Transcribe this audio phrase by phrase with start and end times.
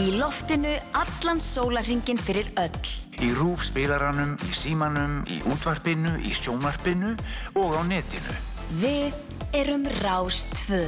[0.00, 2.92] Í loftinu allan sólarhingin fyrir öll.
[3.20, 7.10] Í rúf spilaranum, í símanum, í útvarpinu, í sjónvarpinu
[7.60, 8.36] og á netinu.
[8.80, 9.18] Við
[9.58, 10.80] erum Rástvö.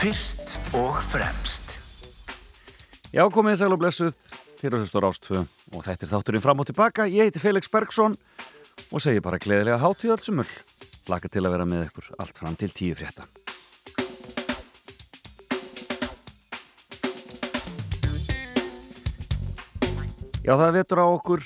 [0.00, 1.76] Fyrst og fremst.
[3.12, 4.16] Já, komið sæl og blessuð
[4.56, 5.42] fyrir höst og Rástvö
[5.74, 7.04] og þetta er þátturinn fram og tilbaka.
[7.04, 8.16] Ég heiti Felix Bergsson
[8.88, 10.48] og segi bara gleðilega hátíðalsumul.
[11.12, 13.28] Laka til að vera með ykkur allt fram til tíu frétta.
[20.48, 21.42] Já, það vetur á okkur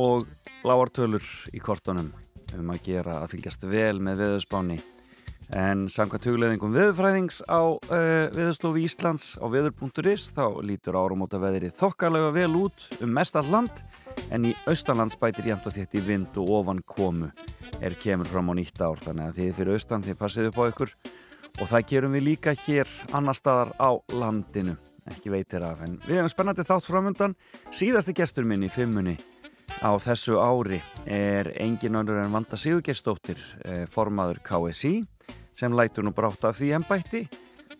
[0.00, 0.28] og
[0.64, 2.06] lágartölur í kortunum.
[2.56, 4.78] Um að gera að fylgjast vel með veðurspáni.
[5.52, 7.98] En samkvæmt hugleðingum veðurfræðings á uh,
[8.32, 13.84] veðurstofu Íslands á veður.is þá lítur áramóta veðri þokkalega vel út um mestal land
[14.32, 17.28] en í austanlands bætir jæmt og þétt í vind og ofan komu.
[17.84, 20.68] Er kemur fram á nýtt ár þannig að þið fyrir austan þið passið upp á
[20.72, 20.96] ykkur.
[21.60, 24.80] Og það gerum við líka hér annar staðar á landinu
[25.12, 27.36] ekki veitir af en við hefum spennandi þátt framöndan
[27.74, 29.16] síðasti gestur minn í fimmunni
[29.82, 34.94] á þessu ári er engin önnur en Vanda Sigurgerstóttir eh, formaður KSI
[35.56, 37.26] sem lætur nú brátt af því ennbætti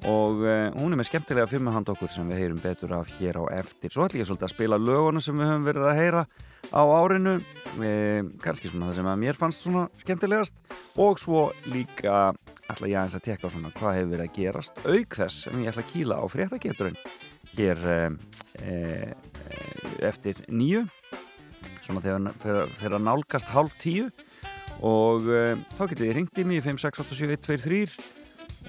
[0.04, 3.44] og uh, hún er með skemmtilega fimmuhand okkur sem við heyrum betur af hér á
[3.56, 3.92] eftir.
[3.92, 6.24] Svo ætlum ég svolítið að spila löguna sem við höfum verið að heyra
[6.68, 7.34] á árinu.
[7.80, 10.58] Eh, kannski svona það sem að mér fannst svona skemmtilegast.
[11.00, 12.34] Og svo líka
[12.72, 15.70] ætla ég aðeins að tekka svona hvað hefur verið að gerast auk þess sem ég
[15.70, 16.98] ætla að kýla á fréttageturinn.
[17.56, 18.10] Hér eh,
[18.60, 19.10] eh,
[20.06, 20.84] eftir nýju
[21.86, 24.08] svona þegar, þegar nálgast hálf tíu
[24.84, 27.94] og uh, þá getur þið ringt í mig 5687123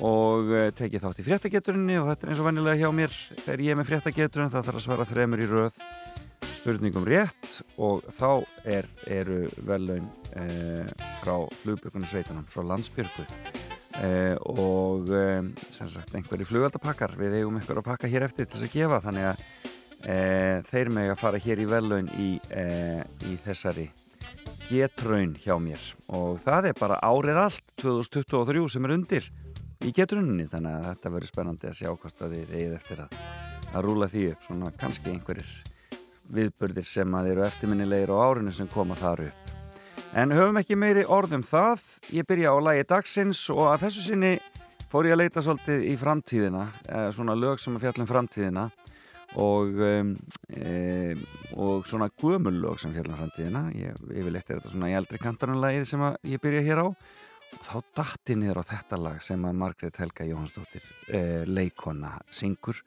[0.06, 3.18] og tekið þátt í fréttageturinni og þetta er eins og vennilega hjá mér.
[3.42, 5.82] Þegar ég er með fréttageturinn það þarf að svara þremur í röð
[6.60, 8.30] spurningum rétt og þá
[8.78, 10.06] er, eru velun
[11.24, 13.26] frá flugbjörgunarsveitunum frá landsbyrgu
[13.98, 15.10] og
[15.74, 19.00] sem sagt einhverju flugöldapakkar við eigum einhverju að pakka hér eftir til þess að gefa
[19.06, 19.46] þannig að
[20.70, 23.88] þeir með að fara hér í velun í, í þessari
[24.68, 25.82] getraun hjá mér.
[26.14, 29.30] Og það er bara árið allt 2023 sem er undir
[29.86, 33.20] í getrauninni þannig að þetta verður spennandi að sjá hvort að þið eigið eftir að,
[33.72, 34.48] að rúla því upp.
[34.48, 35.54] Svona kannski einhverjir
[36.38, 39.47] viðbörðir sem að eru eftirminnilegir á árinu sem koma þar upp
[40.18, 41.84] en höfum ekki meiri orðum það.
[42.16, 44.34] Ég byrja á lagi dagsins og að þessu sinni
[44.90, 46.64] fór ég að leita svolítið í framtíðina
[47.14, 48.64] svona lög sem að fjallum framtíðina
[49.38, 50.14] og, um,
[50.58, 51.24] um,
[51.60, 53.64] og svona gömulög sem fjallar framtíðina.
[53.78, 56.88] Ég, yfirleitt er þetta svona í eldri kantarunlægið sem ég byrja hér á.
[57.68, 62.82] Þá datti niður á þetta lag sem að Margrét Helga Jóhansdóttir eh, leikona syngur.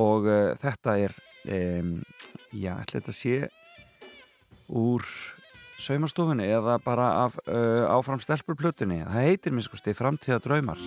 [0.00, 1.14] Og eh, þetta er
[1.46, 1.94] um,
[2.50, 3.38] já, ætla þetta sé
[4.74, 5.06] úr
[5.82, 10.80] saumastofunni eða bara af uh, áfram stelpurplutunni það heitir stið framtíða draumar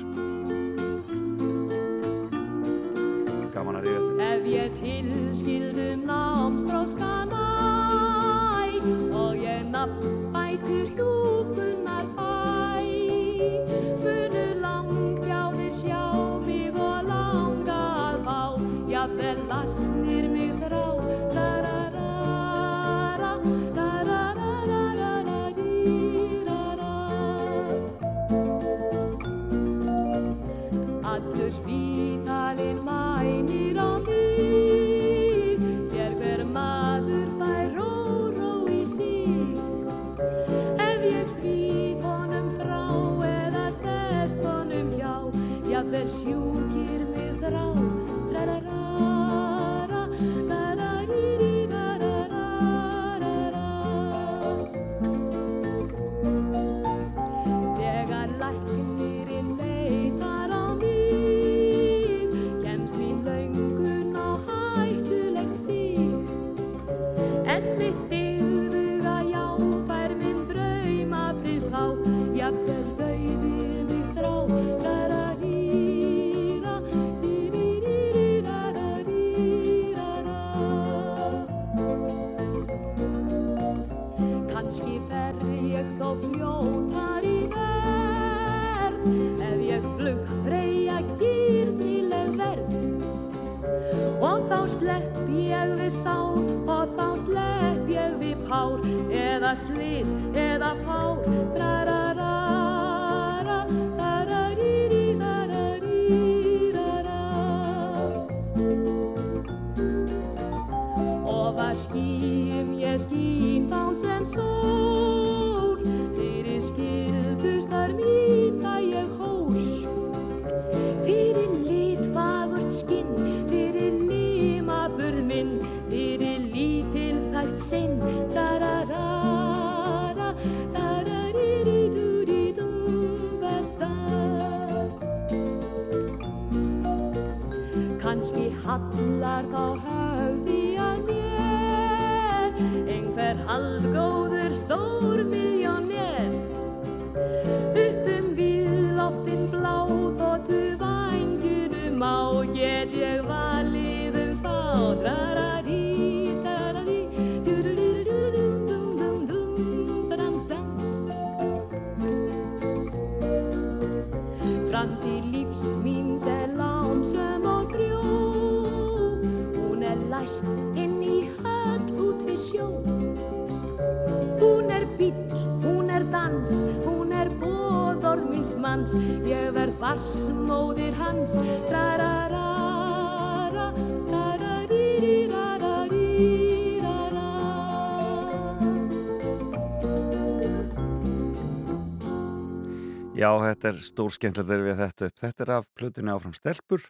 [193.47, 195.17] þetta er stór skemmtilegt þegar við þetta upp.
[195.23, 196.83] Þetta er af plötunni áfram stelpur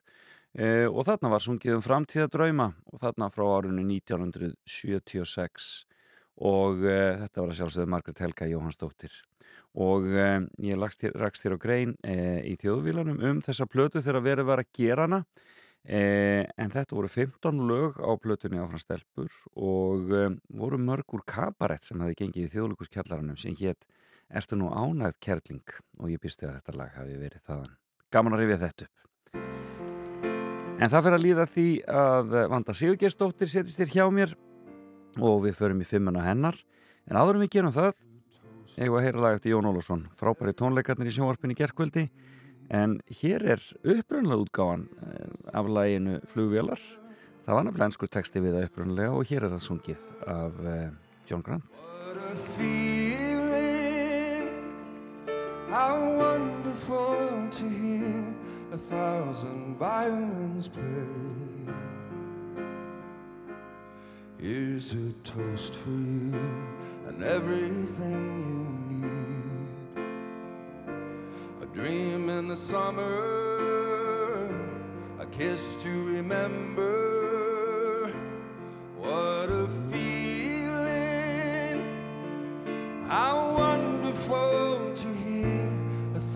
[0.57, 5.71] eh, og þarna var sungið um framtíðadrauma og þarna frá árunni 1976
[6.37, 9.13] og eh, þetta var að sjálfsögðu Margret Helga Jóhannsdóttir.
[9.77, 14.25] Og eh, ég hér, rakst hér á grein eh, í þjóðvílanum um þessa plötu þegar
[14.25, 15.23] verið var að gera hana.
[15.87, 21.23] Eh, en þetta voru 15 lög á plötunni áfram stelpur og eh, voru mörg úr
[21.23, 23.87] kabarett sem hefði gengið í þjóðlíkuskjallaranum sem hétt
[24.27, 27.75] Erstu nú ánægð kerling og ég býstu að þetta lag hafi verið þaðan.
[28.11, 28.93] Gaman að rifja þetta upp.
[30.77, 34.33] En það fyrir að líða því að Vanda Sigurgersdóttir setist þér hjá mér
[35.17, 36.59] og við förum í fimmuna hennar.
[37.07, 37.93] En áðurum við gerum það,
[38.75, 42.09] eigum að heyra lag eftir Jón Ólafsson, frábæri tónleikarnir í sjónvarpinni gerkvöldi.
[42.67, 46.81] En hér er upprunlega útgáfan eh, af laginu Flugvélar.
[47.47, 50.91] Það var nefnilega ennskur texti við það upprunlega og hér er það sungið af eh,
[51.31, 52.86] John Grant.
[55.69, 58.25] How wonderful to hear
[58.71, 61.73] a thousand violins play.
[64.39, 66.39] Here's a toast for you
[67.09, 70.05] and everything you need.
[71.61, 74.47] A dream in the summer,
[75.19, 78.09] a kiss to remember.
[78.97, 81.83] What a feeling,
[83.09, 85.56] how wonderful to hear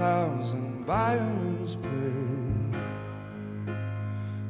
[0.02, 2.26] thousand violins play.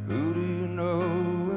[0.07, 1.01] Who do you know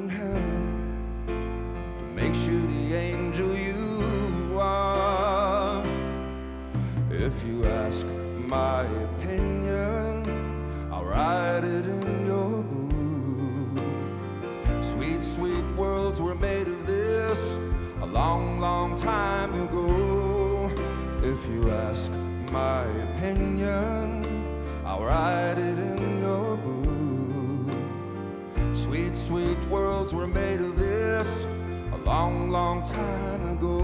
[0.00, 5.81] in heaven that makes you the angel you are?
[7.08, 8.05] If you ask
[8.56, 10.25] my opinion,
[10.93, 13.85] I'll write it in your book.
[14.82, 17.56] Sweet, sweet worlds were made of this
[18.02, 20.69] a long, long time ago.
[21.23, 22.11] If you ask
[22.55, 24.23] my opinion,
[24.87, 27.75] I'll write it in your book.
[28.77, 31.47] Sweet, sweet worlds were made of this
[31.93, 33.81] a long, long time ago.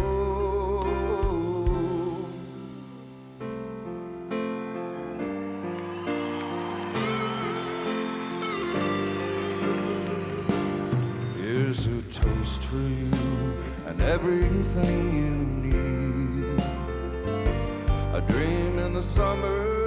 [11.38, 13.11] Here's a toast for you
[13.88, 15.39] and everything you
[19.00, 19.79] the summer,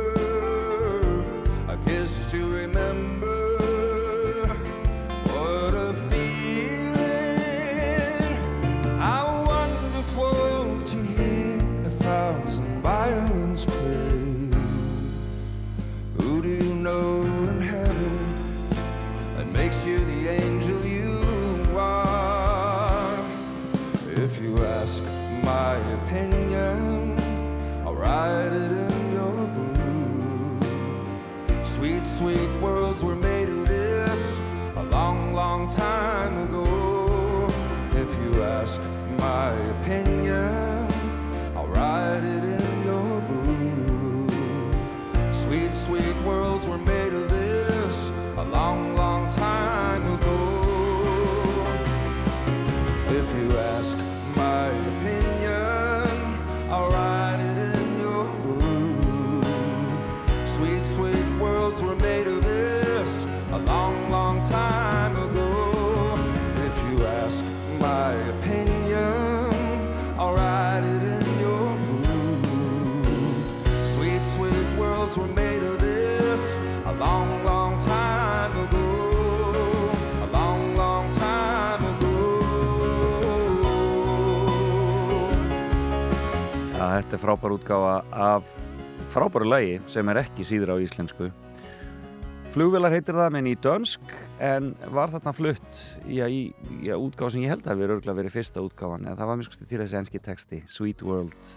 [53.33, 54.12] to ask.
[87.13, 88.45] Þetta er frábær útgáfa af
[89.13, 91.27] frábæru lagi sem er ekki síður á íslensku.
[92.55, 96.39] Flugvélar heitir það með ný dönsk en var þarna flutt í, í,
[96.81, 99.49] í útgáð sem ég held að við örgulega verið fyrsta útgáðan en það var mjög
[99.51, 101.53] skusti til þessi enski texti Sweet World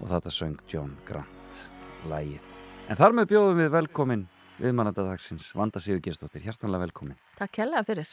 [0.00, 1.62] og þetta söng John Grant
[2.08, 2.50] lægið.
[2.88, 4.26] En þar með bjóðum við velkomin
[4.64, 7.20] viðmannandadagsins Vanda Sigur Gerstóttir, hjertanlega velkomin.
[7.36, 8.08] Takk hella fyrir.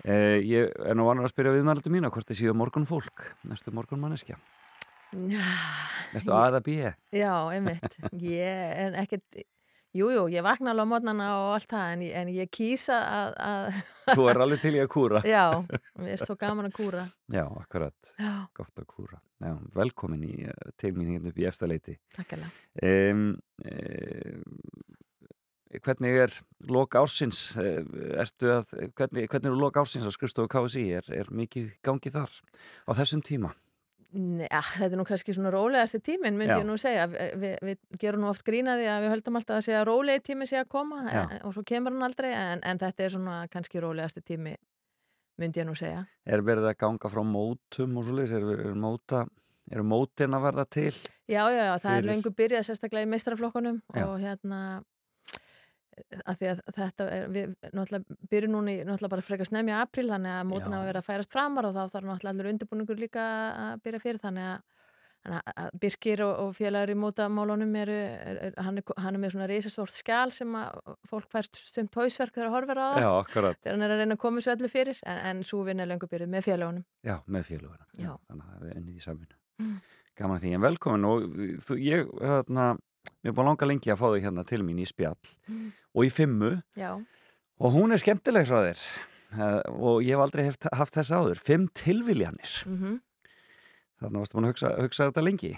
[0.00, 3.76] Eh, ég er nú vanur að spyrja viðmannandum mína hvort þið séu morgun fólk, næstu
[3.76, 4.40] morgun manneskja.
[5.14, 6.94] Næstu aða bíja.
[7.14, 7.96] Já, einmitt.
[8.20, 9.38] Ég er ekkert,
[9.96, 12.98] jújú, jú, ég vakna alveg á mótnana og allt það en, ég- en ég kýsa
[13.00, 13.78] að, að
[14.18, 15.22] Þú er alveg til í að kúra.
[15.26, 15.44] já,
[15.98, 17.06] mér er svo gaman að kúra.
[17.32, 18.12] Já, akkurat.
[18.18, 19.20] Já, Gott að kúra.
[19.42, 21.96] Já, velkomin í, eh, til mín hérna upp í efstaleiti.
[22.16, 22.50] takk hella.
[22.82, 23.24] Um,
[23.66, 24.42] um,
[25.82, 26.32] hvernig er
[26.72, 27.40] lok ársins?
[27.60, 27.82] Eh,
[28.22, 30.86] Ertu að, hvernig, hvernig eru lok ársins á skrifstofu KSI?
[31.00, 32.30] Er, er mikið gangi þar
[32.88, 33.52] á þessum tíma?
[34.16, 36.60] Nei, ah, þetta er nú kannski svona rólegasti tíminn, myndi Já.
[36.62, 37.02] ég nú segja.
[37.10, 40.46] Vi, við, við gerum nú oft grínaði að við höldum alltaf að segja rólegi tími
[40.48, 43.82] sé að koma en, og svo kemur hann aldrei en, en þetta er svona kannski
[43.84, 44.54] rólegasti tími,
[45.42, 46.06] myndi ég nú segja.
[46.24, 48.32] Er verið að ganga frá mótum og svoleiðis?
[48.38, 49.26] Er, er móta,
[49.68, 50.94] eru mótin að verða til?
[51.28, 54.06] Já, já, já, það er Fyrir- lengur byrjað sérstaklega í meistaraflokkunum Já.
[54.08, 54.62] og hérna
[56.26, 59.76] að því að þetta er, við náttúrulega byrjum núna í náttúrulega bara frekar snemmi í
[59.80, 60.78] apríl þannig að mótin Já.
[60.80, 63.26] að vera að færast framar og þá þarf náttúrulega allir undirbúningur líka
[63.66, 64.58] að byrja fyrir þannig að,
[65.56, 69.32] að- Birkir og, og félagur í mótamálunum eru, er, er, hann, er, hann er með
[69.34, 70.76] svona reisastort skjál sem að
[71.10, 72.88] fólk færst stumt tóisverk þegar að horfa á
[73.26, 75.82] það þegar hann er að reyna að koma þessu öllu fyrir en, en svo vinna
[75.82, 77.88] er lengur byrjuð með félagunum Já, með féluguna.
[77.98, 78.12] Já.
[78.30, 79.38] Þannig að við ennið í saminu.
[79.64, 79.74] Mm.
[80.16, 81.26] Gaman því, en velkomin og
[81.66, 82.68] þú, ég, hérna,
[83.22, 85.72] mér er búin langa lengi að fá þig hérna til mín í spjall Mm.
[85.94, 86.90] og í fimmu Já,
[87.58, 88.82] og hún er skemmtileg frá þér
[89.36, 91.40] uh, og ég hef aldrei heft, haft þess áður.
[91.42, 92.62] Fimm tilviljanir.
[92.66, 93.00] mhm
[93.96, 95.54] Þannig varstu búin að hugsa, hugsa þetta lengi.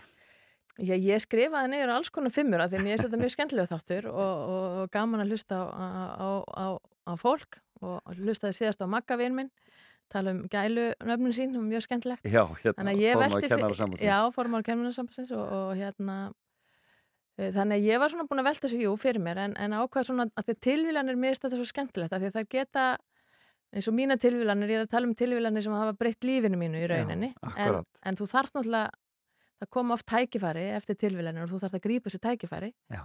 [0.78, 3.70] Já, ég skrifaði niður alls konar fimmur af því að mér finnst þetta mjög skemmtilega
[3.72, 8.84] þáttur og, og, og gaman að hlusta á, á, á, á fólk og hlustaði síðast
[8.84, 9.50] á Maggavinn minn
[10.08, 12.22] tala um gælu nöfnum sín og mjög skemmtilegt.
[12.24, 13.50] Já, hérna, velti...
[13.50, 14.06] kennarasambandsins.
[14.06, 16.18] Já, formar kennarsambansins og, og hérna
[17.38, 20.08] þannig að ég var svona búin að velta þessu jú fyrir mér en, en ákvað
[20.10, 22.86] svona að því tilvílanir finnst þetta svo skemmtilegt að því að það geta
[23.68, 26.80] eins og mína tilvílanir, ég er að tala um tilvílanir sem hafa breytt lífinu mínu
[26.80, 28.00] í rauninni en, akkurat.
[28.08, 28.90] en þú þarf náttúrulega
[29.58, 33.02] það kom oft tækifæri eftir tilvílanir og þú þarf að grípa sér tækifæri Já,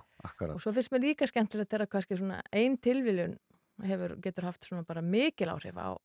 [0.56, 3.36] og svo finnst mér líka skemmtilegt þegar kannski svona ein tilvílun
[3.84, 5.98] hefur, getur haft svona bara mikil áhrif á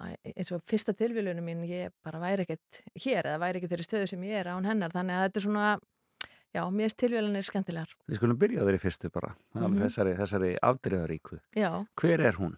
[0.00, 3.86] á- eins og fyrsta tilvílunum mín ég bara væri ekkert hér eða væri ekkert þeirri
[3.86, 5.66] stöðu sem ég er án hennar þannig að þetta er svona
[6.54, 9.80] já, mér finnst tilvílanir skemmtilegar Við skulum byrja þeirri fyrstu bara, mm Mhm.
[9.84, 11.40] þessari, þessari afdreifaríku.
[11.56, 12.56] já, Hver er hún?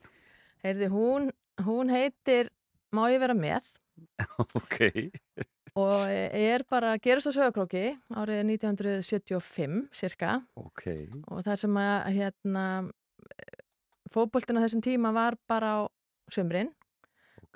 [0.65, 1.31] heyrði hún
[1.61, 2.49] hún heitir
[2.93, 3.63] Má ég vera með
[4.55, 5.11] ok.
[5.77, 10.83] og er bara gerist á sögakróki árið 1975 cirka Ok.
[11.29, 12.65] og það sem að hérna
[14.13, 15.89] fótboltin á þessum tíma var bara á
[16.33, 16.71] sumrin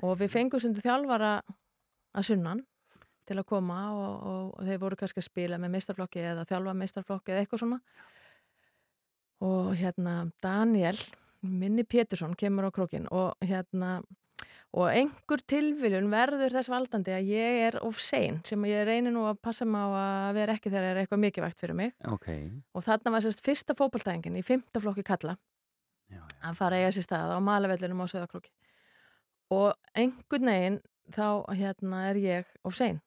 [0.03, 1.43] og við fengum sundu þjálfara
[2.17, 2.65] að sunnan
[3.27, 7.35] til að koma og, og, þeir voru kannski að spila með meistarflokki eða þjálfa meistarflokki
[7.35, 7.81] eða eitthvað svona.
[9.47, 10.97] Og hérna Daniel
[11.47, 13.99] minni Pétursson kemur á krókin og hérna
[14.77, 19.25] og einhver tilviljun verður þess valdandi að ég er of sein sem ég reynir nú
[19.29, 21.95] að passa mig á að vera ekki þegar það er eitthvað mikilvægt fyrir mig.
[22.13, 22.29] Ok.
[22.75, 25.37] og þarna var sérst fyrsta fótballtæðingin í fymta flokki kalla
[26.07, 26.27] Já, já.
[26.51, 28.53] að fara eiga sér stað á malavellinum á Söðakróki
[29.55, 30.79] og einhvern veginn
[31.15, 33.01] þá hérna er ég of sein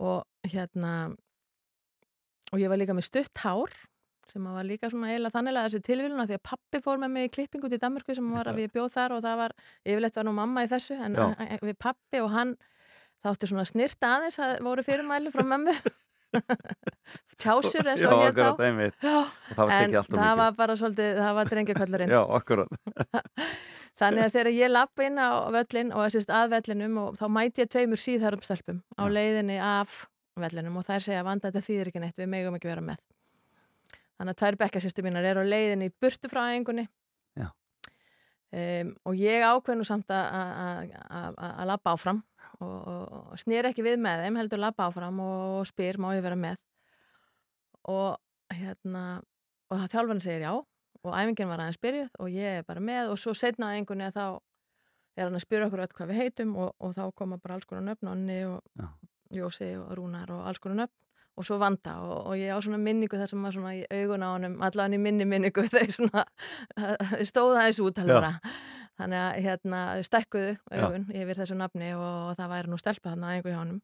[0.00, 0.92] og hérna
[2.52, 3.72] og ég var líka með stutt hár
[4.30, 7.26] sem var líka svona eiginlega þannig að þessi tilvíluna því að pappi fór með mig
[7.28, 10.28] í klippingu til Danmarku sem var að við bjóð þar og það var yfirleitt var
[10.28, 11.26] nú mamma í þessu en Já.
[11.66, 12.54] við pappi og hann
[13.22, 15.74] þátti svona snirta aðeins að voru fyrirmæli frá mömmu
[17.42, 19.04] tjásur eins Já, og hér þá.
[19.04, 19.16] Já,
[19.58, 22.80] var en það var bara svolítið, það var drengjakvöldurinn Já, akkurat.
[24.00, 27.62] þannig að þegar ég lappa inn á völlin og þessist að vellinum og þá mæti
[27.64, 30.06] ég tveimur síðarum stelpum á leiðinni af
[30.40, 33.02] vellinum og þær segja vanda þetta þýðir ekki neitt, við megum ekki vera með.
[34.16, 36.86] Þannig að tvær bekkasýstu mínar eru á leiðinni í burtu frá æfingunni.
[37.36, 37.48] Já.
[38.56, 42.22] um, og ég ákveðnu samt að- lappa áfram
[42.60, 46.24] og, og, og snýr ekki við með þeim heldur lappa áfram og spyr má ég
[46.24, 46.56] vera með?
[47.92, 48.16] Og
[48.52, 49.22] hérna
[49.72, 50.52] og það þjálfarni segir já
[51.02, 54.10] og æfingin var aðeins byrjuð og ég er bara með og svo setna á einhvernig
[54.10, 54.26] að þá
[55.16, 57.68] er hann að spyrja okkur öll hvað við heitum og, og þá koma bara alls
[57.68, 58.88] konar nöfn Onni og Já.
[59.32, 60.98] Jósi og Rúnar og alls konar nöfn
[61.36, 64.24] og svo vanda og, og ég á svona minningu þar sem var svona í augun
[64.24, 66.26] á honum allavega í minni minningu þau svona
[67.24, 68.34] stóða aðeins út alveg bara.
[69.00, 73.54] þannig að hérna stekkuðu augun yfir þessu nafni og það væri nú stelpa þarna einhver
[73.54, 73.80] hjá honum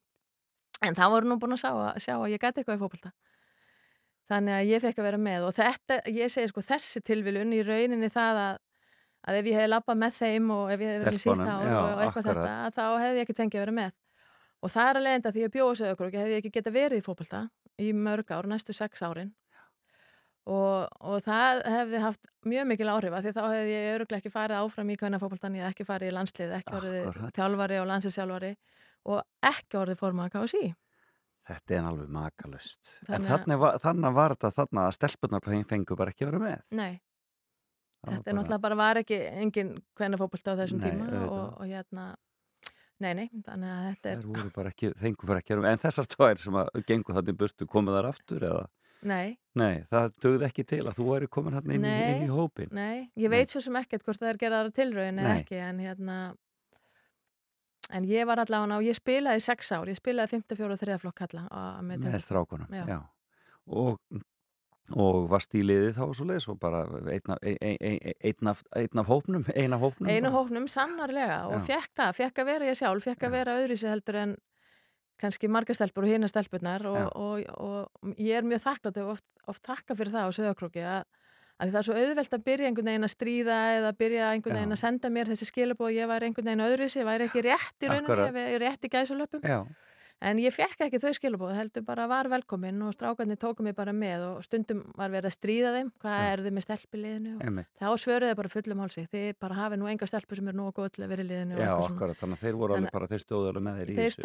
[0.85, 3.13] en það voru nú búin að sjá, að sjá að ég gæti eitthvað í fókbalta
[4.29, 7.63] þannig að ég fekk að vera með og þetta, ég segi sko þessi tilviljun í
[7.65, 8.59] rauninni það að,
[9.25, 12.03] að ef ég hefði labbað með þeim og ef ég hefði verið já, og, og
[12.05, 12.45] eitthvað akkurat.
[12.45, 13.97] þetta þá hefði ég ekki fengið að vera með
[14.59, 16.75] og það er að leiðinda því að bjóða sig okkur og hefði ég ekki geta
[16.75, 17.43] verið í fótbolta
[17.79, 19.31] í mörg ár, næstu sex árin
[20.49, 24.33] og, og það hefði haft mjög mikil áhrif af því þá hefði ég öruglega ekki
[24.33, 27.35] farið áfram í hvernig fótboltan ég ekki farið í landslið, ekki orðið Akkurat.
[27.37, 27.79] þjálfari
[30.69, 30.79] og
[31.49, 32.95] Þetta er alveg makalust.
[33.09, 36.65] En Þannig var, þannig var þetta þannig að stelpunar fengu bara ekki að vera með.
[36.77, 36.91] Nei,
[37.99, 41.47] Það þetta er náttúrulega bara var ekki engin hvernig fótbolta á þessum Nei, tíma og,
[41.59, 42.05] og hérna
[43.03, 45.73] nei, nei, þannig að þetta er voru bara ekki, fengu bara ekki að vera með.
[45.75, 48.67] En þessar tvær sem að gengu þannig burtu komið þar aftur eða?
[49.09, 49.27] nei,
[49.59, 52.71] Nei, það dögði ekki til að þú væri komin hann inn, inn í hópin.
[52.75, 56.17] nei, ég veit svo sem ekkert hvort það er geraðar tilraun eða ekki en hérna
[57.89, 61.23] en ég var allavega og ég spilaði sex ár, ég spilaði 54 og 3 flokk
[61.25, 62.75] á, með með strákunum.
[62.75, 62.85] Já.
[62.89, 62.99] Já.
[63.69, 63.97] Og,
[64.97, 68.51] og varst í liði þá og svo leiðis og bara einn af, ein, ein, ein,
[68.51, 70.09] af, af hópnum, ein af hópnum.
[70.09, 70.35] einu bara.
[70.37, 71.65] hóknum sannarlega og Já.
[71.71, 73.37] fekk það, fekk að vera ég sjálf, fekk að Já.
[73.37, 74.35] vera öðru sér heldur en
[75.19, 76.89] kannski margar stelpur og stelpurnar Já.
[76.89, 80.85] og, og, og ég er mjög þakklátt og oft, oft þakka fyrir það á söðakróki
[80.85, 81.03] að,
[81.59, 84.75] að það er svo auðvelt að byrja einhvern veginn að stríða eða byrja einhvern veginn
[84.77, 87.91] að senda mér þessi skilabóð ég væri einhvern veginn öðru sér, væri ekki rétt í
[87.91, 89.59] ef ég er rétt í gæsulöpum Já,
[90.29, 93.91] en ég fekk ekki þau skilabóð, heldur bara var velkomin og strákarnir tóku mig bara
[93.95, 96.31] með og stundum var verið að stríða þeim, hvað Já.
[96.31, 97.43] er þau með stelpiliðinu og
[97.79, 100.75] þá svöruðu þau bara fullum hálsi þið bara hafið nú enga stelpur sem eru nógu
[100.79, 103.11] góð til að vera í liðinu og Já, akkurat, þannig að þeir voru alveg bara,
[103.11, 104.19] þeir stóðu alveg með þeir í þeir þessu.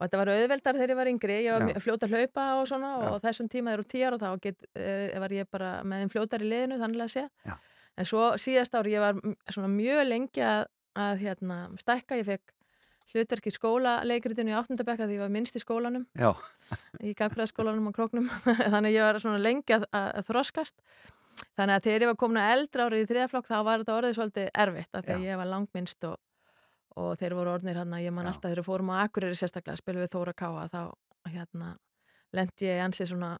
[0.00, 1.81] og þetta var auðveldar þegar ég var yngri ég var Já.
[1.85, 3.09] fljóta að hlaupa og svona Já.
[3.12, 6.13] og þessum tíma þegar þú tíu ára þá get, er, var ég bara með þeim
[6.15, 7.54] fljótar í liðinu þannig að sé Já.
[8.00, 9.19] en svo síðast ári ég var
[9.52, 10.63] svona mjög lengi að,
[10.97, 12.54] að hérna, stækka, ég fekk
[13.13, 16.33] hlutverk í skólaleikrитinu í áttundabekka því ég var minnst í skólanum Já,
[17.04, 18.28] í gagfræðaskólanum á Króknum
[18.73, 20.80] þannig ég var svona lengi að, að þroskast
[21.59, 24.17] þannig að þegar ég var komin að eldra árið í þriðaflokk þá var þetta orðið
[24.19, 26.19] svolítið erfitt af því að ég var langminnst og,
[27.00, 28.33] og þeir voru orðnir hann að ég man Já.
[28.33, 30.83] alltaf þegar fórum á Akureyri sérstaklega að spila við Þóra Káa þá
[31.31, 31.73] hérna
[32.37, 33.35] lendi ég ansi svona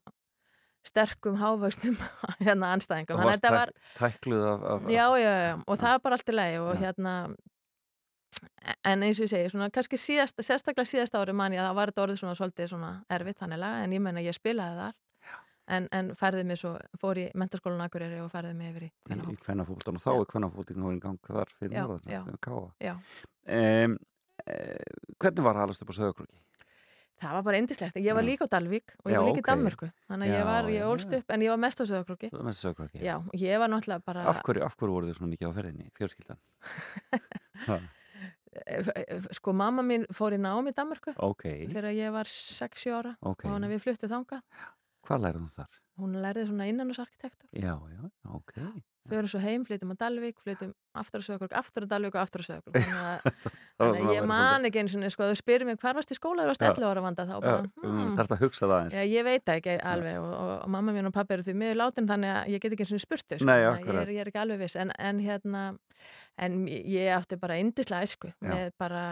[0.85, 1.97] sterkum hávöxtum
[2.45, 5.53] hérna anstæðingum og þannig að varst þetta var tæk, tækluð af, af, Já, já, já,
[5.65, 7.15] og það var bara allt í lagi og hérna
[8.89, 11.77] en eins og ég segi, svona kannski síðast, sérstaklega síðasta ári man ég að það
[11.77, 14.87] var þetta orðið svona svolítið svona erfitt þannig laga, en ég menna ég spilaði það
[14.89, 15.03] allt
[15.77, 19.19] en, en færði mig svo, fór í mentaskólan Akureyri og færði mig yfir í í,
[19.33, 22.21] í kvennafólktan og þá er kvennafólktan í gang þar fyrir Já, norðan, já.
[22.45, 22.95] káa.
[23.51, 23.97] Um,
[24.45, 26.41] eh, hvernig var að halast upp á sögurkrúki?
[27.21, 28.29] það var bara indislegt, ég var Já.
[28.29, 30.89] líka á Dalvík og ég Já, var líka í Danmörku þannig að ég var, ég
[30.89, 33.01] ólst upp en ég var mest á Söðakróki Með sögurkrúki?
[33.05, 35.87] Já, ég var náttúrulega bara Af hverju, af hverju voru þið svona mikið á ferðinni,
[35.97, 36.39] fjölskyldan?
[39.37, 43.45] Sko mamma mín fór í nám í Danmörku ok, þegar ég var 6 ára ok.
[43.47, 44.41] og við fluttu þangað
[45.07, 45.81] Hvað lærið þú þar?
[46.01, 48.57] hún lærði svona innanúsarkitektur Já, já, ok.
[49.09, 52.43] förum svo heim, flytjum á Dalvík, flytjum aftur á Söðakrok, aftur á Dalvík og aftur
[52.43, 53.47] á Söðakrok þannig
[53.81, 56.45] þannig að ég man ekki eins og sko, þú spyrir mig hvar varst í skóla?
[56.45, 56.69] Þegar þú varst Já.
[56.71, 58.97] 11 ára vanda þá bara, um, hmm, Þarfst að hugsa það eins.
[58.97, 61.79] já, ég veit ekki alveg og, og, og mamma mín og pappi eru því miður
[61.81, 64.31] látin þannig að ég get ekki eins og spurtu sko, Nei, að ég, ég er
[64.31, 64.77] ekki alveg viss.
[64.81, 65.63] En, en hérna,
[66.37, 69.03] en ég átti bara indislega æsku með bara,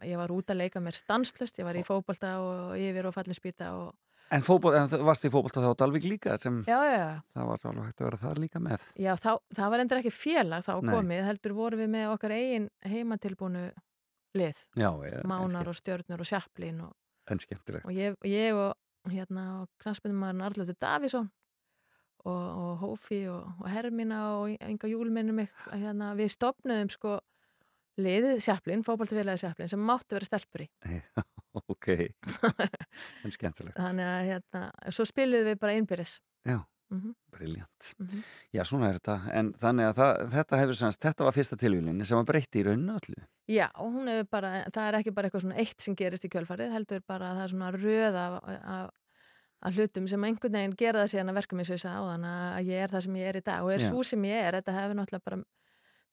[0.00, 3.74] ég var út að leika mér stanslust, ég var í fótbolta og yfir og fallinspýta
[3.76, 3.92] og
[4.34, 7.04] En, fótbol, en varst í fótbolta þá á Dalvík líka sem já, já,
[7.36, 8.86] það var alveg hægt að vera þar líka með.
[8.98, 10.94] Já, þá, það var endur ekki félag þá Nei.
[10.96, 13.66] komið, heldur vorum við með okkar eigin heimatilbúnu
[14.36, 14.90] lið, Já,
[15.30, 16.92] mánar og stjörnur og sjaplín og,
[17.84, 18.74] og ég, ég og
[19.12, 21.30] hérna og knastbyndumarinn Arlötu Davísson
[22.26, 27.16] og, og Hófi og, og Hermina og enga júlminni mig hérna, við stopnuðum sko
[28.02, 30.70] liðið sjaplín, fótballtafélagið sjaplín sem máttu vera stelpur í
[31.56, 31.88] Ok,
[33.24, 33.76] en skemmtilegt.
[33.78, 37.14] þannig að hérna, svo spiluðum við bara innbyrðis Já, Mhm.
[37.34, 37.86] briljant.
[37.98, 38.20] Mhm.
[38.54, 39.14] Já, svona er þetta.
[39.34, 42.64] En þannig að það, þetta hefur semst, þetta var fyrsta tilvílinni sem var breytti í
[42.68, 43.24] rauninu öllu.
[43.50, 46.30] Já, og hún hefur bara, það er ekki bara eitthvað svona eitt sem gerist í
[46.30, 48.90] kjölfarið, heldur bara að það er svona röð af, af,
[49.66, 52.70] af hlutum sem einhvern veginn gera það síðan að verka mér svo á þann að
[52.70, 53.88] ég er það sem ég er í dag og er Já.
[53.90, 55.42] svo sem ég er, þetta hefur náttúrulega bara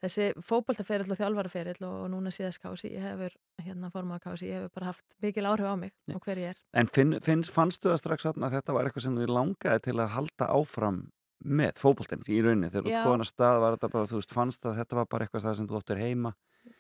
[0.04, 4.76] þessi fótboltaferill og þjálfaraferill og, núna síðast kási, ég hefur hérna formað kási, ég hefur
[4.78, 6.16] bara haft mikil áhrif á mig Já.
[6.18, 6.62] og hver ég er.
[6.76, 10.16] En finn, finnst, fannstu það strax að þetta var eitthvað sem þið langaði til að
[10.18, 11.04] halda áfram
[11.44, 14.78] með fótboltinn í rauninni þegar þú að stað var þetta bara, þú veist, fannst að
[14.80, 16.34] þetta var bara eitthvað það sem þú áttur heima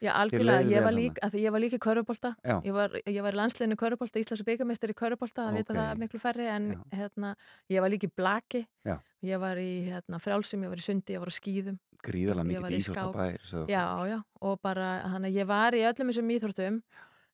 [0.04, 2.56] Já, algjörlega, ég var því ég var líka í körubólta, Já.
[2.64, 2.94] ég var,
[3.26, 5.80] var í landsliðinu körubólta, Íslands byggamestur í körubólta, það vita Ok.
[5.80, 7.34] það miklu færri, en hérna,
[7.72, 8.96] ég var líka í blaki, Já.
[9.28, 12.78] ég var í hérna, frjálsum, ég var í sundi, ég var á skýðum, Var mikið
[12.78, 12.98] í skák.
[12.98, 16.82] íþróttabæir svo- já, já, og bara, þannig að ég var í öllum þessum íþróttum,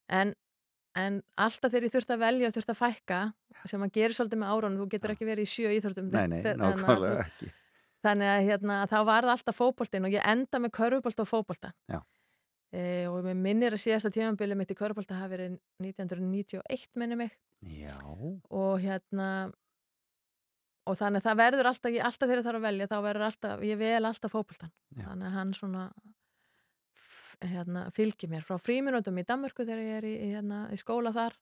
[0.10, 0.34] en,
[0.96, 3.22] en alltaf þegar ég þurfti að velja og þurfti að fækka,
[3.66, 6.12] sem að gera svolítið með árunum, þú getur ekki verið í sjö íþróttum.
[6.14, 7.52] Nei, nei, nákvæmlega ekki
[8.00, 11.74] Þannig að hérna, þá var það alltaf fótboltinn og ég enda með körfubólta og fótbolta.
[11.92, 12.00] Já.
[12.72, 17.32] E, og mér minnir að síðasta tímanbili mitt í körfubólta hafi verið 1991 minni mig
[17.66, 17.96] Já,
[18.54, 19.50] og hérna
[20.90, 23.26] og þannig að það verður alltaf, ég, alltaf þegar það er að velja þá verður
[23.28, 24.72] alltaf, ég vel alltaf fótboltan.
[24.96, 25.04] Já.
[25.06, 25.84] Þannig að hann svona
[27.46, 31.38] hérna, fylgir mér frá fríminútum í Danmörku þegar ég er í, hérna, í skóla þar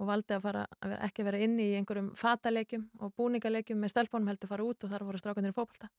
[0.00, 3.94] og valdi að fara, að vera, ekki vera inni í einhverjum fataleikjum og búningaleikjum með
[3.94, 5.90] stelpunum heldur fara út og þar voru strákanir í fótbolta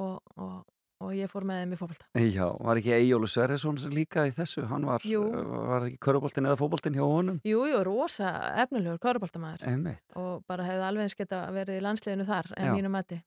[0.00, 0.62] og, og,
[1.02, 2.06] og ég fór með þeim í fótbolta.
[2.14, 5.24] já, var ekki Eyjólu Sverresson líka í þessu, hann var, Jú.
[5.32, 7.40] var það ekki köruboltin eða fótboltin hjá honum?
[7.44, 8.30] Jú, jú, rosa
[8.64, 12.74] efnilegur köruboltamæður og bara hefði alveg eins geta verið í landsliðinu þar en Já.
[12.78, 13.20] mínu mati.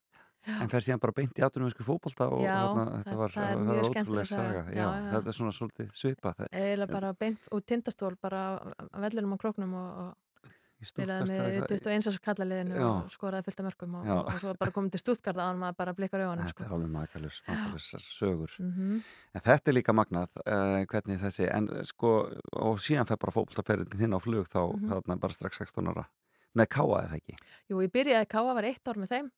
[0.46, 4.26] En fer síðan bara beint í atvinnumensku fótbolta og Já, þarna, þetta var, var ótrúlega
[4.30, 4.60] saga.
[4.70, 5.08] Já, Já, já.
[5.16, 6.36] þetta er svona svolítið svipað.
[6.38, 8.44] Það- Eða bara beint út tindastól bara
[8.94, 10.14] vellinum á króknum og, og
[10.84, 12.86] spilaði með eða eitthvað- 21 árs kallaliðinu Já.
[12.90, 14.12] og skoraði fullt af mörgum og, Já.
[14.18, 16.64] og, og svo bara komið til Stuttgart hann maður bara blikkar auðanum Þetta sko.
[16.66, 17.88] er alveg makalus, makalus
[18.20, 18.52] sögur.
[18.60, 19.04] mm
[19.36, 23.32] En þetta er líka magnað, uh, hvernig þessi, en uh, sko, og síðan fer bara
[23.32, 24.90] fótboltaferðin þinn á flug þá, Mhm.
[24.92, 26.06] þarna bara strax 16 ára.
[26.56, 27.36] Með káa eða ekki?
[27.70, 29.32] Jú, ég byrjaði að káa var eitt ár með þeim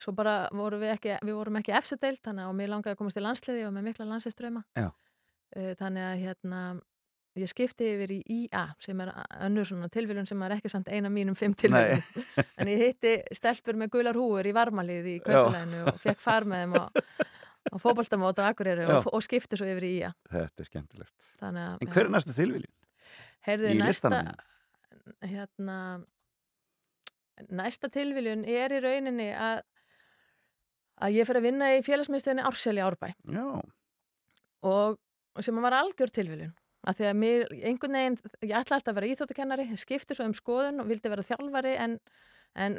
[0.00, 3.16] svo bara vorum við ekki, við vorum ekki efstudeild þannig að mér langaði að komast
[3.16, 4.90] í landsliði og með mikla landsliðströma Já.
[5.52, 6.80] Eh, þannig að hérna
[7.38, 9.12] ég skipti yfir í IA sem er
[9.46, 12.02] önnur svona tilviljun sem er ekki samt eina mínum fimm tilviljun
[12.58, 16.64] en ég hitti stelpur með gular húur í varmalið í kaupfélaginu og fekk far með
[16.64, 16.84] þeim á,
[17.70, 21.32] á fótboltamót á Akureyri og, og skipti svo yfir í IA Þetta er skemmtilegt.
[21.38, 22.72] að En hver er næsta tilviljun?
[23.46, 24.22] Heyrðu, næsta,
[25.24, 25.76] hérna,
[27.48, 29.62] næsta tilviljun er í rauninni að,
[31.00, 33.14] að ég fyrir að vinna í félagsmiðstöðinni Árseli Árbæ.
[33.32, 33.46] Já,
[34.66, 34.98] og
[35.40, 36.52] sem var algjör tilviljun
[36.88, 40.36] að því að mér, einhvern veginn, ég ætla alltaf að vera íþóttukennari, skipti svo um
[40.36, 41.96] skoðun og vildi vera þjálfari en,
[42.60, 42.78] en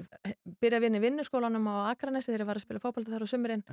[0.63, 3.31] byrja að vinna í vinnuskólanum á Akranesi þegar ég var að spila fótbolta þar á
[3.31, 3.65] sumurinn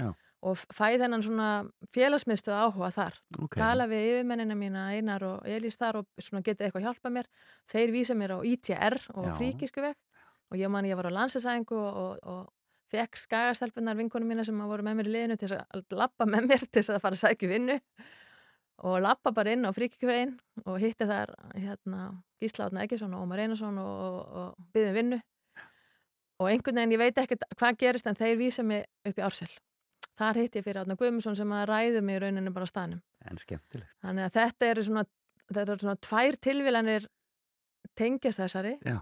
[0.49, 1.49] og fæði þennan svona
[1.95, 3.57] félagsmiðstöð áhuga þar ok.
[3.57, 7.33] tala við yfirmennina mína Einar og Elís þar og svona getið eitthvað hjálpa mér
[7.73, 9.35] þeir vísa mér á ITR og Já.
[9.41, 9.99] fríkirkuveg
[10.49, 12.47] og ég man ég var á landsesæðingu og, og, og
[12.93, 16.64] fekk skagastelpunar vinkonum mína sem voru með mér í liðinu til að lappa með mér
[16.73, 17.77] til að fara að sækju vinnu
[18.87, 23.43] og lappa bara inn á fríkirkuvegin og hitti þar hérna Gísla Átna Eggesson og Ómar
[23.43, 25.21] Einarsson og, og, og byggðum vinnu.
[26.38, 29.51] Og einhvern veginn ég veit ekkert hvað gerist en þeir vísa mig upp í Ársel.
[30.19, 33.03] Þar hitti ég fyrir Átna Guðmusson sem að ræðu mig í rauninu bara á staðnum.
[33.27, 33.91] En skemmtilegt.
[34.05, 35.05] Þannig að þetta eru svona,
[35.51, 37.09] þetta eru svona tvær tilvílanir
[37.99, 38.77] tengjast þessari.
[38.87, 39.01] Já,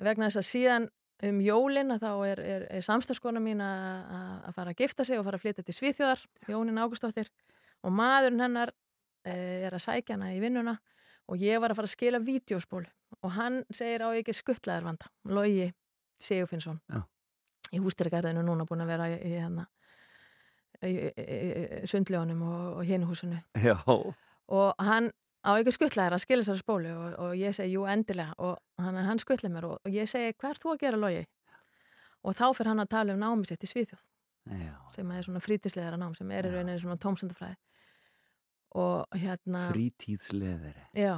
[0.00, 0.88] vegna þess að síðan
[1.26, 5.24] um jólin að þá er, er, er samstagskona mín að fara að gifta sig og
[5.24, 7.30] fara að flytja til Svíþjóðar, Jónin Ágústóttir
[7.84, 8.72] og maðurinn hennar
[9.26, 10.76] er að sækja hana í vinnuna
[11.26, 12.84] og ég var að fara að skila vídeospól
[13.22, 15.70] og hann segir á ekki skuttlaðar vanda Logi
[16.22, 16.80] Sigurfinnsson
[17.74, 19.66] í hústyrgarðinu núna búin að vera í, í, hérna,
[20.86, 25.10] í, í, sundljónum og, og hinuhúsinu já, og hann
[25.46, 26.92] á ekki skuttlaðir að skilja þessari spólu?
[26.92, 28.34] Og, og ég segi, jú, endilega.
[28.42, 31.22] Og hann, hann skuttlaði mér og, og ég segi, hvað er þú að gera logi?
[32.26, 34.02] Og þá fyrir hann að tala um námi sitt í Svíþjóð
[34.64, 34.74] já.
[34.94, 37.75] sem er svona frítisleðara nám sem er í rauninni svona tómsendafræði og
[39.16, 40.86] hérna Frítíðsleðari.
[40.96, 41.14] já,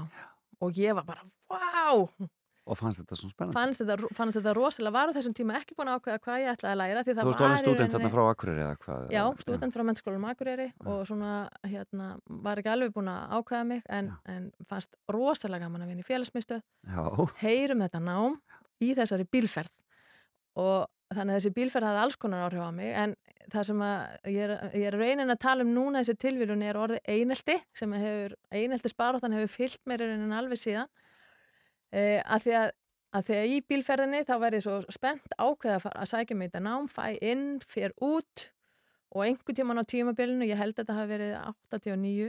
[0.63, 2.29] og ég var bara, vá
[2.69, 3.57] Og fannst þetta svona spennandi?
[3.57, 6.51] fannst þetta, fannst þetta rosalega var á þessum tíma ekki búin að ákveða hvað ég
[6.53, 9.07] ætlaði að læra Þú varst var alveg stúdent hérna frá Akureyri eða hvað?
[9.15, 11.31] Já, stúdent frá mennskólum Akureyri og svona,
[11.65, 12.09] hérna,
[12.45, 16.09] var ekki alveg búin að ákveða mig en, en fannst rosalega gaman að vinna í
[16.11, 18.37] félagsmyndstöð heyrum þetta nám
[18.85, 19.81] í þessari bílferð
[20.61, 23.15] og þannig að þessi bílferð hafði alls konar áhrif á mig en
[23.49, 26.79] það sem að ég er, ég er raunin að tala um núna þessi tilvílun er
[26.81, 30.91] orðið einelti sem hefur, einelti sparóttan hefur fyllt mér raunin alveg síðan.
[31.89, 32.69] E, að því að
[33.17, 36.61] að því að í bílferðinni þá verði svo spennt ákveða að, að sækja mig þetta
[36.67, 38.51] nám, fæ inn, fyrir út
[39.15, 41.33] og einhver tíman á tímabilinu, ég held að þetta hafi verið
[41.73, 42.29] 89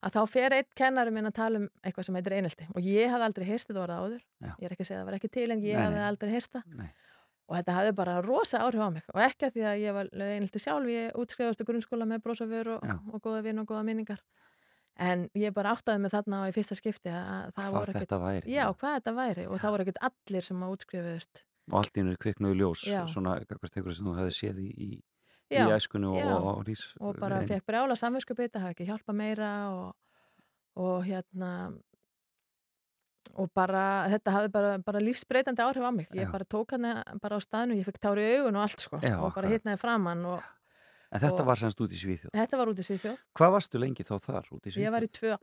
[0.00, 2.68] að þá fer eitt kennari minn að tala um eitthvað sem heitir einelti.
[2.72, 4.22] Og ég hafði aldrei heyrt þetta orða áður.
[4.40, 4.52] Já.
[4.54, 6.54] ég er ekki að segja að það var ekki til en ég hafði aldrei heyrt
[6.56, 6.78] það.
[7.50, 9.06] Og þetta hafði bara rosa áhrif á mig.
[9.10, 12.84] Og ekki að því að ég var einelti sjálf ég útskrifastu grunnskóla með brósafur og,
[12.86, 12.94] Já.
[13.10, 14.22] og góða vinn og góða minningar.
[15.00, 18.64] En ég bara áttaði mig þarna á í fyrsta skipti að það voru ekkert já,
[18.70, 19.46] hvað þetta væri.
[19.48, 21.42] Og það voru ekkert allir sem að útskrifuðust.
[21.70, 23.00] Og allt í hennu kviknuðu ljós, Já.
[23.10, 24.88] svona, hvert einhverju sem þú hefði séð í, í,
[25.50, 26.30] Já, í æskunni og, já.
[26.34, 29.94] og, og rís og bara fekk brjála samvinskupið, það hafi ekki hjálpa meira og,
[30.82, 31.50] og hérna
[33.36, 36.32] og bara, þetta hafði bara, bara lífsbreytandi áhrif á mig, ég Já.
[36.32, 36.86] bara tók hann
[37.20, 40.24] bara á staðinu, ég fekk tári augun og allt sko Já, og bara hitnaði framann
[40.26, 40.42] og
[41.12, 42.30] En þetta og- var semst út í Svíþjóð.
[42.34, 44.84] þetta var út í Svíþjóð Hvað varstu lengi þá þar út í Svíþjóð?
[44.86, 45.38] ég var í tvö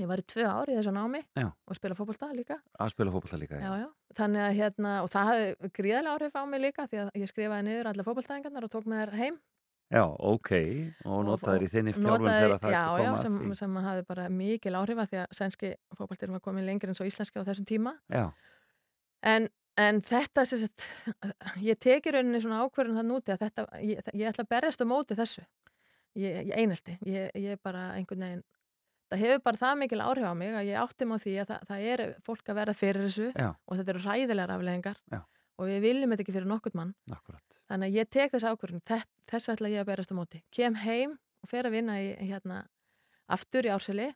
[0.00, 1.50] tvö ár í þessu námi Já.
[1.66, 3.88] og spila fótbolta líka Að spila fótbolta líka, já, já.
[4.14, 7.62] þannig að hérna, og það hafði gríðarlega áhrif á mig líka því að ég skrifaði
[7.66, 9.36] niður alla fótboltaðingarnar og tók með þær heim
[9.90, 10.50] Já, ok,
[11.10, 13.54] og notaðir í þinni notaði- þegar það já, kom já, að sem, því.
[13.58, 17.06] sem hafði bara mikil áhrif að því að sænski fótboltir var komin lengri en svo
[17.08, 17.94] íslenski á þessum tíma.
[18.14, 18.28] Já,
[19.26, 20.84] en, en þetta sagt,
[21.66, 24.86] ég teki rauninni svona ákvörðun það núti að þetta, ég, ég ætla að berjast á
[24.86, 25.42] móti þessu.
[26.18, 26.96] Ég, ég einelti.
[27.06, 28.46] Ég, ég bara einhvern veginn
[29.10, 31.48] það hefur bara það mikil áhrif á mig að ég átti mig á því að
[31.50, 35.20] það, það er fólk að verða fyrir þessu já, og þetta eru ræðilegar afleðingar Já.
[35.60, 36.94] Og við viljum þetta ekki fyrir nokkurt mann.
[37.12, 37.44] Akkurat.
[37.70, 38.82] þannig að ég tek þess ákvörðun
[39.30, 40.42] þess, ætla ég að berast á móti.
[40.50, 42.64] Kem heim og fer að vinna í, hérna
[43.30, 44.10] aftur í árseli.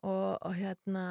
[0.00, 1.04] Og, og hérna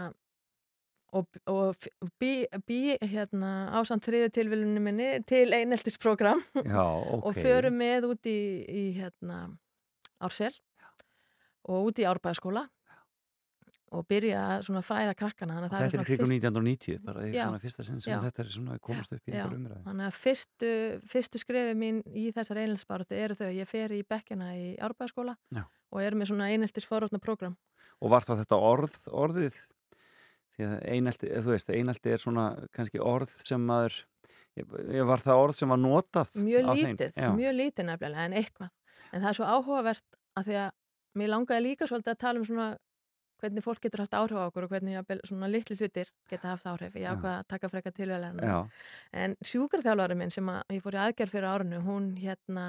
[1.13, 1.75] og, og
[2.21, 6.41] bý, bý hérna ásamt þriðu tilvílunni minni til eineltisprogram.
[6.63, 6.85] Já,
[7.17, 7.25] ok.
[7.25, 9.47] og förum með út í, í hérna
[10.21, 10.53] ársel.
[11.69, 12.65] Og út í árbæðaskóla
[13.95, 17.31] og byrja að svona fræða krakkana Þetta er kringum fyrst- 1990, bara í
[17.63, 18.19] fyrsta sinn sem Já.
[18.27, 19.39] þetta er svona komast upp í Já.
[19.43, 19.81] einhver umræði.
[19.87, 20.69] Þannig að fyrstu,
[21.09, 25.35] fyrstu skrefi mín í þessar einheltisbaratu eru þau að ég fer í bekkina í árbæðaskóla
[25.91, 27.57] og er með svona einheltis forrótna program.
[28.01, 29.57] Og var það þetta orð, orðið?
[30.55, 33.95] Því að einelti, þú veist, einelti er svona kannski orð sem maður,
[35.07, 38.69] var það orð sem var notað Mjög lítið, mjög lítið nefnilega en eitthvað.
[39.13, 40.69] En það er svo áhugavert að því að
[41.19, 42.67] mér langaði líka svolítið að tala um svona
[43.39, 46.95] hvernig fólk getur haft áhrif á okkur og hvernig svona litli hlutir geta haft áhrif.
[46.95, 47.13] Ég Já.
[47.15, 48.49] ákvað að taka frekar tilvæðlega.
[48.49, 48.59] Já,
[49.13, 52.65] En sjúkarþjálfari minn sem að ég fór í aðgerð fyrir árinu, hún hérna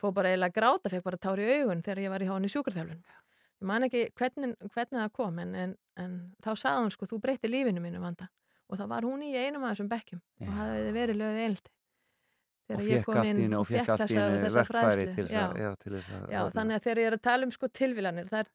[0.00, 3.02] fór bara eiginlega gráta, fekk bara tár í augun þegar ég var í í sjúkarþjálfun.
[3.62, 7.20] Ég man ekki hvernig, hvernig það kom en, en, en þá sagði hún sko, þú
[7.22, 8.26] breytti lífinu mínu vanda.
[8.72, 10.48] Og þá var hún í einum af þessum bekkjum Já.
[10.48, 11.72] og hafði verið lögðið einelti.
[13.58, 16.78] og fekk allt í þessa verkfæri til þess að, já, til þess að Já, þannig
[16.78, 18.50] að þegar ég er að tala um sko tilvílanir, það er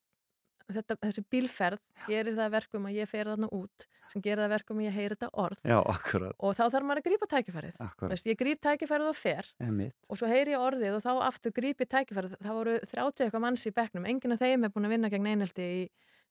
[0.75, 4.47] þetta, þessi bílferð gerir það að verkum að ég fer þarna út sem gerir það
[4.47, 5.61] að verkum að ég heyri þetta orð.
[5.67, 7.79] Já, og þá þarf maður að grípa tækifærið.
[8.11, 11.55] Veist, ég gríp tækifærið og fer emitt, og svo heyri ég orðið og þá aftur
[11.55, 12.37] grípi tækifærið.
[12.39, 15.27] Það voru 30 eitthvað manns í bekknum, enginn af þeim er búin að vinna gegn
[15.33, 15.81] einhelti í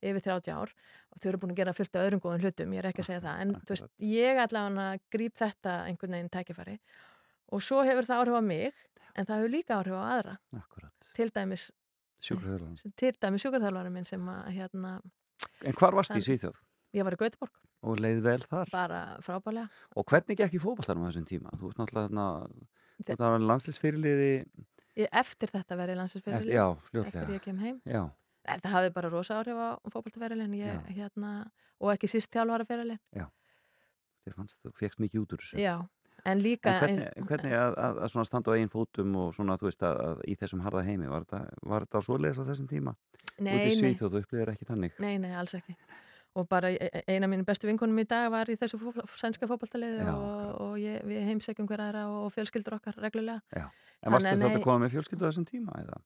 [0.05, 0.73] yfir 30 ár
[1.13, 3.09] og þau eru búin að gera fullt af öðrum góðum hlutum, ég er ekki að
[3.09, 6.77] segja það, en veist, ég allavega gríp þetta einhvern veginn tækifæri
[7.55, 8.83] og svo hefur það áhrif á mig,
[9.15, 11.71] en það hefur líka áhrif á aðra, akkurat, til dæmis
[12.97, 15.01] til dæmis sjúkarþjálfari minn sem að hérna,
[15.65, 16.57] En hvar varst í En- Svíþjóð?
[16.95, 18.71] ég var í Gautaborg, Og leið vel þar?
[18.73, 21.51] bara frábælega Og hvernig gekk í fótballtarum á þessum tíma?
[21.57, 22.51] Þú ert náttúrulega
[23.05, 24.31] þetta var landslýsfyrirliði,
[25.13, 27.81] eftir þetta verið eftir, landsinsfyrirli já, eftir fljótlega, ég kem heim.
[27.85, 28.11] Já,
[28.47, 30.81] það hafði bara rosa áhrif á fótboltaferilin Já.
[30.97, 35.59] hérna, og ekki síst þjálfaraferilin þér fannst þú fegst mikið út úr þessu.
[35.61, 35.77] Já,
[36.27, 39.59] en líka En hvernig, hvernig að, að, að svona standa á einn fótum og svona,
[39.61, 42.71] þú veist, að, að í þessum harða heimi, var þetta, var þetta svoleiðis á þessum
[42.73, 42.97] tíma?
[43.37, 44.99] nei, Út í Svíþjóð, þú upplýðir ekki þannig?
[45.03, 45.77] nei, nei, alls ekki
[46.37, 49.07] og bara e- e- eina af mínu bestu vinkonum í dag var í þessu fótbol,
[49.17, 54.13] sænska fótboltaliði Já, og, og ég, við heimsækjum hver aðra og fjölskyldur okkar reglulega En
[54.13, 55.97] varstu þetta að koma með fjölskyldu á þessum tíma, eða?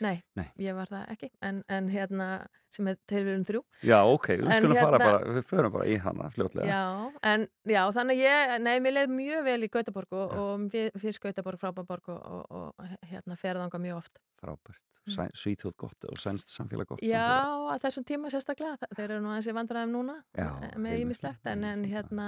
[0.00, 0.46] Nei, Nei.
[0.64, 2.26] ég var það ekki en, en hérna,
[2.72, 5.96] sem er tilvíðum þrjú Já, ok, við skulum fara hérna- bara, við förum bara í
[6.00, 6.68] hana fljótlega.
[6.70, 6.84] Já,
[7.32, 11.60] en já, þannig ég, nei, mér leið mjög vel í Gautaborg og, og fyrst Gautaborg,
[11.60, 14.22] frábæborg og, og, og hérna ferðanga mjög oft.
[14.40, 14.80] Frábært.
[15.10, 17.00] Sæ, Svíþjóð gott og sænst samfélag gott.
[17.02, 17.08] Mm.
[17.08, 17.70] Já, samfélag.
[17.74, 21.48] að þessum tíma sérstaklega, þeir eru nú aðeins í vandræðum núna Já, eh, með ímislegt,
[21.50, 22.26] en, en hérna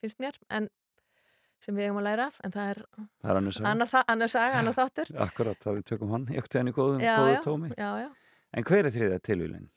[0.00, 0.68] finnst mér, en
[1.60, 4.28] sem við eigum að læra af, en það er Það er annars að, annar, annar
[4.32, 5.08] saga, annar þáttur.
[5.26, 7.70] akkurat, það við tökum hann í okkur enn í góðum, Já, góðu já, tómi.
[7.76, 8.08] já, já,
[8.58, 9.68] En hver er þriðja tilvílinn?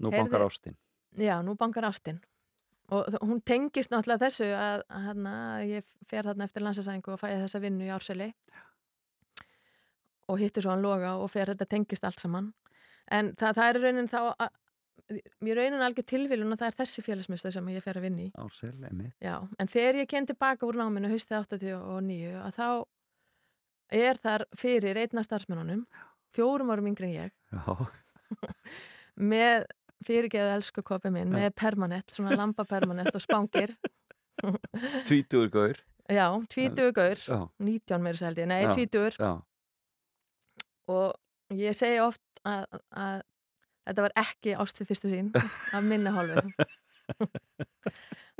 [0.00, 0.76] Nú Heyrðu- bankar ástin.
[1.18, 2.20] já, nú bankar ástinn.
[2.90, 5.34] Og hún tengist náttúrulega þessu að, að hérna,
[5.66, 8.32] ég fer þarna eftir landsasæðingu og fæði þessa vinnu í árseli
[10.30, 12.52] og hittir svo hann loga og fer þetta tengist allt saman.
[13.10, 14.50] En það, það er raunin þá, að,
[15.44, 18.28] mér raunin algjör tilvílun að það er þessi félagsmyndstöð sem ég fer að vinna í.
[18.40, 19.16] Ársel, emitt.
[19.22, 22.68] Já, en þegar ég kem tilbaka úr náminu haustið 89 að þá
[24.00, 25.84] er þar fyrir einna starfsmennunum,
[26.34, 27.94] fjórum árum yngri en ég,
[29.34, 29.66] með
[30.06, 33.74] fyrirgeðu elsku kopi minn, með permanent, svona lampa permanent og spangir.
[35.08, 35.82] tvítugur gaur.
[36.10, 39.34] Já, tvítugur gaur, Já, 19 meira svo held ég, nei, já,
[40.90, 42.64] og ég segi oft að,
[42.96, 43.20] að
[43.88, 45.30] þetta var ekki ást fyrir fyrstu sín
[45.76, 46.44] af minna hálfu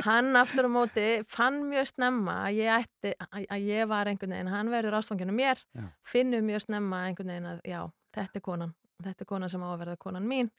[0.06, 4.52] hann aftur á móti fann mjög snemma að ég, ætti, að, ég var einhvern veginn,
[4.52, 5.88] hann verður ástfanginu mér, Já.
[6.06, 7.80] finnur mjög snemma einhvern veginn að já,
[8.16, 8.74] þetta er konan,
[9.04, 10.50] þetta er konan sem á að verða konan mín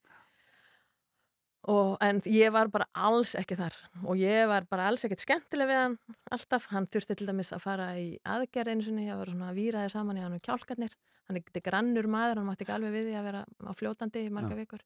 [1.69, 3.75] og en ég var bara alls ekki þar.
[4.07, 5.97] Og ég var bara alls ekkert skemmtileg við hann
[6.33, 9.91] alltaf, hann þurfti til dæmis að fara í aðgerð einu sinni, ég var svona víraði
[9.93, 10.95] saman í hann og kjálkarnir,
[11.27, 14.25] hann er ekki grannur maður, hann mátti ekki alveg við því að vera á fljótandi
[14.25, 14.61] í marga Já.
[14.63, 14.81] vikur.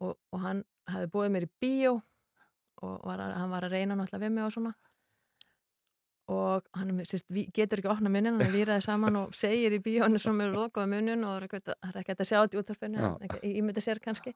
[0.00, 1.94] Og, og hann hafði búið mér í bíó
[2.82, 4.74] og var að, hann var að reyna náttúrulega við mig og svona.
[6.28, 9.80] Og hann er, ví- getur ekki opna munnin, hann er víraði saman og segir í
[9.80, 12.84] bíónu svona með lokaða munnin og það er ekkert að- er að sjá þetta í
[12.84, 14.34] en ekki- ímynda sér kannski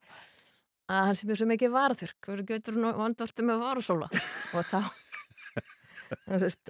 [0.91, 4.09] að hann sem er svo mikið varaþurk fyrir getur nú vandvartu með varasóla.
[4.57, 4.81] Og þá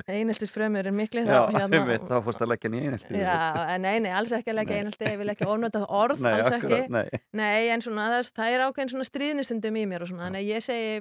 [0.06, 3.38] eineltis frömmir er mikli Já, þá, hérna, einmitt, þá fórst að leggja nýja einhelti Já,
[3.74, 6.32] en nei, nei, alls ekki að leggja einelti, ég vil ekki ónota það orð, Nei,
[6.36, 6.92] alls akkurat, ekki.
[6.94, 7.22] nei.
[7.40, 10.52] Nei, en svona, það, það er ákveðin svona stríðnistundum í mér og svona, þannig að
[10.52, 10.92] ég segi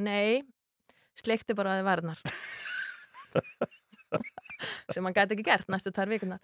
[0.00, 0.40] nei,
[1.20, 2.24] sleiktu bara að þið varnar
[4.94, 6.40] sem hann gæti ekki gert næstu tvær vikunar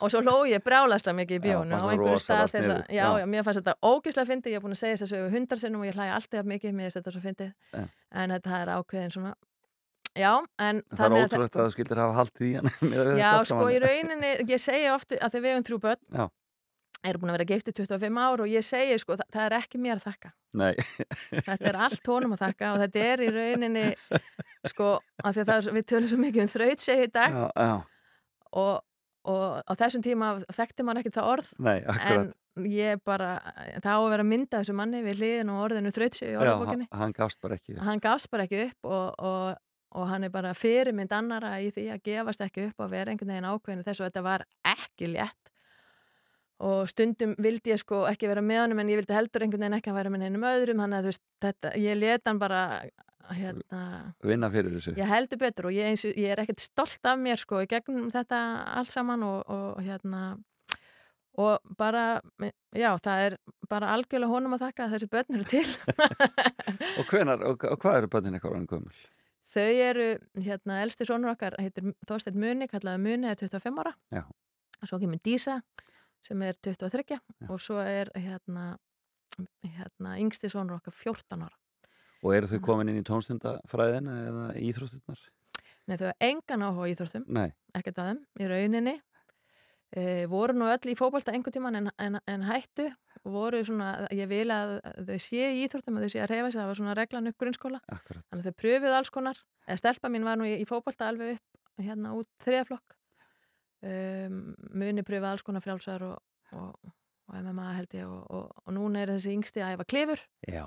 [0.00, 2.80] og svo hló ég brjálaslega mikið í bjónu fannst á það einhverju stað þess að,
[2.98, 3.26] já, já.
[3.34, 5.90] mér fannst þetta ógislega fyndið, ég er búin að segja þess að hundar sinnum og
[5.90, 7.52] ég hlæja alltaf mikið, mér finnst þetta svo fyndið.
[7.72, 7.84] Já.
[8.22, 9.34] en þetta er ákveðin svona
[10.16, 10.32] já,
[10.62, 14.32] en Það er ótrúlegt að þú skildir hafa haldið í hann Já, sko, í rauninni,
[14.48, 16.02] ég segi oft að við hefum þrjú börn.
[16.16, 16.26] Já.
[17.10, 19.82] Eru búin að vera giftið 25 ár og ég segi, sko, það, það er ekki
[19.82, 20.32] mér að þakka.
[20.56, 20.72] Nei,
[21.48, 23.84] þetta er allt honum að þakka og þetta er í rauninni
[24.72, 27.36] sko, af því að það er, við tölum svo mikið um þraut segi í dag.
[27.36, 27.76] Já, já,
[28.56, 28.74] og,
[29.26, 32.32] og á þessum tíma þekkti maður ekki það orð nei, en
[32.72, 33.36] ég bara,
[33.84, 36.52] það á að vera mynda þessu manni við hliðin og orðinu þraut segi í Já,
[36.70, 39.58] hann, hann gafst bara ekki hann gafst bara ekki upp og, og,
[39.96, 43.34] og hann er bara fyrirmynd annara í því að gefast ekki upp og vera einhvern
[43.34, 45.45] veginn ákveðinu þess að þetta var ekki létt
[46.64, 49.76] og stundum vildi ég sko ekki vera með honum en ég vildi heldur einhvern veginn
[49.80, 52.60] ekki að vera með einum öðrum þannig að þú veist, þetta, ég leta hann bara
[53.36, 53.80] hérna,
[54.24, 57.18] vinna fyrir þessu ég heldur betur og ég, eins, og- ég er ekkert stolt af
[57.20, 58.38] mér sko í gegnum þetta
[58.78, 60.22] allt saman og, og hérna
[61.36, 62.22] og bara,
[62.72, 63.34] já, það er
[63.68, 65.66] bara algjörlega honum að þakka að þessi börn eru til
[66.98, 68.96] og, hvenar, og, og hvað eru börnin eitthvað orðin gömul?
[69.46, 70.06] Þau eru,
[70.42, 73.92] hérna, elsti sonur okkar heitir Þorsteinn Muni, kallaði Muni er 25 ára.
[74.10, 74.24] Já.
[74.82, 75.60] Svo kemur Dísa
[76.26, 78.74] sem er 23 og svo er hérna,
[79.62, 81.54] hérna yngsti sonur okkar 14 ára.
[82.22, 85.26] og eru þau komin inn í tónstundafræðina eða íþrótturnar?
[85.86, 87.26] Nei, þau hafa engan áhuga íþróttum,
[87.78, 88.94] ekkert að þeim, í rauninni.
[89.96, 92.88] E, voru nú öll í fótbolta einhvern tíman en, en, en hættu
[93.22, 96.58] voru svona, ég vil að þau séu í íþróttum að þau séu að reyfa sig,
[96.58, 97.80] það var svona reglan upp grunnskóla.
[97.86, 99.40] akkurat Þannig að þau pröfuðu alls konar.
[99.66, 102.98] Eða stelpa mín var nú í, í fótbolta alveg upp hérna út þriðaflokk.
[103.84, 106.20] Um, muni pröfuðu alls konar frjálsar og,
[106.56, 106.92] og,
[107.28, 110.64] og MMA held ég og, og, núna er þessi yngsti að æfa klifur Já,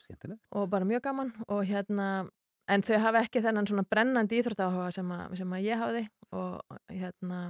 [0.00, 2.06] skemmtileg og bara mjög gaman og hérna
[2.72, 7.42] en þau hafa ekki þennan svona brennandi íþróttaáhuga sem, sem að ég hafiði og hérna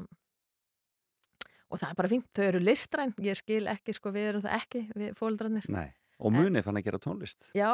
[1.73, 4.57] og það er bara fínt, þau eru listræn ég skil ekki, sko, við erum það
[4.59, 5.69] ekki við fóldrarnir.
[5.73, 5.89] Nei,
[6.21, 7.71] og muni fann að gera tónlist Já.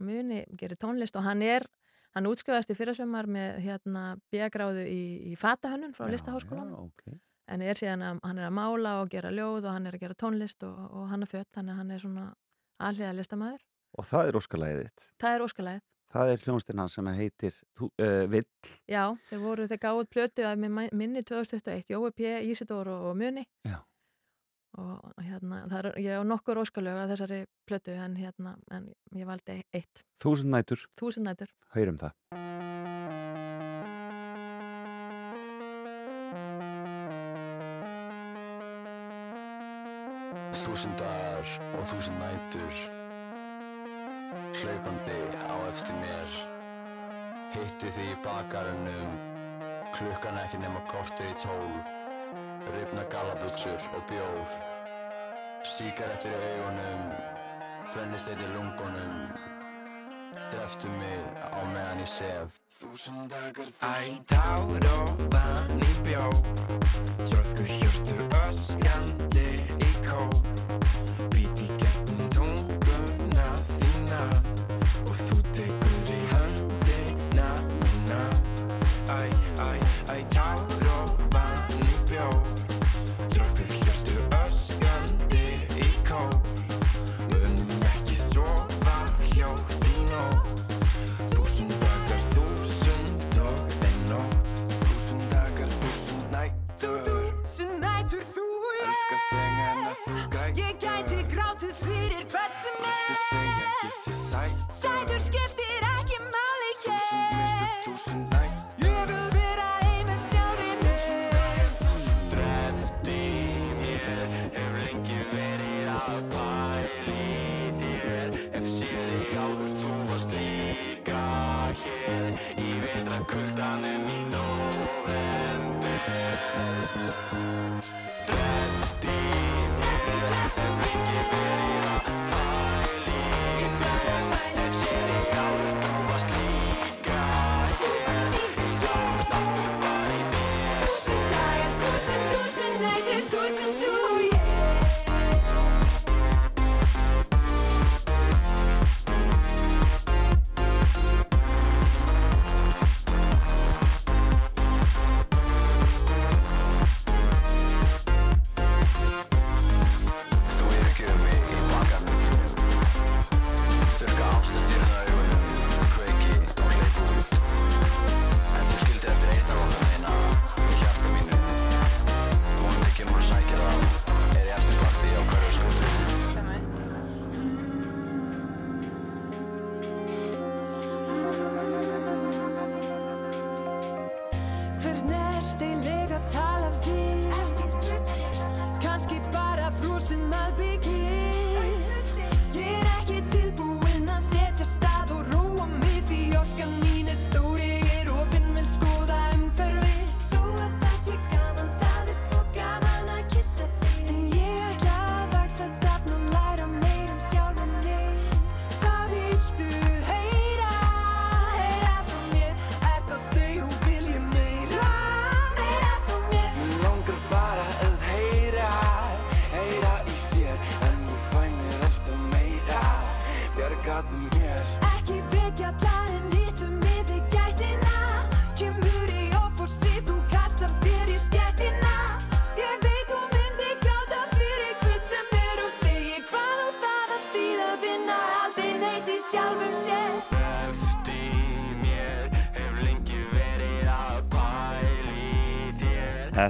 [0.00, 1.68] Muni gerir tónlist og hann er
[2.16, 5.00] hann útskjöfast í fyrirsömmar með hérna bíagráðu í,
[5.30, 7.18] í fatahönnun frá Já, listaháskólan já, ok.
[7.52, 10.06] en er síðan að hann er að mála og gera ljóð og hann er að
[10.06, 12.24] gera tónlist og, og hann er fött, þannig að hann er svona
[12.82, 13.66] alliða listamæður.
[13.96, 15.84] Og það er óskalæðið Það er óskalæð.
[16.16, 18.44] Það er hljónstinn hans sem heitir uh, Vill
[18.88, 20.60] Já, þeir voru, þeir gáðu plötu að
[20.94, 22.32] minni 2021, Jói P.
[22.50, 23.80] Ísidór og, og Muni Já.
[24.80, 29.28] Og hérna, það er, ég á nokkur óskalög að þessari plötu en hérna, en ég
[29.28, 31.52] valdi eitt, Þúsund nætur, þúsund nætur.
[31.74, 32.12] heyrum það.
[40.56, 42.82] Þúsundar og þúsund nætur.
[44.56, 46.36] Hlaupandi á eftir mér.
[47.56, 49.16] Hitti því í bakarunum
[49.96, 52.05] Klukkan ekki nema kortið í tól
[52.74, 54.54] Rifna gallabutsur og bjór.
[55.66, 57.08] Síkarettir í augunum
[57.92, 59.16] Brennist í lungunum.
[60.52, 62.60] Dreftu mig á meðan ég sef.
[63.82, 64.60] Æ, tár
[64.92, 66.26] og vann í bjó
[67.24, 69.48] Tröðku hjörtu öskandi
[69.80, 70.20] í kó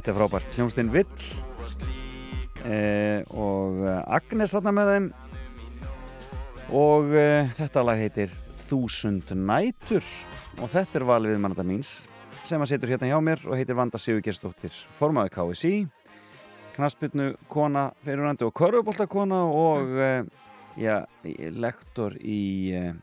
[0.06, 0.52] Þetta er frábært.
[0.54, 1.06] Hljómsdinn Vill
[2.62, 5.08] eh, og eh, Agnes þarna með þeim.
[6.78, 8.36] Og eh, þetta lag heitir
[8.68, 10.06] Þúsund nætur.
[10.62, 11.90] Og þetta er valið við mannata míns
[12.46, 15.74] sem að setur hérna hjá mér og heitir Vanda Sigurgersdóttir formaði KSI
[16.76, 20.22] knasputnu kona fyrirhandi og körfuboltakona og eh,
[20.78, 21.00] já,
[21.50, 22.40] lektor í
[22.78, 22.94] eh,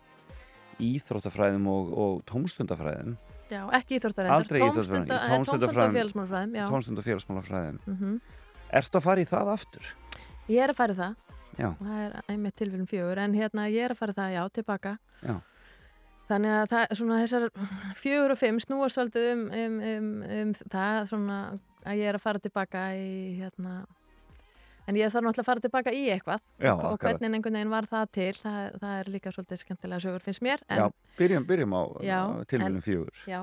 [0.80, 3.18] íþróttafræðum og, og tómstundafræðum
[3.54, 4.38] Já, ekki íþróttarendar.
[4.39, 5.97] Aldrei íþróttarendar, í Tómstunda og tómstundafræðum.
[5.99, 6.66] félagsmálfræðum, já.
[6.74, 8.22] tómstund og félagsmálafræðum Mm
[8.74, 9.89] Ertu að fara í það aftur?
[10.49, 11.16] Ég er að fara í það.
[11.60, 11.68] Já.
[11.78, 14.93] Það er einmitt tilvílum fjögur, en hérna ég er að fara í það, já, tilbaka.
[15.22, 15.36] Já.
[16.32, 17.45] Þannig að það, svona þessar
[17.99, 21.38] fjögur og fimm snúast svolítið um, um, um, um það, svona
[21.84, 23.74] að ég er að fara tilbaka í, hérna,
[24.88, 27.89] en ég þarf náttúrulega að fara tilbaka í eitthvað Já, og, hvernig einhvern veginn var
[27.89, 30.63] það til, það, það er líka svolítið skemmtilega sögur finnst mér.
[30.67, 30.88] En, Já,
[31.19, 31.81] byrjum, byrjum á,
[32.51, 33.25] tilvílum fjögur.
[33.29, 33.41] Já,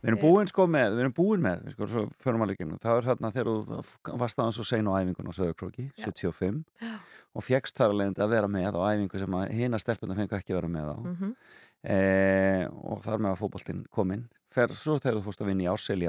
[0.00, 1.86] Við erum búin sko með, við erum búin með, sko.
[2.16, 6.94] Það er hérna þegar þú varst aðeins og sein á æfingun á Söðurkróki, 75, Já.
[7.36, 10.54] og fjekst þar alveg að vera með á æfingu sem að hina stelpunum fengu ekki
[10.54, 10.96] að vera með á.
[11.04, 11.34] mhm,
[11.80, 14.26] Eh, og þar með að fótboltinn kominn.
[14.52, 16.08] Fer svo þegar þú fórst að vinna í Ársel í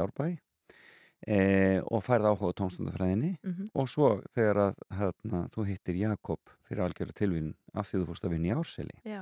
[1.30, 3.68] Eh, og færði áhuga tónstundafræðinni mhm.
[3.78, 8.26] og svo þegar að hérna, þú hittir Jakob fyrir algjörðu tilvín af því þú fórst
[8.26, 8.96] að vinna í Árseli.
[9.06, 9.20] Já,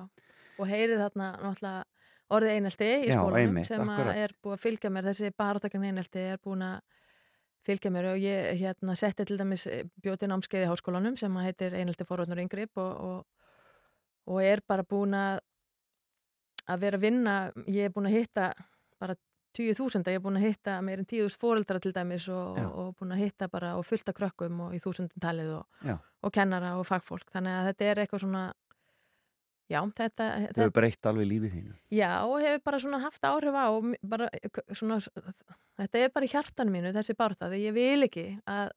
[0.56, 1.82] og heyrið þarna náttúrulega
[2.30, 4.22] orðið einelti í skólanum sem akkurat.
[4.24, 6.80] er búið að fylgja mér, þessi baráttakann einelti er búin að
[7.68, 9.68] fylgja mér og ég hérna setti til dæmis
[10.00, 13.52] bjóti námskeið í háskólanum sem að heitir einelti forvarnar yngripp og, og,
[14.32, 15.42] og er bara búin að
[16.70, 17.38] að vera að vinna,
[17.68, 18.52] ég er búin að hitta
[19.60, 22.96] bara 20.000, ég er búin að hitta meir en 10.000 fóreldra til dæmis og, og,
[23.00, 26.88] búin að hitta bara og fullta krökkum og í þúsundum talið og, og kennara og
[26.88, 28.44] fagfólk, þannig að þetta er eitthvað svona
[29.70, 31.74] já, þetta, Þau hefur breytt alveg lífið þínu.
[31.94, 33.68] já, og hefur bara svona haft áhrif á
[34.02, 34.30] bara
[34.74, 35.00] svona
[35.80, 38.72] þetta er bara í hjartan mínu, þessi barða því ég vil ekki að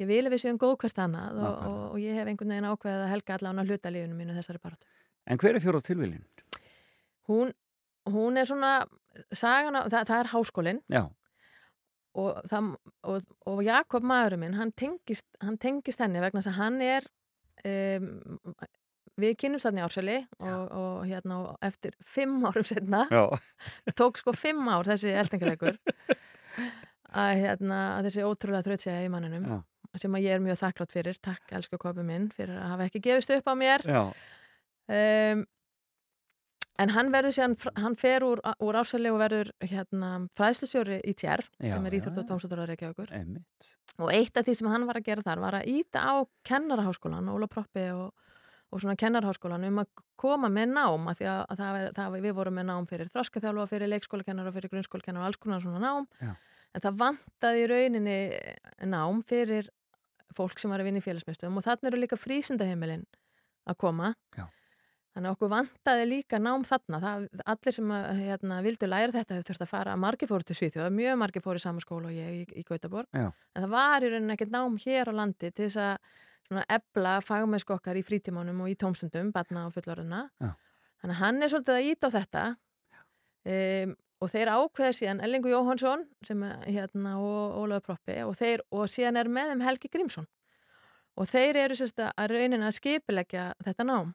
[0.00, 3.04] ég vil að við séum góð hvert annað og, og, ég hef einhvern veginn ákveðið
[3.04, 4.98] að helga allan að hluta lífinu mínu þessari barða
[5.30, 6.24] En hver er fjóra tilvílin?
[7.28, 7.52] hún,
[8.08, 8.80] hún er svona
[9.32, 10.82] sagana, það, það er háskólinn.
[12.20, 12.40] Og,
[13.06, 17.06] og, og Jakob maðurinn minn, hann tengist, hann tengist henni vegna þess að hann er
[17.62, 18.08] um,
[19.20, 23.04] við kynumst þarna í árseli og, og hérna og eftir fimm árum setna
[24.00, 25.78] tók sko fimm ár þessi eldingarleikur
[27.10, 29.56] að hérna að þessi ótrúlega þrautsega í manninum já,
[30.02, 31.22] sem að ég er mjög þakklátt fyrir.
[31.22, 33.86] Takk elsku kopi minn fyrir að hafa ekki gefist upp á mér.
[34.90, 35.42] Um,
[36.80, 41.42] en hann verður síðan hann fer úr, úr ársæli og verður hérna fræðslustjóri í TR
[41.60, 43.70] Já, sem er já, íþrótt og tómsóttur Reykjavíkur einmitt.
[44.00, 46.14] og eitt af því sem hann var að gera þar var að íta á
[46.48, 48.12] kennaraháskólan, Óla Proppi og,
[48.70, 52.16] og svona kennarháskólan um að koma með nám að því að, að það, var- það,
[52.26, 56.06] við vorum með nám fyrir þroskaþjálfa, fyrir leikskólakennara, fyrir grunnskólakennara og alls konar svona nám
[56.20, 56.32] Já.
[56.76, 58.18] en það vantaði í rauninni
[58.92, 59.68] nám fyrir
[60.36, 63.04] fólk sem var að vinna í félagsmyndstöðum og þannig eru líka frísindaheimilin
[63.68, 64.46] að koma Já.
[65.14, 67.00] Þannig að okkur vantaði líka nám þarna.
[67.02, 70.56] Það, allir sem að, hérna, vildu læra þetta hefur þurft að fara, margir fóru til
[70.58, 73.10] Svíþjóð mjög margir fóru í sama skóla og ég í, í Gautaborg.
[73.10, 73.30] Já.
[73.30, 76.12] en það var í rauninni ekkert nám hér á landi til þess að
[76.50, 80.54] svona ebla fagmennsku okkar í frítímanum og í tómstundum, batna og fullorðina Já.
[81.02, 82.44] þannig að hann er svolítið að íta á þetta.
[83.50, 88.60] Um, og þeir ákveða síðan Ellingu Jóhansson sem er, hérna, og Ólafur Proppi og, þeir,
[88.68, 90.28] og síðan er með þeim Helgi Grímsson.
[91.16, 94.12] Og þeir eru sérst að raunin að skipilegja þetta nám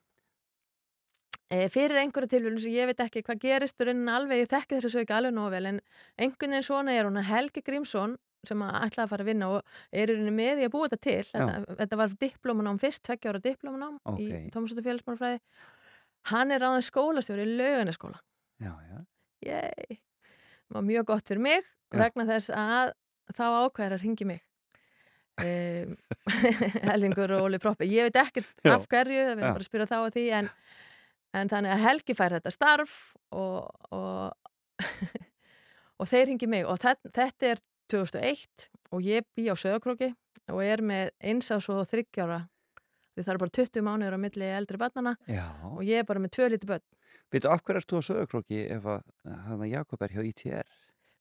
[1.49, 5.03] fyrir einhverju tilvílun sem ég veit ekki hvað gerist raunin alveg, ég þekki þess að
[5.03, 5.81] ekki alveg nóg vel en
[6.17, 8.15] einhvern veginn svona er hún að Helgi Grímsson
[8.45, 10.89] sem að ætlaði að fara að vinna og er í rauninni með í að búa
[10.89, 14.19] þetta til þetta, þetta var diplómanám fyrst, tveggja ára diplómanám Ok.
[14.21, 15.39] í Tómasóttu félagsmálfræði
[16.31, 18.19] hann er ráðin skólastjóri í lauganiskóla
[18.61, 18.99] Já, já.
[19.45, 19.97] Yey.
[20.65, 21.99] Það var mjög gott fyrir mig Já.
[22.05, 22.93] vegna þess að
[23.37, 24.41] þá ákveður að ringi mig
[26.85, 29.97] Hellingur og Óli Proppi ég veit ekkert af hverju það verður bara að spyrja þá
[29.99, 30.49] að því en,
[31.36, 32.95] en þannig að Helgi fær þetta starf
[33.36, 34.33] og og,
[35.99, 40.11] og þeir ringi mig og þetta, þetta er 2001 og ég bý á Söðakróki
[40.51, 42.43] og er með eins og þryggjára
[43.15, 45.45] því það er bara 20 mánuður á milli eldri barnana Já.
[45.71, 46.86] og ég er bara með tvö lítið börn
[47.33, 50.67] Veitu, af hverju ert þú á Söðurkróki ef að að Jakob er hjá ITR?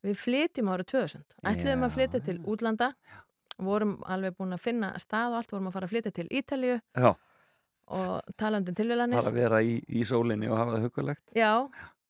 [0.04, 1.22] Við flytjum árið 2000.
[1.48, 2.42] Ætluðum að Já, flytja til já.
[2.52, 2.88] útlanda.
[3.64, 5.54] Vorum alveg búin að finna stað og allt.
[5.54, 7.10] Vorum að fara að flytja til Ítalíu Já,
[7.92, 9.20] og tala um til tilvílanir.
[9.20, 11.24] bara vera í, í sólinni og hafa það hugulegt.
[11.36, 11.52] Já,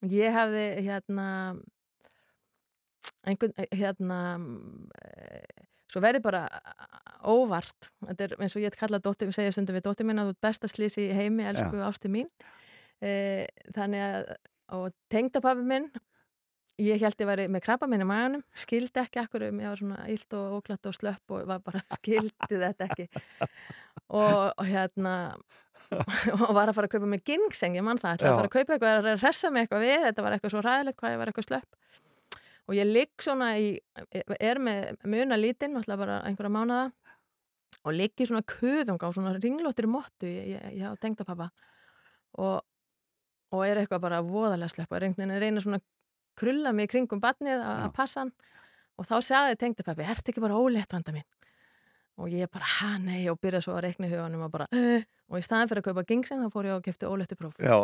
[0.06, 1.28] ég hefði hérna
[3.24, 4.20] einhvern, hérna
[5.02, 6.44] eh, svo verið bara
[7.24, 7.90] óvart.
[8.04, 10.36] Þetta er eins og ég kalla dóttir, við segja stundum við dóttir mín að þú
[10.36, 12.28] ert besta slísi í heimi, elsku ásti mín.
[13.02, 14.34] E, þannig að,
[14.76, 15.88] og tengdapappi minn
[16.80, 19.78] ég held ég væri með krabba minn í maganum skildi ekki akkur um, ég var
[19.78, 23.06] svona illt og óglatt og slöpp og var bara skildi þetta ekki
[24.08, 25.14] og, og hérna
[26.34, 28.54] og var að fara að kaupa mig gingseng, ég mann það ætlaði að fara að
[28.56, 31.32] kaupa eitthvað, að hressa mig eitthvað við þetta var eitthvað svo ræðilegt hvað ég var
[31.32, 31.80] eitthvað slöpp.
[32.64, 33.66] Og ég ligg svona í
[34.40, 36.84] er með muna lítinn, alltaf bara einhverja mánada
[37.84, 41.50] og ligg í svona kuðung á svona ringlóttir mottu ég, ég, ég á tengdapappa
[42.40, 42.62] og,
[43.52, 45.88] og er eitthvað bara voðalega slepp og að reyna svona að
[46.40, 47.84] krulla mig kringum badnið að Já.
[47.84, 48.32] að passa hann.
[48.94, 51.26] Og þá sagði tengdapappi, ert ekki bara ólétt vanda mín
[52.20, 55.02] og ég bara, ha nei og byrja svo að reikna í huganum og bara, uh,
[55.32, 57.74] og í staðin fyrir að kaupa gingsen þá fór ég og kefti óléttu próf Já.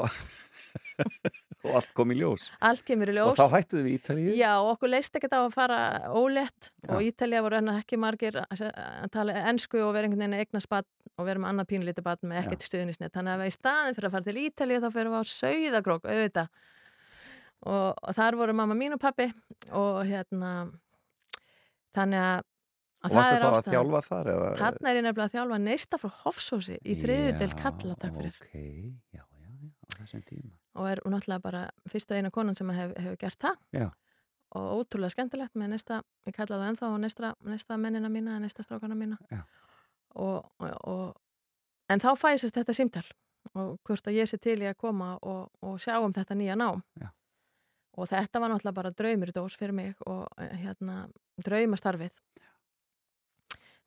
[1.65, 2.47] og allt kom í ljós.
[2.63, 4.35] allt kemur í Og ljós þá hættuðu við Ítalíu.
[4.39, 5.79] Já, og okkur leist ekkert á að fara
[6.15, 6.93] ólétt Já.
[6.95, 10.89] og Ítalja voru enn ekki margir að tala ennsku og vera einhvern veginn eigna spatt
[11.19, 13.13] og vera með annað pínlítið batt með ekkert stuðnisnett.
[13.13, 16.55] Þannig að í staðin fyrir að fara til Ítalja þá fyrir við á Sauðagrók, auðvitað.
[17.61, 19.27] Og, og þar voru mamma mín og pappi
[19.77, 20.53] og hérna,
[21.97, 22.47] þannig að,
[23.01, 24.31] Og varstu þá að þjálfa þar?
[24.35, 24.49] Eða?
[24.61, 28.35] Þarna er ég nefnilega að þjálfa neista frá Hofsósi í þriðudel kalla, takk fyrir.
[28.43, 28.59] Ok,
[29.17, 30.53] já, já, já, á þessum tíma.
[30.77, 33.57] Og er náttúrulega bara fyrst og eina konan sem hefur hef gert það.
[33.73, 33.89] Já.
[34.59, 38.97] og ótrúlega skemmtilegt með næsta, ég kalla það ennþá næsta, næsta mennina mína, næsta strákana
[38.99, 39.45] mína Já.
[40.15, 43.07] og, og, og en þá fæsist þetta símtal
[43.55, 46.59] og hvort að ég sé til í að koma og, og sjá um þetta nýja
[46.59, 47.13] nám Já.
[47.97, 51.05] og þetta var náttúrulega bara draumur dós fyrir mig og eh, hérna
[51.47, 52.19] draumastarfið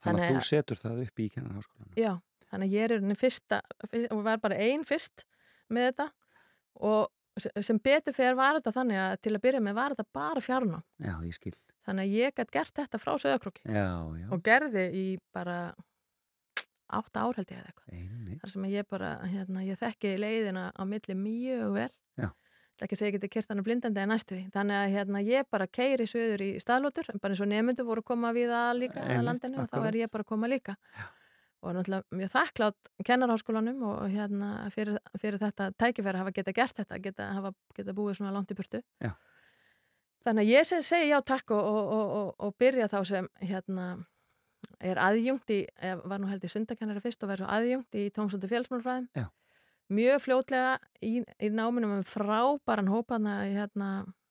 [0.04, 1.98] Þannig að þú setur það upp í kennarháskólanum.
[2.00, 2.14] Já,
[2.52, 3.62] þannig að ég er henni fyrsta
[4.12, 5.26] og var bara ein fyrst
[5.74, 6.08] með þetta
[6.84, 7.08] og
[7.40, 10.44] se- sem betur fyrir var þetta þannig að til að byrja með var þetta bara
[10.44, 10.84] fjarnám.
[11.00, 11.56] Já, ég skil.
[11.84, 13.14] þannig að ég gætt gert þetta frá
[14.22, 15.58] já, og gerði í bara
[16.94, 18.38] átta ár held ég eða eitthvað.
[18.44, 21.90] Þar sem ég bara, hérna, ég þekki leiðina á milli mjög vel
[22.82, 24.44] ekki að segja ég geti kert hann blindandi að næstu því.
[24.54, 28.04] Þannig að hérna, ég bara keiri söður í staðlótur, en bara eins og nefndu voru
[28.04, 30.50] að koma við að líka að Einmitt, landinu og þá er ég bara að koma
[30.52, 30.76] líka.
[31.64, 36.56] Og er náttúrulega mjög þakklátt kennarháskólanum og hérna, fyrir, fyrir þetta tækifæri að hafa geta
[36.58, 38.82] gert þetta, geta, hafa geta búið svona langt í burtu.
[39.04, 39.14] Já.
[40.24, 43.30] Þannig að ég segi, segi já takk og, og, og, og, og byrja þá sem
[43.44, 43.88] hérna,
[44.84, 45.62] er aðjungt í,
[46.04, 49.08] var nú held ég sundakennari fyrst og verður svo aðjungt í tómsundu fjölsmálfræðum.
[49.92, 53.90] Mjög fljótlega í, í náminu með frábæran hópaðna hérna,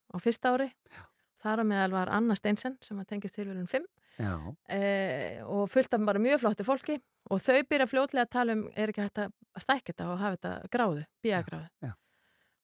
[0.09, 0.70] á fyrsta ári.
[0.88, 1.03] Já.
[1.42, 3.86] Þar á meðal var Anna Steinsen sem að tengist tilvílun 5
[4.20, 4.36] Já,
[4.68, 6.98] eh, og fullt af bara mjög flottu fólki
[7.32, 10.36] og þau byrja fljótlega að tala um er ekki hægt að stækja þetta og hafa
[10.36, 11.92] þetta gráðu, bíagráðu.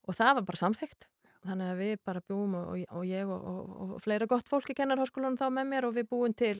[0.08, 1.08] Og það var bara samþygt.
[1.48, 4.76] Þannig að við bara búum og, og, ég og, og, og fleira gott fólk í
[4.76, 6.56] kennarháskólanum þá með mér og við búum til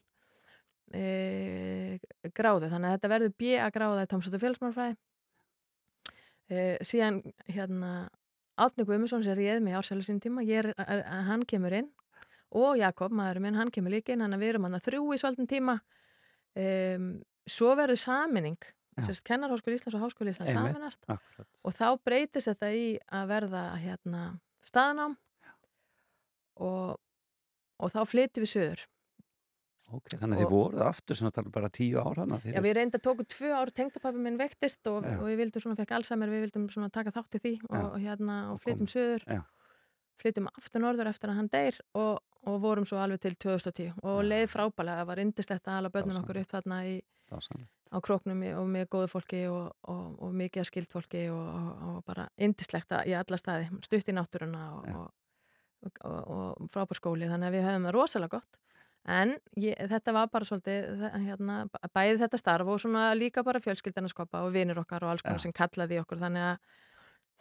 [0.94, 1.98] e,
[2.32, 2.70] gráðu.
[2.70, 4.96] Þannig að þetta verður bíagráða í tómsötu félagsmálfræði
[6.52, 7.92] uh, síðan hérna
[8.58, 11.92] Átni Guðmundsson sem réð mig ársælu sín tíma ég er, er, hann kemur inn
[12.48, 15.04] og Jakob, maður minn, hann kemur líka inn hann að við erum hann að þrjú
[15.14, 15.76] í svolítinn tíma
[16.58, 17.12] um,
[17.48, 18.58] svo verður saminning
[19.04, 20.74] sérst kennarháskóli Íslands og Háskóli Íslands Einmitt.
[20.74, 21.48] saminast Akkurat.
[21.62, 24.22] og þá breytist þetta í að verða hérna
[24.66, 25.14] staðnám
[26.58, 26.96] og,
[27.78, 28.86] og þá flyttum við söður
[29.88, 33.24] Ok, þannig að þið Og- voruð aftur bara tíu ára hana Já, við reynda tókum
[33.24, 36.90] tvö ár, tengdapappi minn vektist og, og við vildum svona, fekk Alzheimer, við vildum svona
[36.92, 38.10] taka þátt í því og, Já.
[38.10, 39.24] hérna, og Og flyttum söður,
[40.20, 44.20] flyttum aftur norður eftir að hann deyr og, og vorum svo alveg til 2010 og
[44.20, 44.28] Já.
[44.28, 46.94] leið frábælega, það var indislegt að ala börnun okkur upp þarna í,
[47.88, 51.82] á króknum og með góðu fólki og, og, og mikið að skild fólki og, og,
[51.94, 55.00] og bara indislegt í alla staði, stutt í náttúruna og, Já.
[55.00, 58.60] og, og, og frábær skóli, þannig að við höfum það rosalega gott
[59.08, 63.60] en ég, þetta var bara svolítið hérna, b- bæði þetta starf og svona líka bara
[63.64, 65.46] fjölskyldana skopa og vinir okkar og alls konar Já.
[65.46, 66.58] sem kallaði okkur þannig að,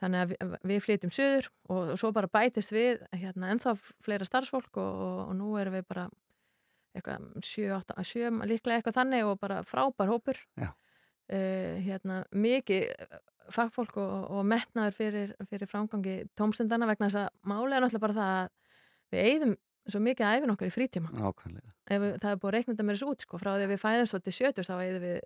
[0.01, 4.80] þannig að við, við flytjum söður og, svo bara bætist við hérna, ennþá fleira starfsfólk
[4.80, 6.07] og, og, og nú erum við bara
[6.97, 10.39] eitthvað, sjö, átta, sjö, líklega eitthvað þannig og bara frábær hópur.
[11.28, 12.88] Eh, hérna, mikið
[13.51, 18.32] fagfólk og, og metnaður fyrir, fyrir framgangi tómstundana vegna þess að málega náttúrulega bara það
[18.38, 18.47] að
[19.13, 19.53] við eigðum
[19.93, 21.71] svo mikið að æfin okkar í frítíma Nákvæmlega.
[21.88, 23.73] ef við, það er búið að reikna þetta með þessu út sko, frá því að
[23.73, 25.19] við fæðumst þá til 70 þá eigðum við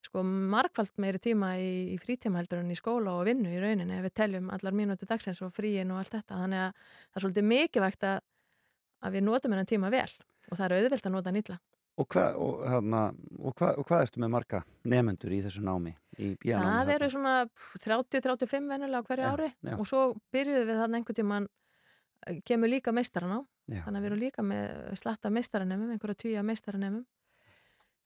[0.00, 3.98] sko margfald meiri tíma í, í frítíma heldur en í skóla og vinnu í rauninni
[3.98, 7.24] ef við teljum allar mínúti dagsins og fríin og allt þetta þannig að það er
[7.26, 8.22] svolítið mikilvægt að,
[9.04, 10.08] að við notum hennan tíma vel
[10.48, 11.58] og það er auðvilt að nota nýtla
[12.00, 15.90] Og hvað, og, hvað, og hvað ertu með marga nefendur í þessu námi?
[16.16, 16.94] Í bíanámi Það þarna?
[16.94, 17.32] eru svona
[17.84, 19.74] 30-35 venjulega á hverju Já, ári já.
[19.76, 20.00] og svo
[20.32, 21.48] byrjuðum við þannig einhvern tíman
[22.46, 23.40] kemur líka meistaran á
[23.70, 23.82] Já.
[23.84, 27.04] þannig að við erum líka með slatta meistaranemum einhverja tvíja meistaranemum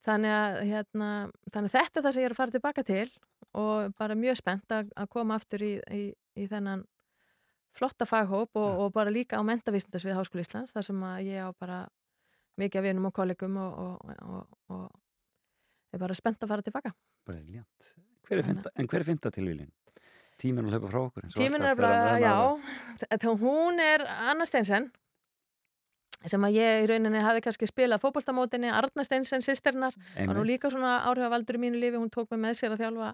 [0.04, 1.10] þannig að, hérna,
[1.50, 3.06] þannig að þetta er það sem ég er að fara tilbaka til
[3.54, 6.02] og bara mjög spennt að, að koma aftur í, í,
[6.36, 6.84] í þennan
[7.74, 11.50] flotta faghóp og, og bara líka á mentavísindasvið Háskóli Íslands þar sem að ég á
[11.58, 11.80] bara
[12.60, 16.94] mikið af vinum og kollegum og, og, og, og er bara spennt að fara tilbaka
[17.24, 17.94] Briljant.
[18.24, 19.72] Hver er fymta, en hver er fymta tilvílin?
[20.42, 21.28] Tíminn að hlaupa frá okkur.
[21.36, 24.90] Tíminn er þegar maður- já, þá hún er Anna Steinsen
[26.24, 30.70] sem að ég í rauninni hafði kannski spilað fótboltamótinni, Arna Steinsen, sýsternar var nú líka
[30.72, 33.10] svona áhrifavaldur í mínu lífi, hún tók mig með sér að þjálfa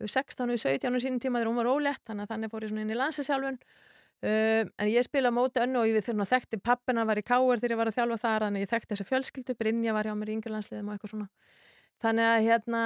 [0.00, 2.64] við 16 og 17 og sínum tíma þegar hún var ólétt, þannig að þannig fór
[2.66, 6.60] ég svona inn í landsisjálfun um, en ég spila móti önnu og ég að þekkti
[6.60, 9.08] pappina var í káur þegar ég var að þjálfa þar, þannig að ég þekkti þessa
[9.12, 9.54] fjölskyldu.
[9.60, 11.28] Brynja var hjá mér í yngirlandsliðum og eitthvað svona.
[12.02, 12.82] Þannig að hérna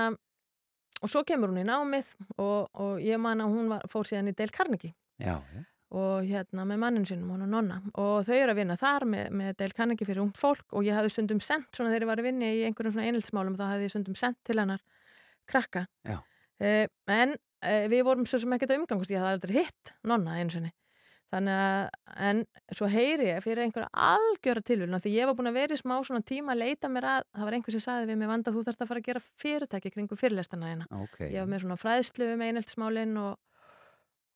[1.02, 4.30] og svo kemur hún í námið og, og ég man að hún var, fór síðan
[4.30, 4.94] í Dale Carnegie.
[5.22, 5.62] Já, já.
[5.94, 7.80] og hérna með mannin sinum, hún og nonna.
[8.02, 10.64] Og þau eru að vinna þar með, með Dale Carnegie fyrir ungt fólk.
[10.74, 13.58] Og ég hafði stundum sendt svona þegar ég var að vinna í einhverjum svona einheldsmálum
[13.60, 14.82] þá hafði ég stundum sendt til hennar
[15.50, 15.84] krakka.
[16.62, 17.36] Eh, en
[17.66, 20.72] eh, við vorum svo sem ekkert að umgangast ég hafði aldrei hitt nonna einu sinni
[21.34, 21.86] þannig að,
[22.28, 22.42] en
[22.78, 25.96] svo heyri ég fyrir einhverja algjöra tilvíluna því ég var búin að vera í smá
[26.06, 28.62] svona tíma að leita mér að það var einhver sem sagði við mig vanda þú
[28.68, 31.18] þarfst að fara að gera fyrirtæki kringum fyrirlestana hérna Ok.
[31.26, 33.34] ég var með svona fræðslu um einheltismálin og,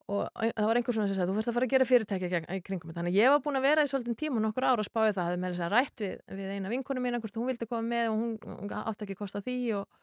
[0.08, 2.30] og það var einhver svona sem sagði þú þarfst að fara að gera fyrirtæki
[2.66, 2.98] kringum þetta.
[3.00, 5.14] þannig að ég var búin að vera í svolítinn tíma og nokkur ára að spáði
[5.16, 7.84] það, hafði með þess að rætt við, við eina vinkonu mína, hvort hún vildi koma
[7.94, 10.00] með og hún, hún átti ekki kosta því og,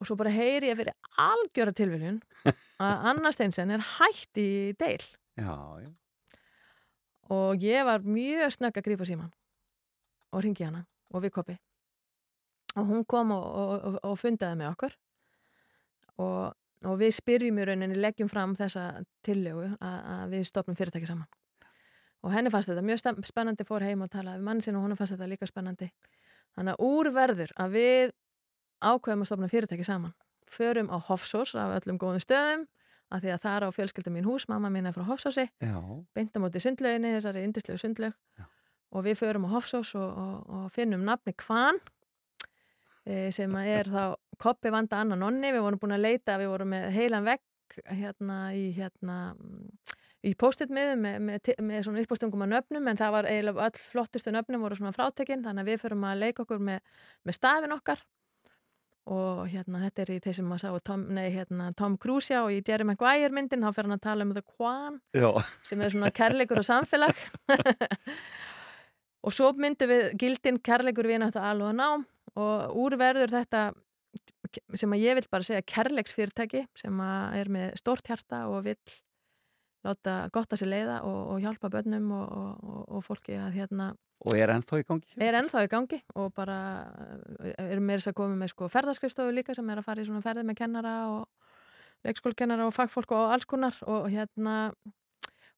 [0.00, 2.20] og svo bara heyri ég fyrir algjöra tilviljun
[2.80, 4.48] að Anna Steinsen er hætt í
[4.80, 5.00] deil
[5.40, 5.90] Já, já.
[7.32, 9.32] og ég var mjög snögg að grípa síman
[10.30, 10.84] og ringi hana
[11.14, 11.56] og við kopi
[12.76, 14.96] og hún kom og, og, og, fundaði með okkur.
[16.20, 16.54] Og,
[16.86, 21.28] og við spyrjum í rauninni leggjum fram þessa tillögu að, við stopnum fyrirtæki saman.
[22.20, 24.98] Og henni fannst þetta mjög spennandi fór heim og talaði við mann sinni og hún
[24.98, 25.88] fannst þetta líka spennandi.
[26.56, 28.12] Þannig að úr verður að við
[28.84, 30.12] ákveðum að stopna fyrirtæki saman.
[30.50, 32.66] Förum á Hofsós af öllum góðum stöðum
[33.10, 35.76] að því að það er á fjölskylda mín hús, mamma mín er frá Hofsósi Já,
[36.16, 38.16] beintamóti sundlauginni, þessari indislegu sundlaug.
[38.90, 41.78] Og við förum á Hofsós og, og, og finnum nafni Kvan
[43.06, 44.02] e, sem að er þá
[44.40, 47.44] Koppi vanda Anna Nonni, við vorum búin að leita við vorum með heilan vegg
[47.86, 49.18] hérna í hérna
[50.26, 53.82] í post-it miðum með, með, með svona uppástungum af nöfnum en það var eiginlega öll
[53.82, 56.82] flottustu nöfnum voru svona frátekinn þannig að við förum að leika okkur með,
[57.24, 58.02] með stafin okkar
[59.10, 62.42] og hérna þetta er í þeir sem að sá Tom, nei, hérna, Tom Cruise já
[62.42, 65.30] og í Jerry Maguire myndin þá fer hann að tala um The Quan já.
[65.66, 67.22] sem er svona kærleikur og samfélag
[69.24, 72.06] og svo myndum við gildin kærleikur við náttúrulega alveg að nám
[72.40, 73.70] og úr verður þetta
[74.78, 78.98] sem að ég vil bara segja kærleiksfyrirtæki sem að er með stórt hjarta og vill
[79.86, 83.92] láta gott að sér leiða og, og hjálpa bönnum og, og, og fólki að hérna
[84.20, 85.14] Og er ennþá í gangi?
[85.24, 86.58] er ennþá í gangi og bara
[87.40, 90.08] eh, erum meira þess að koma með sko ferðaskrifstofu líka sem er að fara í
[90.08, 91.22] svona ferði með kennara og
[92.04, 94.56] leikskólkennara og fagfólk og alls konar og hérna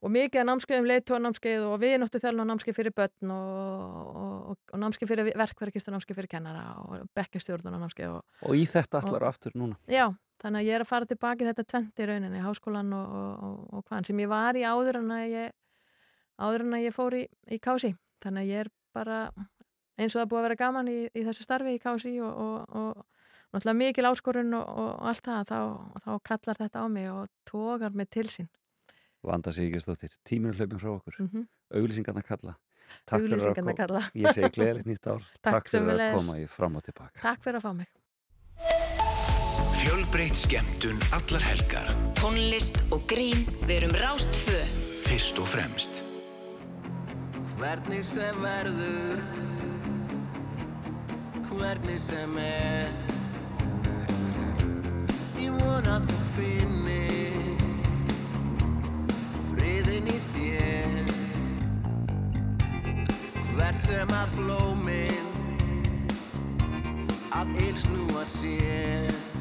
[0.02, 4.82] og mikið að námskeiðum leiðtóðanámskeið og við náttu þjálfum námskeið fyrir börn og, og, og
[4.82, 9.02] námskeið fyrir verkverkist og námskeið fyrir kennara og bekkjastjórn og námskeið og Og í þetta
[9.02, 9.78] allar aftur núna.
[9.86, 10.08] Já,
[10.42, 13.60] þannig að ég er að fara tilbaki þetta tvent í rauninni, háskólan og, og, og,
[13.78, 15.56] og hvaðan sem ég var í áður en að ég,
[16.42, 17.92] áður en að ég fór í, í kási.
[18.22, 19.20] Þannig að ég er bara
[20.00, 22.74] eins og það búið að vera gaman í, í þessu starfi í kási og, og,
[22.74, 27.30] og náttúrulega mikil áskorun og, og allt það, þá, þá kallar þetta á mig og
[27.48, 28.50] tógar mig til sín.
[29.22, 30.14] Vanda sig ekki stóttir.
[30.26, 31.16] Tíminu hlaupin frá okkur.
[31.18, 31.48] Mm -hmm.
[31.78, 32.54] Auglýsingarna kalla.
[33.06, 34.02] Takk Auglýsingarna kalla.
[34.14, 35.22] Ég segi gleðilegt nýtt ár.
[35.48, 37.20] Takk fyrir að koma í fram og tilbaka.
[37.22, 37.88] Takk fyrir að fá mig.
[39.82, 41.88] Fjölbreytt skemmtun allar helgar.
[42.14, 44.58] Tónlist og grín, við erum Rástfö.
[45.06, 46.02] Fyrst og fremst.
[47.62, 49.20] Hvernig sem verður
[51.52, 52.90] Hvernig sem er
[55.38, 56.81] Ég vona að þú finnir
[63.62, 65.28] Hvert sem að blómin
[67.30, 69.06] Af ilsnúa sér.
[69.06, 69.31] Hvaðan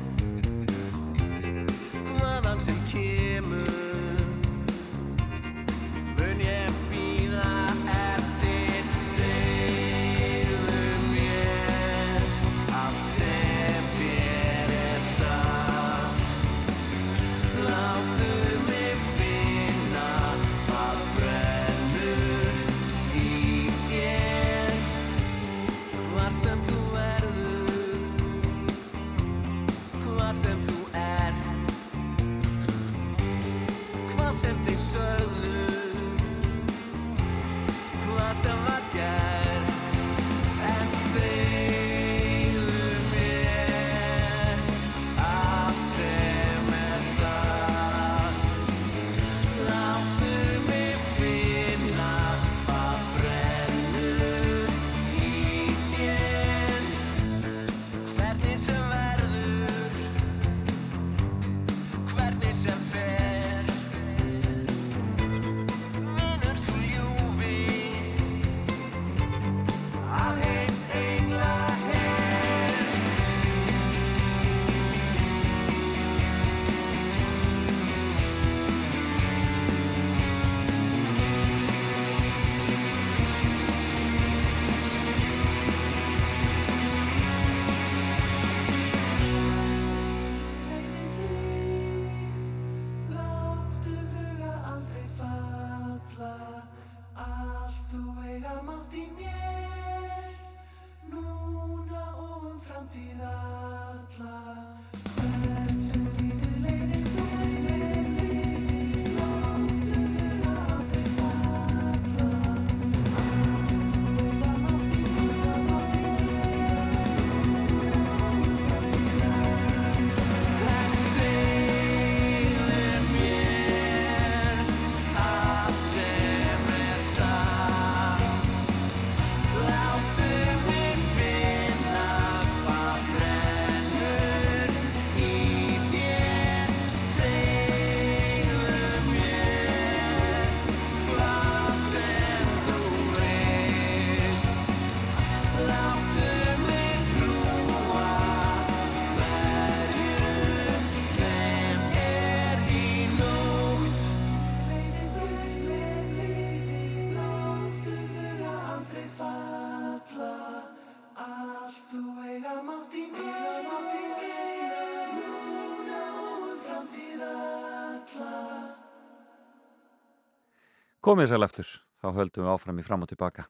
[171.11, 171.67] Komið sæl eftir,
[171.99, 173.43] þá höldum við áfram í fram og tilbaka.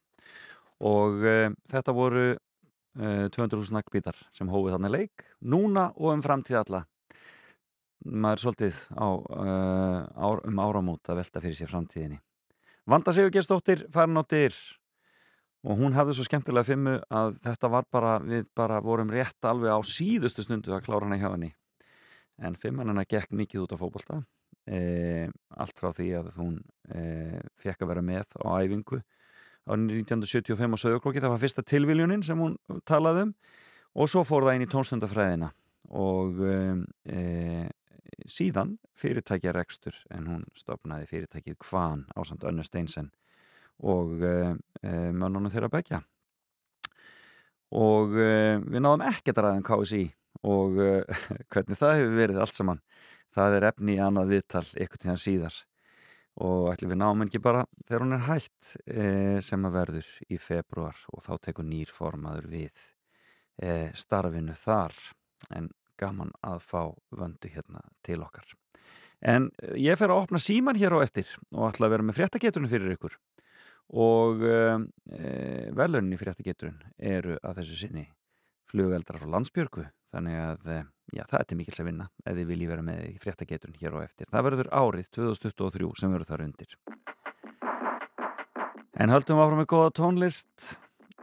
[0.82, 6.58] Og uh, þetta voru uh, 200.000 nakkbítar sem hófið þannig leik, núna og um framtíð
[6.64, 6.80] alla.
[8.02, 12.18] Maður er svolítið á, uh, ár, um áramót að velta fyrir sér framtíðinni.
[12.90, 14.58] Vanda Sigur Gestóttir, farinóttir
[15.62, 19.70] og hún hafði svo skemmtilega fimmu að þetta var bara, við bara vorum rétt alveg
[19.70, 21.54] á síðustu stundu að klára hana hjá henni.
[22.42, 24.24] En fimmann hennar gekk mikið út á fótbolta
[24.68, 26.60] e, allt frá því að hún
[26.94, 32.26] e, fekk að vera með á æfingu á 1975 á Söðuklokki það var fyrsta tilviljunin
[32.26, 33.36] sem hún talaði um.
[33.92, 35.50] Og svo fór það inn í tónstundafræðina
[35.92, 37.68] og e,
[38.30, 43.10] síðan fyrirtækja rekstur en hún stopnaði fyrirtækið Kvan á samt Önnu Steinsen
[43.82, 46.04] og mönnunum þeirra begja
[47.74, 50.04] og við náðum ekkert að ræðum KSI
[50.46, 50.78] og
[51.52, 52.84] hvernig það hefur verið allt saman
[53.36, 55.60] það er efni í annað viðtal eitthvað tíðan síðar.
[56.42, 59.06] Og ætlum við náum ekki bara þegar hún er hætt e,
[59.44, 62.86] sem að verður í februar og þá tekur nýr formaður við
[63.60, 64.96] e, starfinu þar.
[65.52, 65.70] En
[66.00, 66.82] gaman að fá
[67.14, 68.48] vöndu hérna til okkar.
[69.22, 72.18] En eh, ég fer að opna síman hér á eftir og ætla að vera með
[72.22, 73.20] fréttageturinn fyrir ykkur.
[73.92, 74.58] Og e,
[75.76, 78.06] velunin í fréttageturinn eru að þessu sinni
[78.72, 82.52] flugeldrar frá landsbjörgu þannig að eh, já, það er til mikils að vinna ef þið
[82.52, 84.30] viljið vera með í fréttageturinn hér á eftir.
[84.32, 86.78] Það verður árið 2023 sem verður þar undir.
[89.02, 90.74] En höldum áfram með góða tónlist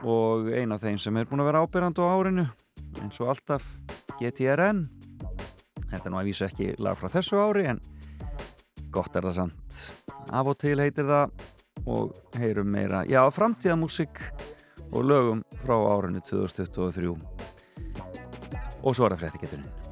[0.03, 2.46] og eina af þeim sem er búin að vera ábyrrand á árinu
[3.03, 3.66] eins og alltaf
[4.18, 4.86] GTRN
[5.88, 7.80] þetta er nú að vísu ekki lag frá þessu ári en
[8.92, 9.80] gott er það samt.
[10.28, 11.32] Af og til heitir það
[11.88, 14.20] og heyrum meira, já, framtíðamúsik
[14.90, 17.38] og lögum frá árinu 2023
[18.82, 19.88] og svo er það fréttigeturinn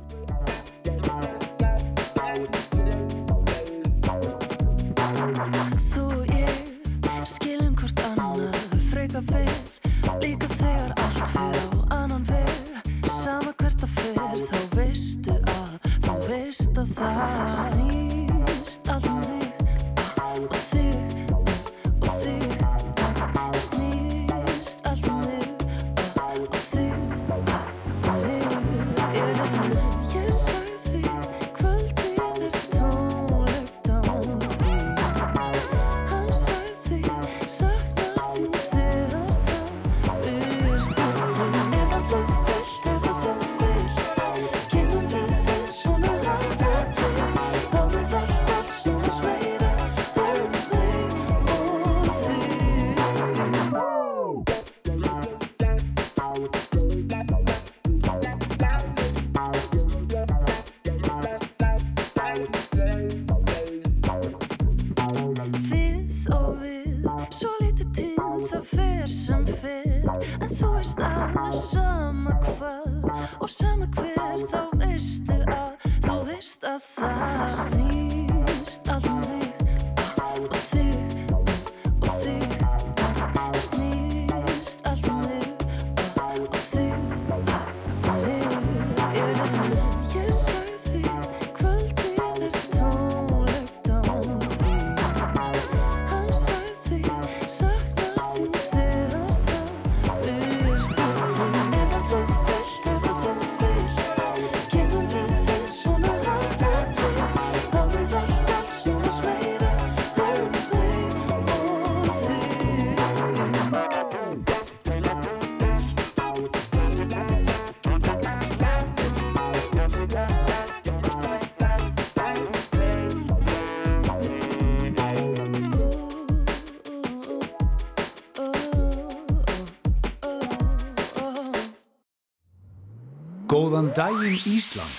[133.97, 134.97] daginn Ísland.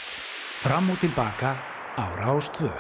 [0.58, 1.54] Fram og tilbaka
[2.02, 2.72] á Rástvö.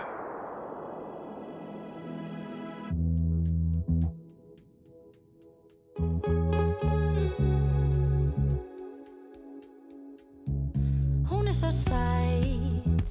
[11.30, 13.06] Hún er svo sæt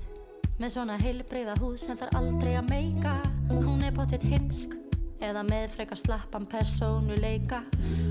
[0.59, 3.21] Með svona heilbreyða húð sem þarf aldrei að meika
[3.53, 4.75] Hún er pottitt heimsk
[5.23, 7.63] Eða með frekar slappan persónuleika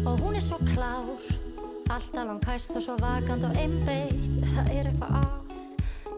[0.06, 1.35] Og hún er svo klár
[1.96, 4.44] Alltaf langkæst og svo vakant og einbeitt.
[4.52, 5.36] Það er eitthvað að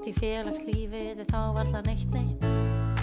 [0.08, 2.46] Því félagslífið er þá varla neitt neitt.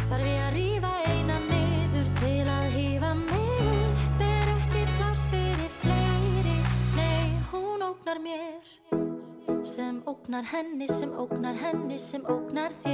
[0.09, 3.69] Þarf ég að rífa eina niður til að hífa mig?
[3.75, 6.57] Upp Er ekki pláss fyrir fleiri.
[6.97, 8.73] Nei, hún ógnar mér
[9.69, 12.94] sem ógnar henni, sem ógnar henni, sem ógnar þér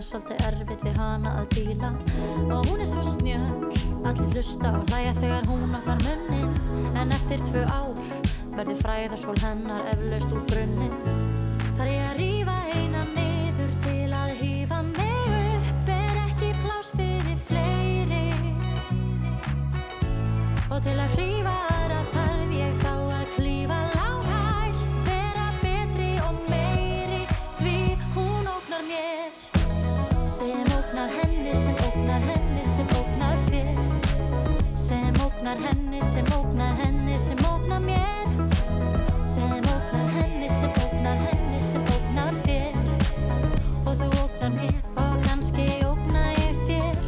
[0.00, 1.90] sé svolítið erfitt við hana að díla.
[2.48, 6.54] Og hún er svo snjöll Allir hlusta og hlæja þegar hún opnar munnin
[6.96, 7.98] En eftir tvö ár
[8.56, 10.94] verður fræðarsól hennar eflaust úr brunnin
[11.76, 17.44] Þar ég að rífa eina niður til að hífa mig upp Er ekki pláss fyrir
[17.48, 18.24] fleiri.
[20.70, 21.79] Og til að hrífa
[31.00, 33.78] ógnar henni sem ógnar henni sem ógnar þér.
[34.76, 38.26] Sem ógnar henni sem ógnar henni sem ógnar mér.
[39.26, 42.76] Sem ógnar henni sem ógnar henni sem ógnar þér.
[43.86, 47.00] Og þú ógnar mér og kannski ógnar ég þér.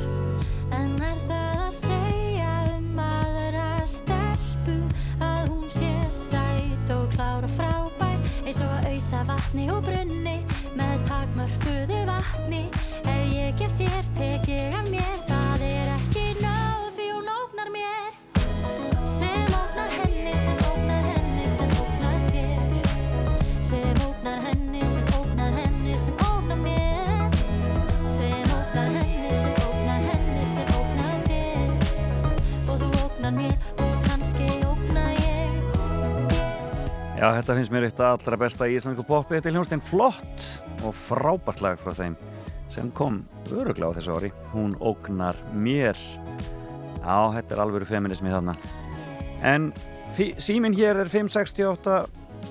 [0.70, 4.78] En er það að segja um aðra stelpu
[5.20, 10.41] að hún sé sætt og klára frábær eins og að auðsa vatni og brunni?
[11.62, 12.62] Takmörkuðu vatni
[13.04, 15.18] ef ég gef þér tek ég af mér.
[15.28, 18.10] Það er ekki nóg því hún ógnar mér.
[19.06, 22.62] Sem ógnar henni sem ógnar henni sem ógnar þér.
[23.62, 27.30] Sem ógnar henni sem ógnar henni sem ógnar mér.
[28.16, 31.70] Sem ógnar henni sem ógnar henni sem ógnar þér.
[32.66, 35.50] Og þú ógnar mér og kannski ógna ég
[37.22, 39.38] Já, þetta finnst mér eitt allra besta í íslensku poppi.
[39.38, 42.16] Þetta er hljónstein flott og frábært lag frá þeim
[42.72, 43.22] sem kom
[43.52, 44.30] öruglega á þessu ári.
[44.52, 45.98] Hún ógnar mér.
[47.02, 48.56] Já, þetta er alvöru feminismi þarna.
[49.42, 49.72] En
[50.38, 51.96] síminn hér er 568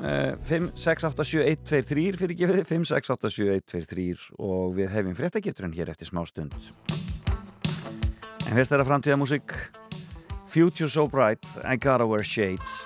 [0.03, 6.57] eh, 5687123 fyrir gefið 5687123 og við hefum fréttageturinn hér eftir smá stund.
[8.47, 9.55] En fyrst er það framtíða músík
[10.51, 12.83] Future So Bright I Gotta Wear Shades.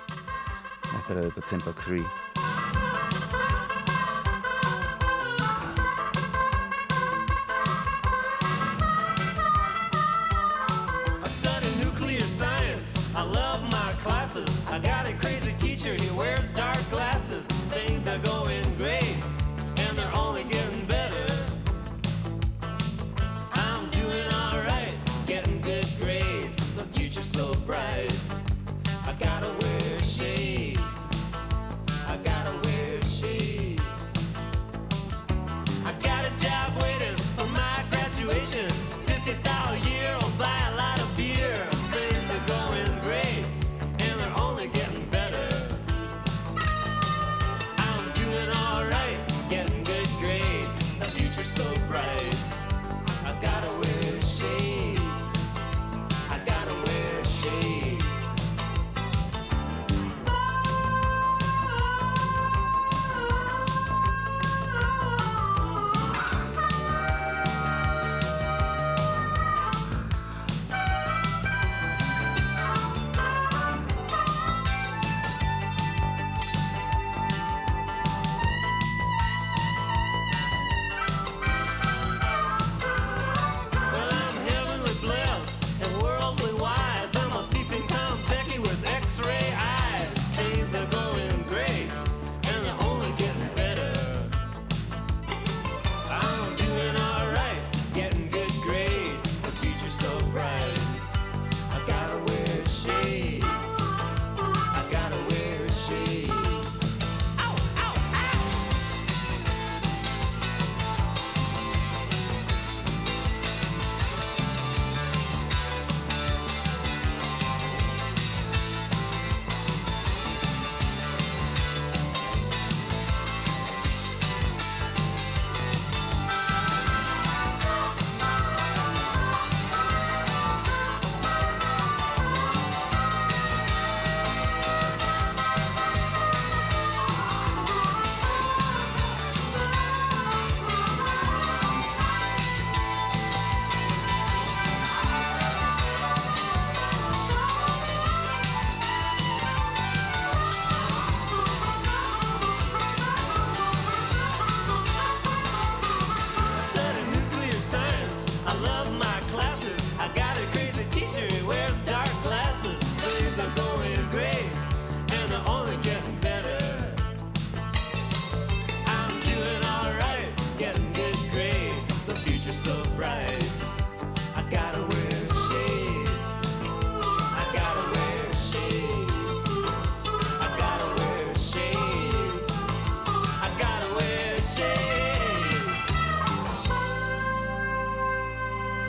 [0.85, 2.34] Þetta er auðvitað Timbuk 3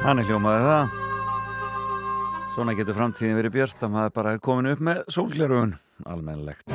[0.07, 0.93] Hann er hljómaði það.
[2.55, 5.73] Svona getur framtíðin verið björt að maður bara er komin upp með sólglerugun
[6.07, 6.71] almennilegt.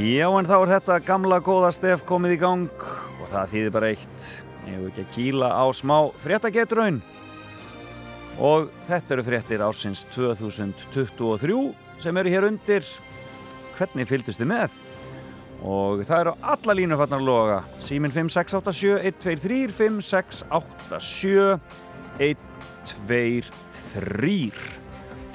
[0.00, 3.92] Já en þá er þetta gamla góða stef komið í gang og það þýðir bara
[3.92, 4.32] eitt.
[4.64, 7.02] Ég hef ekki að kýla á smá fréttagetraun?
[8.40, 11.62] Og þetta eru fréttir ársins 2023
[12.00, 12.88] sem eru hér undir.
[13.76, 14.84] Hvernig fylgdust þið með
[15.66, 17.58] og það eru alla línur fannar að loga.
[17.82, 21.58] Símin 5687 123 5687
[22.18, 24.58] 123 þrýr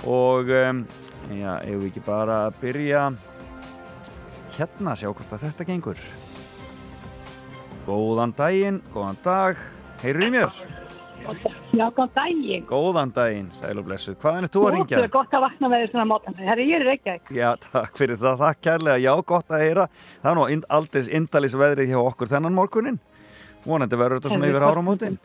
[0.10, 0.84] og um,
[1.32, 3.06] já, ef við ekki bara að byrja
[4.58, 6.06] hérna sjá hvort að þetta gengur?
[7.88, 9.60] Góðan daginn, góðan dag.
[10.04, 10.64] Heyrðu í mér?
[11.74, 12.66] Já, góðan daginn.
[12.70, 14.98] Góðan daginn, sæl og blessu Hvaðan er þú að ringja?
[15.00, 16.40] Það er gott að vakna með því svona mótan.
[16.44, 17.38] Herri, ég er ekki ekki.
[17.40, 19.90] Já, takk fyrir það, takk kærlega, já, gott að heyra
[20.22, 23.00] Það er nú aldrei indalís veðrið hjá okkur þennan morgunin
[23.64, 25.22] Vonandi verður þetta svona yfir áramótin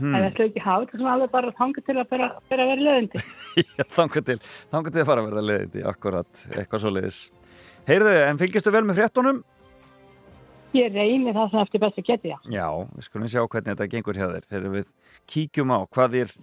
[0.00, 0.14] Hmm.
[0.16, 2.66] Það ætla ekki að hafa þetta svona alveg bara þanga til að byrja að vera
[2.80, 3.22] löðandi.
[3.76, 4.36] Já, þangar til,
[4.72, 7.18] þangar til að fara að verða leiðindi, akkurat, eitthvað svo leiðis.
[7.90, 9.42] Heyrðu, en fylgistu vel með fréttunum?
[10.70, 12.36] Ég reyni það sem eftir best að geta, já.
[12.54, 14.90] Já, við skulum sjá hvernig þetta gengur hjá þér þegar við
[15.30, 16.34] kíkjum á hvað er,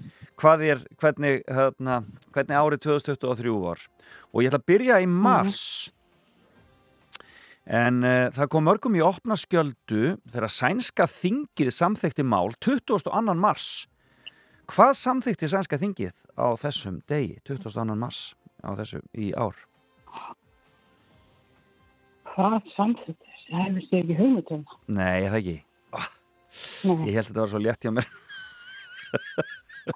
[0.42, 2.00] hvað er hvernig, hérna,
[2.36, 3.86] hvernig árið 2023 var.
[4.34, 5.62] Og ég ætla að byrja í mars.
[7.68, 13.36] En uh, það kom mörgum í opna skjöldu þegar sænska þingið samþykti mál 22.
[13.40, 13.88] mars.
[14.68, 17.96] Hvað samþykti sænska þingið á þessum degi, 22.
[17.96, 19.56] mars, á þessu í ár?
[22.36, 23.37] Hvað samþýttir?
[23.48, 24.64] Hefur sér ekki hugmyndum.
[24.92, 25.58] Nei, er það ekki.
[26.88, 27.06] Nei.
[27.08, 28.10] ég held að þetta var svo létt hjá mér.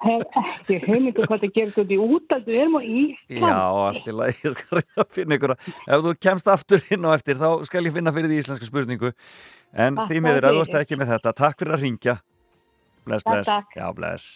[0.02, 2.48] Hef ekki hugmyndum hvað það gerir út í útaldu.
[2.48, 3.42] Við erum á Ísland.
[3.42, 7.08] Já, allt í lagi, ég skal reyna að finna ykkur Ef þú kemst aftur inn
[7.08, 9.12] og eftir þá skal ég finna fyrir því íslenska spurningu
[9.72, 12.16] En Takk því miður að þú ert ekki með þetta Takk fyrir að ringja
[13.02, 14.30] Bless, bless, já, bless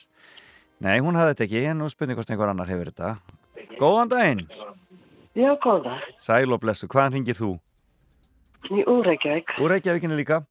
[0.82, 3.14] Nei, hún hafði þetta ekki, en nú spurning hvort einhver annar hefur þetta
[3.80, 4.44] Góðan daginn
[5.36, 5.98] Já, góða.
[6.24, 7.50] Sæl og blessu, hvaðan ringir þú?
[8.74, 9.56] Í Úreikjavík.
[9.62, 10.42] Úr Reykjavíkinu líka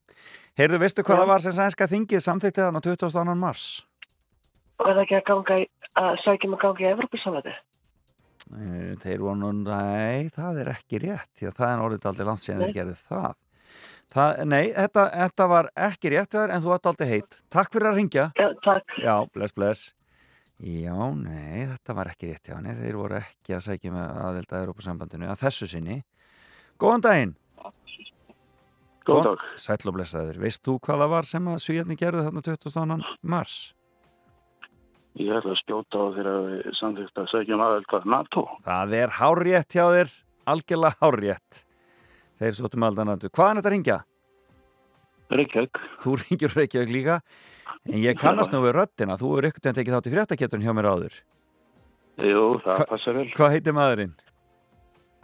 [0.56, 3.32] Heyrðu, veistu hvað það var sem sænska þingið samþykti þann á 22.
[3.36, 3.64] mars?
[4.80, 5.66] Og er það ekki að ganga í,
[6.00, 7.52] að sækjum að ganga í Evropasamvæti?
[8.56, 12.26] Eh, Þeir voru nú, nei, það er ekki rétt því að það er orðið aldrei
[12.30, 12.66] langt síðan Nei.
[12.70, 13.36] þeir gerðu það.
[14.16, 17.38] það nei, þetta, þetta var ekki rétt þér en þú ert aldrei heitt.
[17.52, 18.28] Takk fyrir að ringja.
[18.40, 18.98] Já, takk.
[19.04, 19.86] Já, bless, bless.
[20.56, 22.78] Já, nei, þetta var ekki rétt hjá henni.
[22.80, 25.98] Þeir voru ekki að sækja með aðelda Európa-sambandinu að þessu sinni.
[26.80, 27.36] Góðan daginn.
[29.06, 29.46] Góðan dag.
[29.62, 30.38] Sæll og blessaður.
[30.42, 32.96] Veist þú hvað það var sem að Svíjarni gerðu þarna 22.
[33.22, 33.56] mars?
[35.16, 38.42] Ég ætla að skjóta á þeirra við samþýtt að segja um aðeins hvað NATO.
[38.66, 40.10] Það er hárrétt hjá þér,
[40.52, 41.62] algjörlega hárrétt.
[42.36, 43.98] Þeir sóttum aldan að Hvaðan þetta að ringja?
[45.32, 45.80] Reykjavík.
[46.02, 47.20] Þú ringjur Reykjavík líka.
[47.86, 49.16] En ég kannast nú við röddina.
[49.16, 51.16] Þú er ykkur en tekið þátt í fréttaketun hjá mér áður.
[52.26, 53.26] Jú, það passar vel.
[53.36, 54.14] Hvað heitir maðurinn?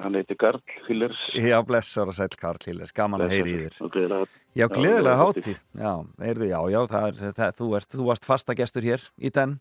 [0.00, 1.18] Hann heiti Karl Hillers.
[1.36, 2.94] Já, blessar og sæll Karl Hillers.
[2.96, 4.24] Gaman að heyri í þér.
[4.56, 5.60] Já, gleðilega hátíð.
[5.78, 5.92] Já,
[6.24, 9.58] heyrðu, já, já, það er, það, þú, ert, þú varst fasta gestur hér í den,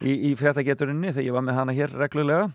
[0.00, 2.48] í, í fréttageturinni þegar ég var með hana hér reglulega.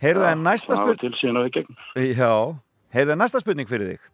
[0.00, 1.76] Heyrðu, en næsta spurning...
[2.16, 2.32] Já,
[2.94, 4.08] heyrðu, en næsta spurning fyrir þig.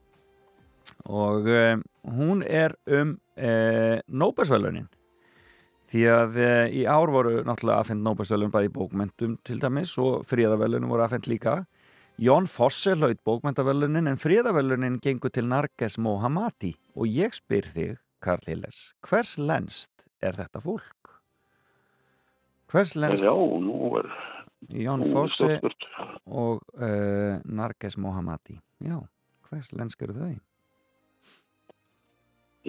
[1.06, 1.86] Og um,
[2.16, 4.88] hún er um uh, Nóbelsvölunin.
[5.86, 10.90] Því að uh, í ár voru náttúrulega afhengt Nóbelsvölun bæði bókmentum til dæmis og fríðavölunin
[10.90, 11.60] voru afhengt líka.
[12.16, 18.46] Jón Fosse hlaut bókmentavelunin en fríðavelunin gengur til Narges Mohammadi og ég spyr þig, Karl
[18.48, 21.10] Hillers, hvers lenst er þetta fólk?
[22.72, 24.08] Hvers lenst Já, nú er...
[24.72, 25.88] Jón nú er Fosse spurt.
[26.24, 28.56] og uh, Narges Mohammadi?
[28.80, 28.96] Já,
[29.50, 30.34] hvers lensk eru þau?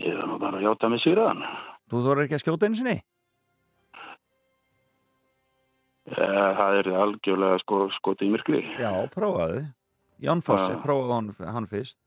[0.03, 1.39] Ég er nú bara að hjáta mig sýraðan.
[1.87, 2.97] Þú þorir ekki að skjóta einu sinni?
[2.99, 3.16] Eh,
[6.07, 8.61] Það er algjörlega sko, skoti í myrkri.
[8.79, 9.65] Já, prófaðu.
[10.23, 10.79] Jón Fosse, Já.
[10.81, 11.99] prófaðu hann, hann fyrst.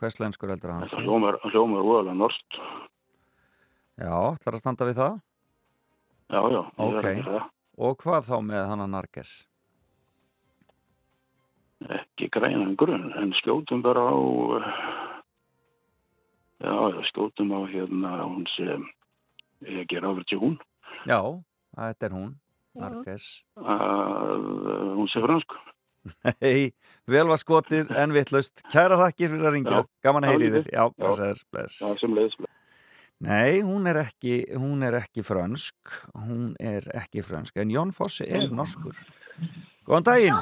[0.00, 0.88] Hvers lenskur heldur hann?
[0.88, 2.58] Það hljómar, hljómar úðalega norst.
[3.96, 5.20] Já, ætlar að standa við það?
[6.32, 6.62] Já, já.
[6.82, 7.06] Ok,
[7.78, 9.34] og hvað þá með hann að Narges?
[11.92, 14.16] Ekki grænan grunn, en skjótum bara á...
[14.56, 14.68] eh,
[16.64, 16.72] Já,
[17.12, 18.84] skjótum á hérna, hún sem
[19.68, 20.54] ég ger áfyrir til hún.
[21.04, 21.20] Já,
[21.76, 22.30] þetta er hún,
[22.80, 23.28] Narges.
[23.56, 24.36] Að
[24.72, 25.56] eh, hún sé fransk.
[26.40, 26.72] Nei,
[27.10, 28.60] vel var skotið en vittlust.
[28.72, 29.80] Kæra þakkir fyrir að ringja.
[29.80, 29.88] Já.
[30.06, 30.68] Gaman að heyri þér.
[30.70, 30.92] Já, já.
[31.02, 31.80] blessaður, bless.
[31.82, 32.36] Já, sem leiðis.
[33.26, 35.94] Nei, hún er ekki, hún er ekki frönsk.
[36.14, 37.56] Hún er ekki frönsk.
[37.62, 38.98] En Jón Fossi er norskur.
[39.88, 40.36] Góðan daginn.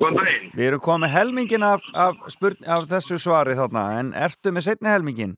[0.00, 0.48] Góðan daginn.
[0.58, 3.84] Við erum komið helmingin af, af, spurn, af þessu svari þarna.
[4.00, 5.36] En ertu með setni helmingin?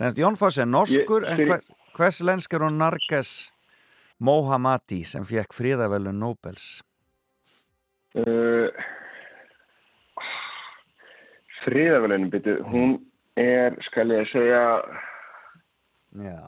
[0.00, 1.26] Senst Jón Fossi er norskur.
[1.28, 1.62] Ég- en hver,
[1.96, 3.52] hvers lensk er hún Narges
[4.20, 6.80] Mohammadi sem fekk fríðavelun Nobels?
[8.16, 8.70] Uh,
[11.66, 12.94] Friðavelinu byrju, hún
[13.36, 14.62] er, skal ég segja,
[16.16, 16.38] Já,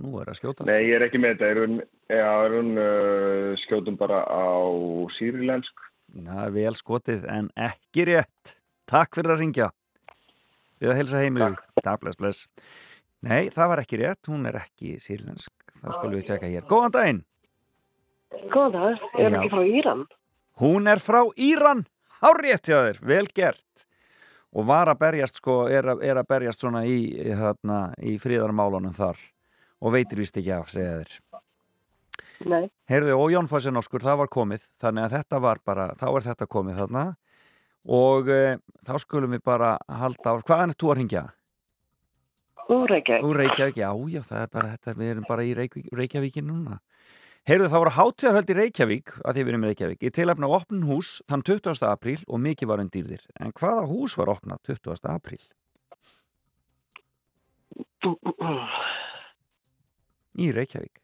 [0.00, 0.64] nú er að skjóta.
[0.64, 1.74] nei ég er ekki með þetta, er hún,
[2.08, 4.48] já, er hún uh, skjótum bara á
[5.18, 5.82] sírilensk?
[6.14, 8.54] Það er vel skotið en ekki rétt.
[8.88, 9.68] Takk fyrir að ringja.
[10.80, 11.58] Við að helsa heimilið.
[11.84, 12.46] Takk, bless, bless.
[13.20, 14.30] Nei, það var ekki rétt.
[14.32, 15.52] Hún er ekki sírlensk.
[15.80, 16.66] Þá skulum við tjekka hér.
[16.70, 17.20] Góðan daginn!
[18.52, 19.38] Góðan dag, er Já.
[19.40, 20.04] ekki frá Íran?
[20.60, 21.84] Hún er frá Íran,
[22.20, 23.86] hárétt hjá þér, vel gert.
[24.52, 28.16] Og var að berjast, sko, er, að- er að berjast svona í, í, þarna, í
[28.18, 29.16] fríðarmálunum þar
[29.80, 31.12] og veitir vist ekki af, segja þér.
[32.50, 32.70] Nei.
[32.88, 36.26] Heyrðu, og Jón Fossi norskur, það var komið, þannig að þetta var bara, þá er
[36.30, 37.04] þetta komið þarna
[37.86, 38.38] og e,
[38.86, 41.22] þá skulum við bara halda á, hvaðan er þú að ringja?
[42.70, 43.24] Úr Reykjavík.
[43.26, 46.78] Úr Reykjavík, já, já, það er bara þetta, við erum bara í Reykjavík, Reykjavíkin núna.
[47.48, 50.56] Heyrðu, það voru hátíðarhöld í Reykjavík, að því við erum í Reykjavík, í tilefna á
[50.60, 51.82] opnun hús þann 20.
[51.88, 55.10] apríl og mikið var undir En hvaða hús var opnað 20.
[55.10, 55.42] apríl?
[60.38, 61.00] Í Reykjavík.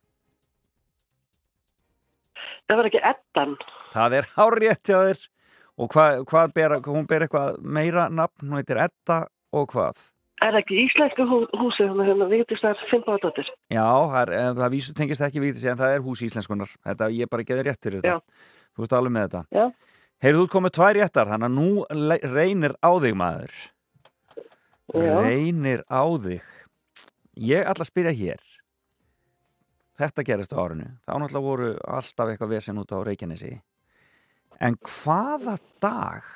[2.66, 3.56] Það var ekki Eddan.
[3.94, 4.44] Það er hjá
[4.86, 5.24] þér
[5.76, 10.12] og hvað, hvað ber, hún ber eitthvað meira nafn, hún heitir Edda og hvað?
[10.44, 13.48] Er það ekki íslenska hú, húsið hérna hérna Vigdísar Finnbáðardóttir?
[13.72, 16.74] Já, það, er, það vísu tengist ekki við þessi en það er hús íslenskunar.
[16.84, 18.42] Þetta, ég bara geði rétt fyrir þetta.
[18.76, 19.40] Þú veist alveg með þetta.
[19.56, 19.94] Já.
[20.26, 23.56] Heyrðu, þú komið tvær réttar, þannig að nú reynir á þig maður.
[24.92, 25.14] Já.
[25.24, 26.52] Reynir á þig.
[27.46, 28.44] Ég ætla að spyrja hér.
[29.96, 30.90] Þetta gerist á árinu.
[31.08, 33.54] Þá náttúrulega voru alltaf eitthvað vesen út á Reykjanesi.
[34.60, 36.28] En hvaða dag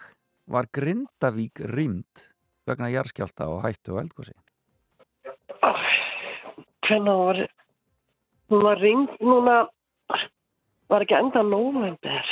[0.51, 2.30] var Grindavík rýmd
[2.69, 4.35] vegna jarðskjálta og hættu og eldgósi?
[6.91, 7.41] Hvernig var,
[8.51, 9.57] hún var ringt núna,
[10.91, 12.31] var ekki enda nóvember.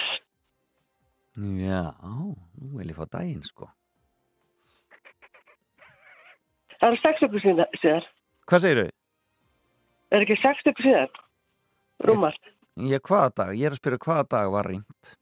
[1.38, 3.68] Já, nú vil ég fá daginn sko.
[6.78, 8.08] Það eru sex ykkur síðan.
[8.50, 8.90] Hvað segir þau?
[10.14, 11.20] Er ekki sex ykkur síðan?
[12.08, 12.38] Rúmar.
[12.78, 13.54] Ég, hvaða dag?
[13.58, 15.14] Ég er að spyrja hvaða dag var rýmt.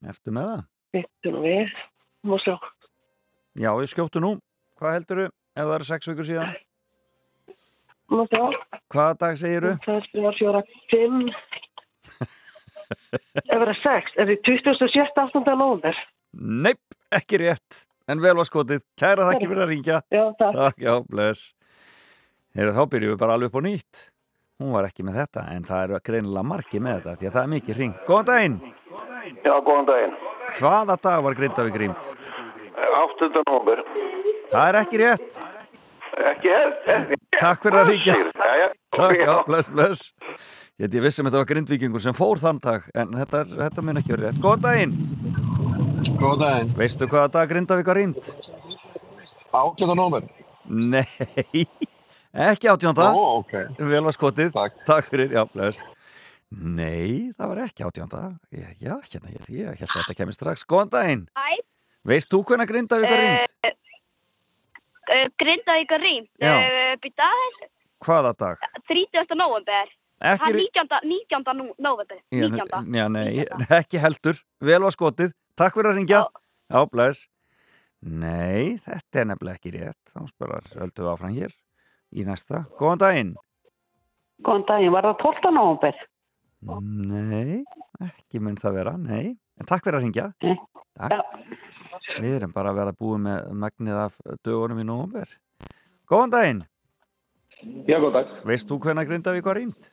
[0.00, 0.62] Ertu með það?
[0.94, 1.70] Vittu nú við.
[2.26, 2.56] Má sjá.
[3.58, 4.34] Já, ég skjóttu nú.
[4.80, 6.54] Hvað heldur ef það eru sex vikur síðan?
[8.10, 8.42] Má sjá.
[8.90, 9.74] Hvaða dag segir þau?
[9.86, 11.20] Það er skrifa fjóra, fimm.
[13.10, 15.04] Ef það er sex, er því 27.
[15.14, 15.42] 8.
[15.54, 15.98] nóvember.
[16.66, 17.84] Neip, ekki rétt.
[18.10, 18.82] En vel var skotið.
[18.98, 20.00] Kæra þakki fyrir að ringja.
[20.10, 20.56] Já, takk.
[20.56, 21.52] Takk, já, bless.
[22.58, 24.02] Heyrðu, þá byrjum við bara alveg upp á nýtt.
[24.60, 27.46] Hún var ekki með þetta, en það eru greinilega margi með þetta, því að það
[27.46, 27.94] er mikið ring.
[28.08, 28.58] Góðan daginn!
[29.46, 30.18] Já, góðan daginn.
[30.58, 32.10] Hvaða dag var Grindavík rýmt?
[33.00, 33.30] 8.
[33.36, 33.82] november.
[34.50, 35.40] Það er ekki rétt.
[36.30, 37.14] Ekki hefð?
[37.38, 38.16] Takk fyrir að já.
[38.96, 40.08] Takk, já, bless, bless.
[40.80, 43.50] Ég veit, ég vissi að þetta var grindvíkingur sem fór þann dag, en þetta, er,
[43.66, 44.40] þetta mun ekki verið rétt.
[44.40, 44.94] Góðan daginn!
[46.18, 46.72] Góðan daginn.
[46.78, 48.30] Veistu hvaða dag Grindavík var rýmt?
[49.52, 49.88] 8.
[49.92, 50.26] november.
[50.70, 51.04] Nei,
[52.50, 53.10] ekki átjónda.
[53.12, 53.54] Ó, ok.
[53.78, 54.54] Vel var skotið.
[54.56, 54.80] Takk.
[54.88, 55.84] Takk fyrir, já, bless.
[56.50, 58.20] Nei, það var ekki átjónda.
[58.50, 60.64] Já, hérna, ég, ég held að þetta kemur strax.
[60.66, 61.26] Góðan daginn!
[61.38, 61.60] Hæ,
[62.10, 63.54] Veist þú hvernig Grindavík var rýmt?
[63.68, 66.24] uh, Grindavík er rým.
[66.40, 66.54] Já.
[66.56, 67.70] Uh, Býta aðeins,
[68.00, 68.62] Hvaða dag?
[68.88, 69.34] 30.
[69.36, 69.90] november.
[70.20, 71.00] Ekki Það er rí- 19.
[71.10, 71.54] 19.
[71.60, 72.18] nú- november.
[72.32, 72.94] Já, 19.
[72.98, 73.44] já, nei,
[73.80, 74.40] ekki heldur.
[74.60, 75.34] Vel var skotið.
[75.60, 76.22] Takk fyrir að ringja.
[76.72, 77.28] Já, bless.
[78.00, 80.00] Nei, þetta er nefnilega ekki rétt.
[80.14, 81.52] Þá sparar höldum við áfram hér
[82.16, 82.64] í næsta.
[82.80, 83.34] Góðan daginn.
[84.42, 85.52] Góðan daginn, var það 12.
[85.52, 86.00] november?
[86.60, 87.62] Nei,
[88.04, 89.36] ekki mun það vera, nei.
[89.60, 90.26] En takk fyrir að ringja.
[91.00, 91.38] Takk.
[92.20, 95.32] Við erum bara að vera búið með magnið af dögunum í nóvumber.
[96.10, 96.62] Góðan daginn.
[97.88, 98.32] Já, góðan dag.
[98.48, 99.90] Veist þú hvernig Grindavík var rýmt?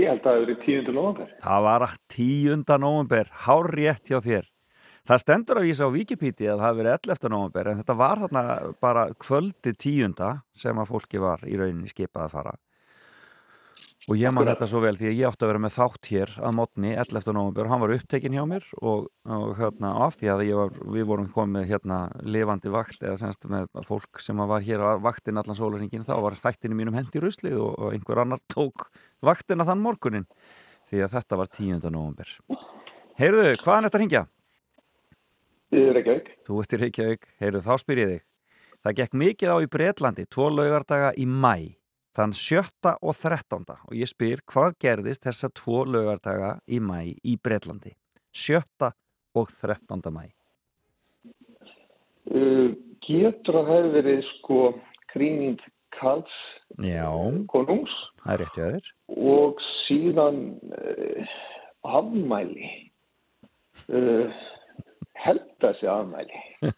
[0.00, 0.94] Ég held að það hefur verið 10.
[0.96, 1.34] november.
[1.44, 2.64] Það var 10.
[2.84, 4.48] november, hár rétt hjá þér.
[5.08, 7.30] Það stendur að vísa á Wikipedia að það hafi verið 11.
[7.32, 8.42] november en þetta var þarna
[8.84, 10.18] bara kvöldi 10.
[10.54, 12.52] sem að fólki var í rauninni skipað að fara.
[14.08, 16.30] Og ég man þetta svo vel því að ég átti að vera með þátt hér
[16.40, 17.32] að mótni 11.
[17.36, 21.06] november og hann var upptekinn hjá mér og, og hérna af því að var, við
[21.10, 25.58] vorum komið hérna lifandi vakt eða semst með fólk sem var hér á vaktin allan
[25.58, 28.88] sólarhingin þá var þættinu mínum hendi ruslið og, og einhver annar tók
[29.20, 30.26] vaktina þann morgunin
[30.90, 31.86] því að þetta var 10.
[31.92, 32.34] november.
[33.20, 34.22] Heyrðu, hvaðan er þetta að hringja?
[35.70, 36.30] Ég er Reykjavík.
[36.48, 38.24] Þú ert í Reykjavík, heyrðu þá spyr ég þig.
[38.80, 41.76] Það gekk mikið á í Bretlandi, tvo laugardaga í mæ,
[42.16, 42.94] þann 7.
[43.00, 43.64] og 13.
[43.88, 47.94] Og ég spyr, hvað gerðist þessa tvo laugardaga í mæ í Bretlandi?
[48.32, 48.62] 7.
[49.34, 50.10] og 13.
[50.14, 50.24] mæ.
[52.30, 54.58] Uh, getur að hefur verið sko
[55.10, 55.58] krýning
[55.96, 56.36] Karls
[56.78, 57.10] Já,
[57.50, 57.92] konungs
[58.22, 58.90] hjá þér.
[59.10, 59.58] og
[59.88, 60.38] síðan
[60.70, 61.32] uh,
[61.82, 62.68] afmæli
[63.90, 64.30] uh,
[65.24, 66.44] held að sé afmæli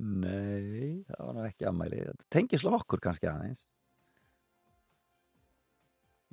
[0.00, 1.98] Nei, það var nú ekki ammæli.
[2.08, 3.66] Þetta tengis okkur kannski aðeins.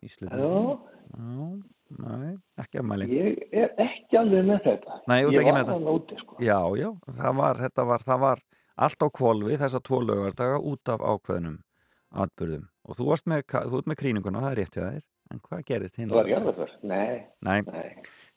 [0.07, 1.61] Já,
[1.97, 3.07] nei, ekki ammæli.
[3.11, 5.93] ég er ekki alveg með þetta Nei, ég ekki var þetta.
[5.95, 8.43] úti sko Já, já, það var, þetta var, það var
[8.87, 11.57] allt á kvolfi þessa tvo lögardaga út af ákveðnum
[12.13, 15.03] atbyrðum og þú varst með, þú með kríninguna, það er rétt hjá þér
[15.33, 16.11] en hvað gerist hinn?
[16.11, 16.71] Það var jarðarför?
[16.87, 17.25] Nei.
[17.41, 17.57] Nei.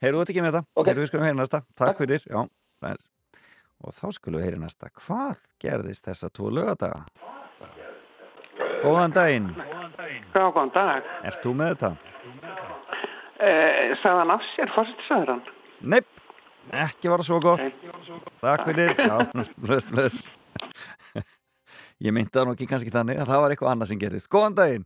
[0.01, 0.67] Heyrðu þú ert ekki með það?
[0.75, 0.89] Ok.
[0.89, 1.61] Heyrðu við skulum heyra næsta.
[1.79, 2.25] Takk fyrir.
[2.27, 2.41] Já,
[2.81, 3.05] það er.
[3.81, 4.91] Og þá skulum við heyra næsta.
[5.01, 7.05] Hvað gerðist þessa tvo lögadaga?
[8.85, 9.49] Góðan daginn.
[10.35, 11.09] Já, góðan dag.
[11.29, 11.91] Ert þú með þetta?
[13.41, 15.43] Eh, hann af sér, fórsettisæður hann?
[15.89, 16.01] Nei,
[16.85, 17.63] ekki var það svo gott.
[18.43, 18.93] Takk fyrir.
[19.01, 19.17] Já,
[19.65, 20.29] bless, bless.
[22.01, 24.29] Ég myndi það nú ekki kannski þannig að það var eitthvað annað sem gerðist.
[24.33, 24.85] Góðan daginn.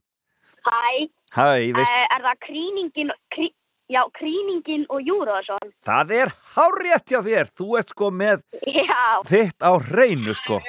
[0.65, 3.51] Hæ, Hæ, veist, Eh, er það kríningin, krí,
[3.91, 5.59] já, kríningin og Júróðsson?
[5.85, 7.47] það er hárétt hjá þér.
[7.57, 10.61] Þú ert sko með Já, þitt á hreinu sko.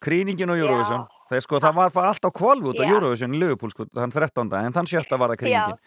[0.00, 1.06] Kríningin og Eurovision.
[1.28, 2.92] Það, er, sko, það var bara allt á kvolvu út á Já.
[2.94, 4.52] Eurovision í Liverpool sko, þann 13.
[4.64, 5.18] en þann 7.
[5.18, 5.78] var það kríningin.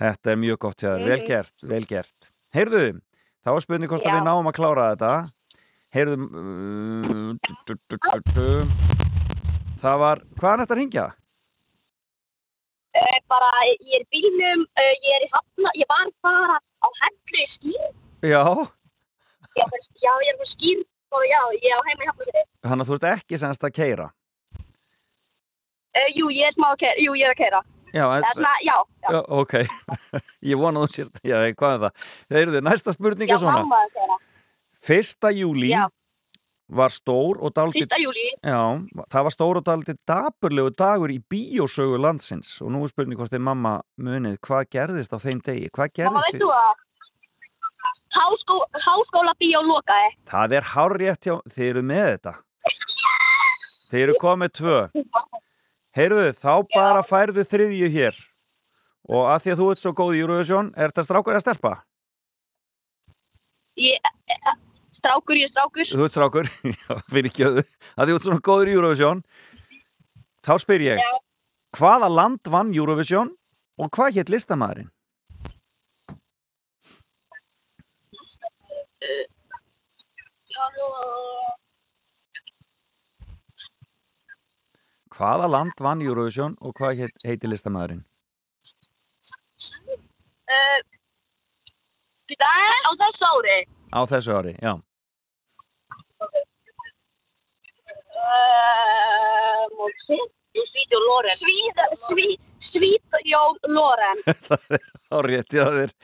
[0.00, 1.04] Þetta er mjög gott hjá þér.
[1.06, 1.26] Vel Mhm.
[1.28, 2.30] gert, vel gert.
[2.54, 3.00] Heyrðu,
[3.44, 4.14] þá var spurning hvort að Já.
[4.18, 5.12] við náum að klára þetta.
[5.94, 7.34] Heyrðu, uh,
[9.82, 11.06] það var, hvað er þetta að ringja?
[13.00, 16.88] Uh, bara ég er í bílnum, uh, ég er í hafna, ég var bara á
[17.02, 17.92] hellu í skýr,
[18.24, 18.42] Já,
[19.58, 19.64] já,
[20.02, 20.82] já, ég er á skýr
[21.14, 22.44] og já, ég er á heima í hafna.
[22.64, 24.10] þannig að þú ert ekki semst að keira.
[25.94, 27.60] Uh, jú, ég er smá að keira, jú, ég er að keira.
[27.94, 29.52] Já, Þarna, já, já, já, ok.
[30.50, 32.08] Ég vona þú sér, já, hvað er það?
[32.34, 33.60] Heyrðu, næsta spurning já, er svona.
[33.62, 34.16] mamma að keira.
[34.84, 35.84] Fyrsta júlí Já.
[36.68, 38.24] Var stór og júlí.
[38.42, 38.80] Já,
[39.12, 43.32] það var stór og dálítið dapurlegu dagur í bíósögu landsins og nú er spurning hvort
[43.32, 46.82] þið mamma munið hvað gerðist á þeim degi, hvað gerðist það?
[48.14, 50.12] Háskó, háskóla bíó lokaði.
[50.30, 52.34] Það er hárrétt hjá, þið eru með þetta
[53.90, 54.78] Þið eru komið tvö
[55.94, 58.16] Heyrðu, þá bara færðu þriðju hér
[59.04, 61.72] og að því að þú ert svo góð í Eurovision, er þetta strákur eða stelpa?
[63.76, 64.00] Ég,
[64.32, 64.54] eh,
[65.04, 65.90] strákur, ég er strákur.
[65.92, 66.50] Þú ert strákur,
[66.80, 67.60] já, fyrir ekki að
[68.08, 69.22] þú ert svona góður í Eurovision
[70.44, 71.12] þá spyr ég Já.
[71.78, 73.32] hvaða land vann Eurovision
[73.80, 74.90] og hvað hétt listamæðurinn?
[85.14, 88.02] Hvaða land vann Eurovision og hvað heit, heiti listamæðurinn?
[90.44, 90.80] Uh,
[92.34, 93.58] er á þessu ári.
[93.94, 94.74] Á þessu ári, já.
[98.24, 100.18] Uh, Mótsi?
[100.54, 101.38] Svíðjó Loren.
[101.42, 102.34] Svíð, svíð,
[102.74, 104.22] Svíðjó Loren.
[104.48, 105.94] það er árétt, já, það er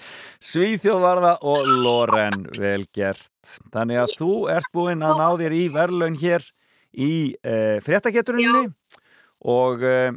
[0.50, 3.54] Svíþjóðvarða og Loren vel gert.
[3.74, 6.46] Þannig að þú ert búinn að ná þér í verðlaun hér
[6.90, 8.66] í uh, fréttaketurinni
[9.50, 10.10] og uh,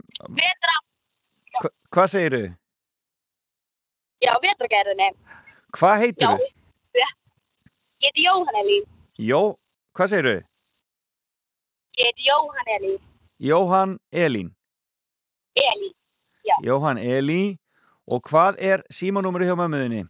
[1.62, 2.44] hva, hvað segiru?
[4.24, 5.10] já, vetragerðinni.
[5.74, 6.50] Hvað heitir þú?
[6.98, 8.90] ég heiti Jóhann Elín.
[9.20, 9.42] Jó,
[9.96, 10.36] hvað segiru?
[11.98, 13.00] Ég heiti Jóhann Elín.
[13.40, 14.50] Jóhann Elín.
[15.56, 15.94] Elín,
[16.44, 16.56] já.
[16.66, 17.58] Jóhann Elín
[18.08, 20.06] og hvað er símanúmeri hjá mömmuðinni?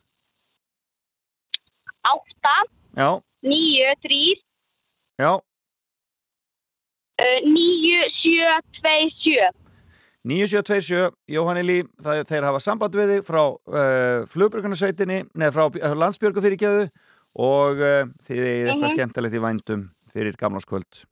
[2.04, 2.56] Átta,
[2.96, 3.10] Já,
[3.44, 4.40] níu, þrýr,
[5.20, 5.32] já,
[7.24, 9.48] uh, níu, sjö, tvei, sjö.
[10.24, 15.96] 9727, Jóhann Elí, það, þeir hafa samband við þig frá uh, flugbjörgunarsveitinni, neða frá uh,
[16.00, 16.86] landsbjörgufyrirgjöðu
[17.44, 18.94] og uh, þið eigið eitthvað Mhm.
[18.96, 19.84] skemmtilegt í vændum
[20.14, 21.04] fyrir gamlarskvöld.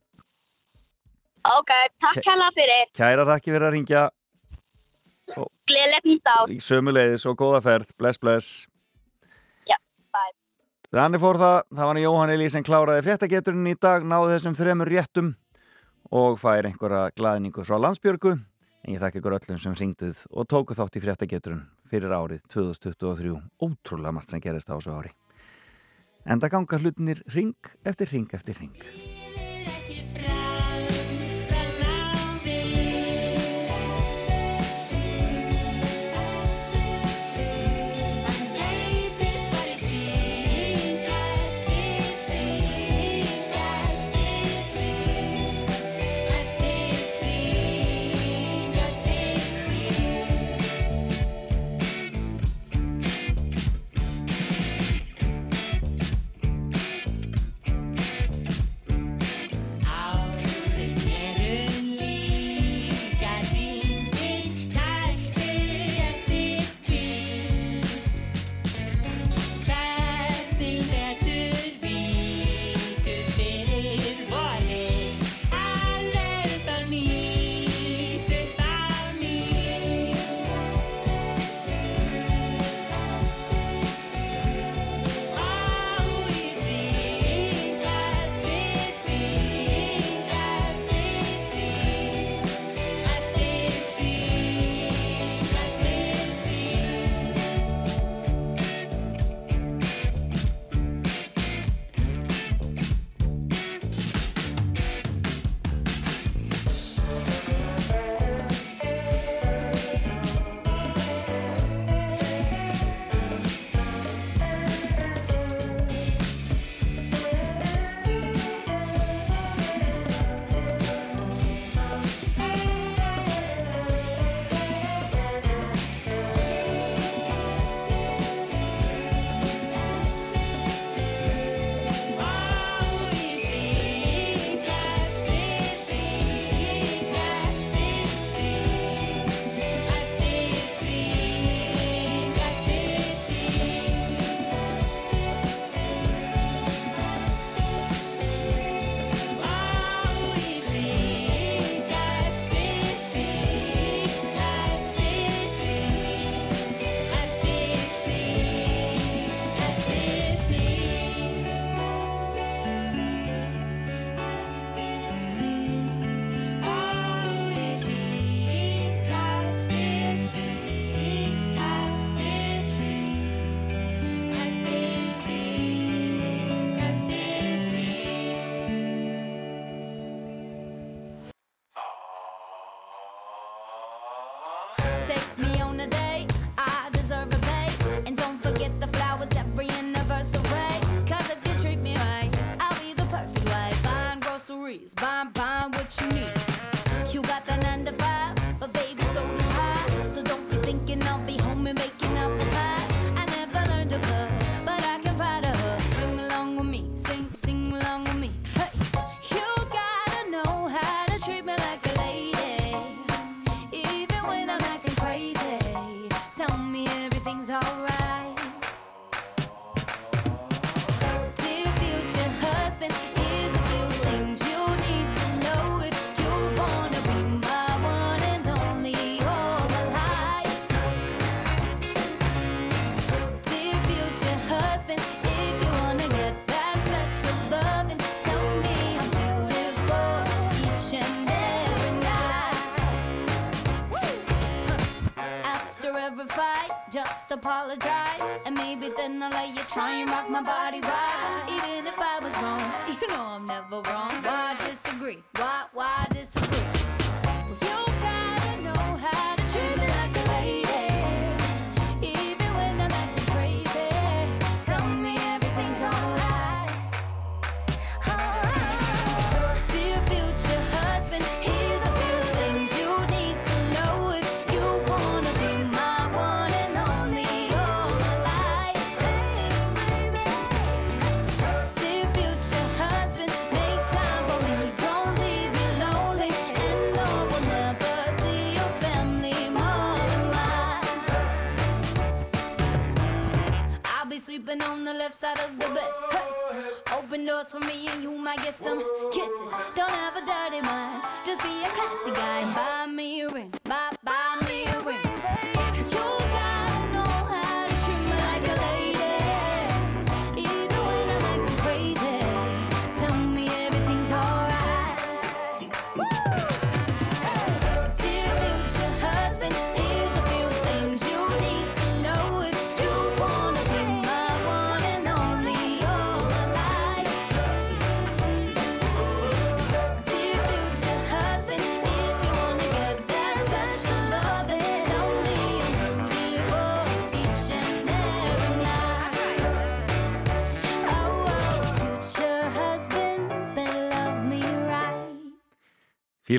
[1.41, 1.71] Ok,
[2.03, 2.89] takk hella fyrir.
[2.97, 4.01] Kæra þakki fyrir að ringja
[5.71, 6.51] Gleðilegt nýtt ár.
[6.59, 8.49] sömuleiðis og góða ferð, bless bless.
[9.69, 9.77] Já,
[10.11, 10.33] bye.
[10.91, 14.91] Þannig fór það, það var Jóhann Elí sem kláraði fréttageturinn í dag, náði þessum þremur
[14.91, 15.33] réttum
[16.11, 18.35] og fær einhverja glaðningu frá landsbjörgu.
[18.81, 23.37] En ég þakka ykkur öllum sem ringduð og tóku þátt í fréttageturinn fyrir árið 2023.
[23.61, 25.15] Ótrúlega margt sem gerist á þessu ári.
[26.25, 27.55] Enda ganga hlutinir ring
[27.85, 28.75] eftir ring eftir ring.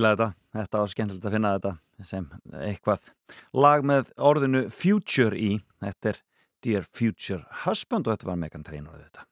[0.02, 1.72] fíla þetta, þetta var skemmtilegt að finna þetta
[2.08, 2.24] sem
[2.58, 3.10] eitthvað
[3.54, 5.60] lag með orðinu future í.
[5.82, 6.18] Þetta er
[6.62, 9.26] Dear Future Husband og þetta var megan treinur þetta.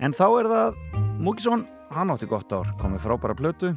[0.00, 0.78] En þá er það
[1.20, 3.74] Múkisson, hann átti gott ár komið frábæra plötu.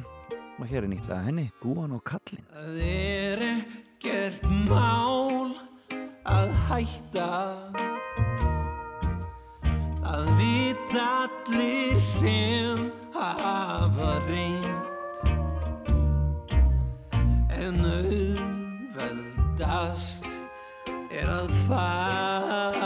[0.54, 5.50] Og hér er nýtlega henni, Gúan og Kallin Það er ekkert mál
[6.30, 7.28] að hætta.
[10.14, 12.88] Að vita allir sem
[13.18, 14.93] hafa reynd
[17.60, 20.26] en auðveldast
[21.14, 22.82] er að falla.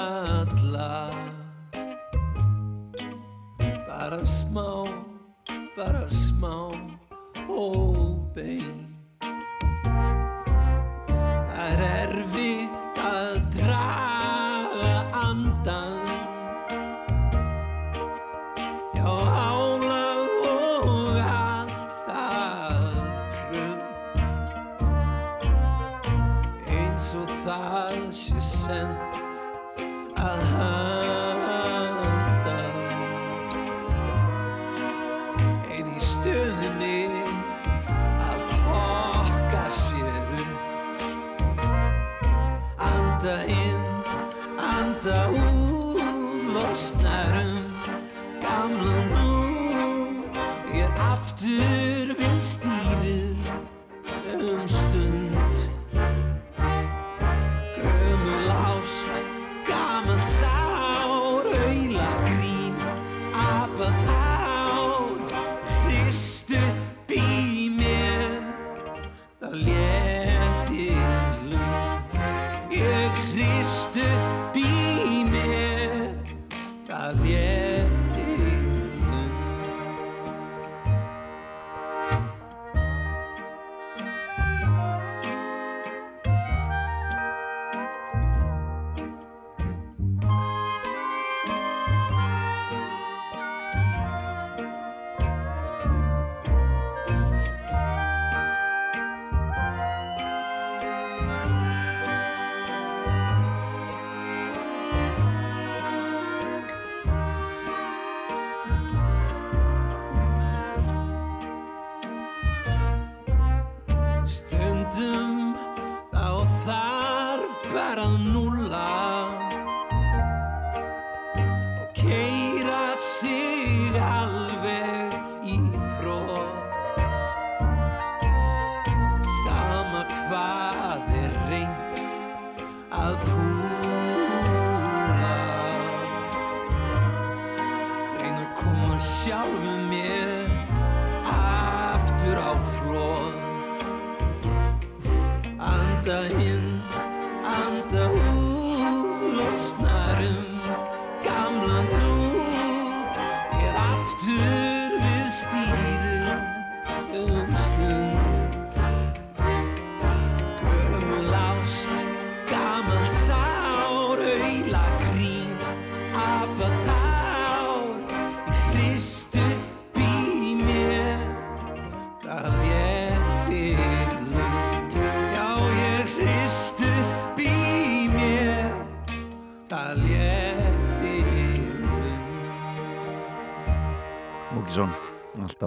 [3.88, 4.88] Bara smá,
[5.76, 6.72] bara smá
[7.48, 8.97] og bein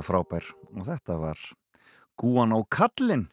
[0.02, 1.38] alltaf frábær og þetta var
[2.18, 3.30] Gúan á kallin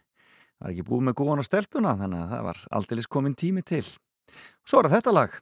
[0.58, 3.62] það er ekki búið með Gúan á stelpuna þannig að það var aldeilis komin tími
[3.62, 3.84] til
[4.66, 5.38] svo er þetta lag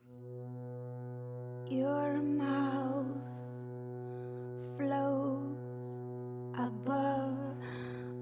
[1.67, 3.27] Your mouth
[4.77, 5.89] floats
[6.55, 7.35] above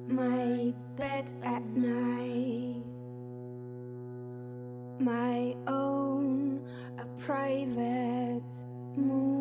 [0.08, 2.82] my bed at night.
[5.00, 6.62] My own,
[6.98, 8.66] a private
[8.98, 9.35] moon.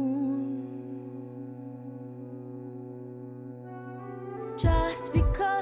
[5.15, 5.54] Because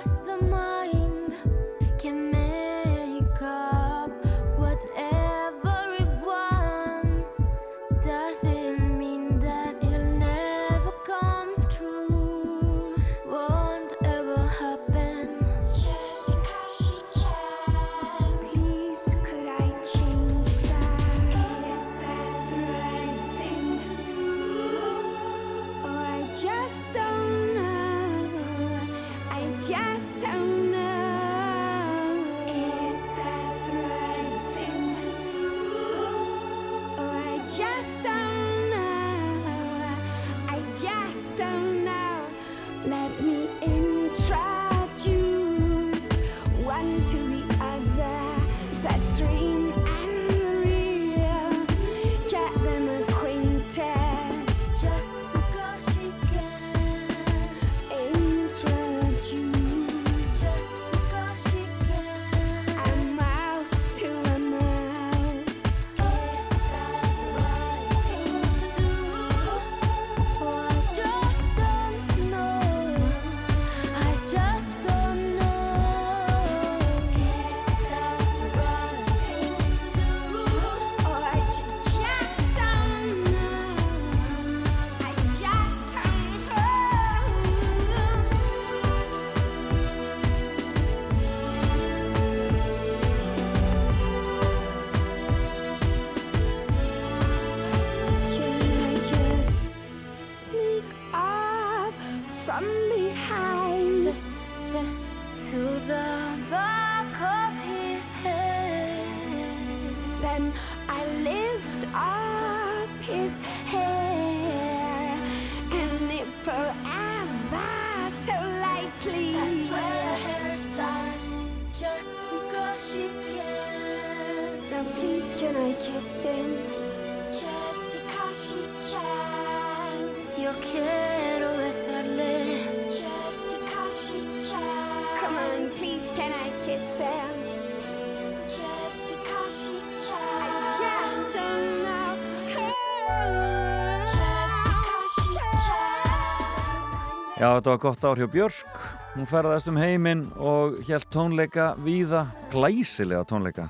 [147.42, 148.76] Já, þetta var gott ár hjá Björk.
[149.16, 152.20] Hún ferðast um heiminn og hjælt tónleika víða,
[152.52, 153.64] glæsilega tónleika.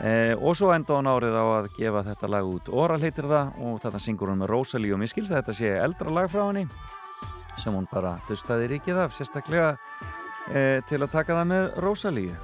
[0.00, 2.70] E, og svo enda hún árið á að gefa þetta lag út.
[2.72, 5.74] Oral heitir það og þetta syngur hún með Rosalie og mér skilst að þetta sé
[5.82, 6.64] eldra lag frá henni
[7.60, 9.74] sem hún bara dustaði ríkið af sérstaklega
[10.48, 12.40] e, til að taka það með Rosalie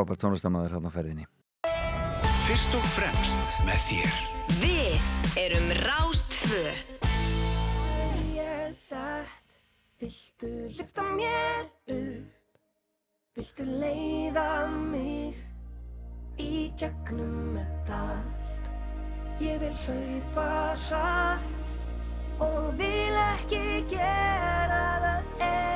[0.00, 1.26] frábært tónlistamæður á ferðinni
[2.46, 4.14] Fyrst og fremst með þér
[4.62, 6.62] Við erum Rástfö
[8.32, 9.58] Ég dætt,
[10.00, 12.58] viltu lyfta mér upp?
[13.36, 15.36] Viltu leiða mig
[16.40, 18.70] í gegnum þetta allt?
[19.44, 20.48] Ég vil hlaupa
[20.88, 25.69] hratt og vil ekki gera það einn.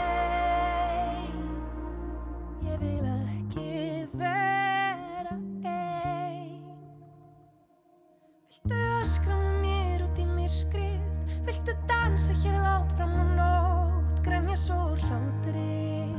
[12.14, 14.20] Dansa hér látt fram á nótt?
[14.22, 16.14] Grænja svo hlátri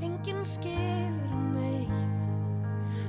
[0.00, 2.20] Enginn skilur neitt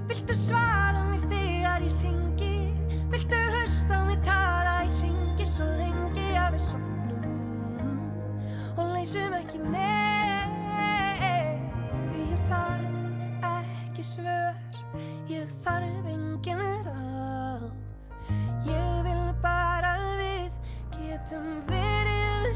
[0.08, 2.76] Viltu svara mér þegar ég ringi?
[3.08, 7.24] Viltu hlusta á mig tala í ringi svo lengi að við sopnum
[8.76, 10.52] og leysum ekki neitt
[12.12, 12.92] Því ég þarf
[13.56, 14.54] ekki svör,
[15.32, 17.72] ég þarf engin ráð
[18.68, 19.79] Ég vil bara
[21.30, 22.56] getum verið við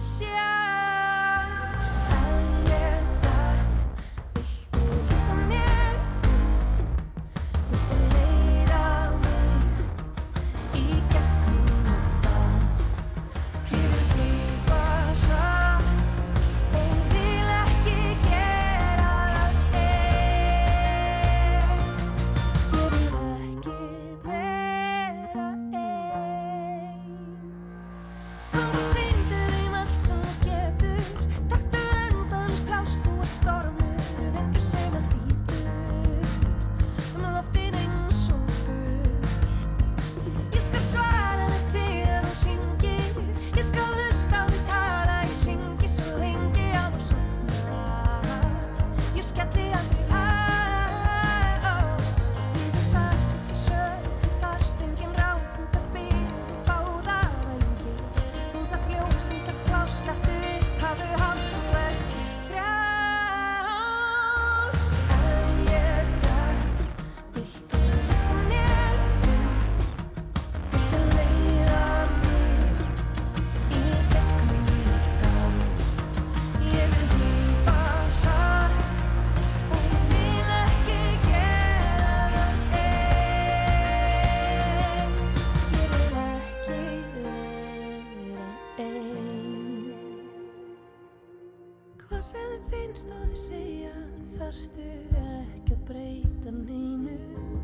[94.54, 94.84] Þarftu
[95.18, 97.16] ekki að breyta neinu?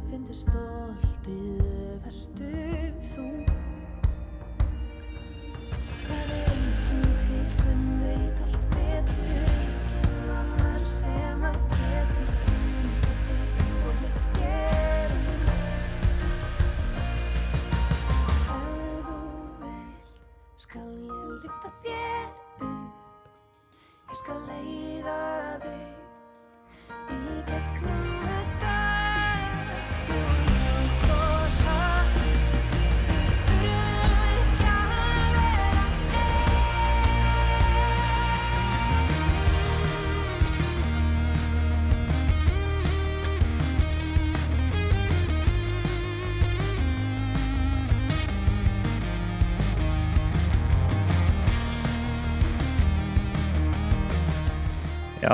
[0.10, 1.62] Fyndu stoltið,
[2.08, 2.50] vertu
[3.12, 3.59] þú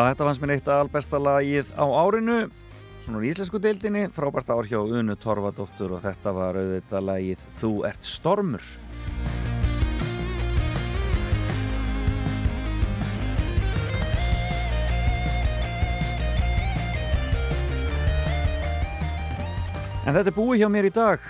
[0.06, 2.34] Já, þetta fannst mér eitt albesta lagið á árinu
[3.02, 7.72] svona úr íslensku deildinni frábært ár hjá Unu Torfadóttur og þetta var auðvitað lagið Þú
[7.90, 8.68] ert stormur.
[20.06, 21.30] En þetta er búið hjá mér í dag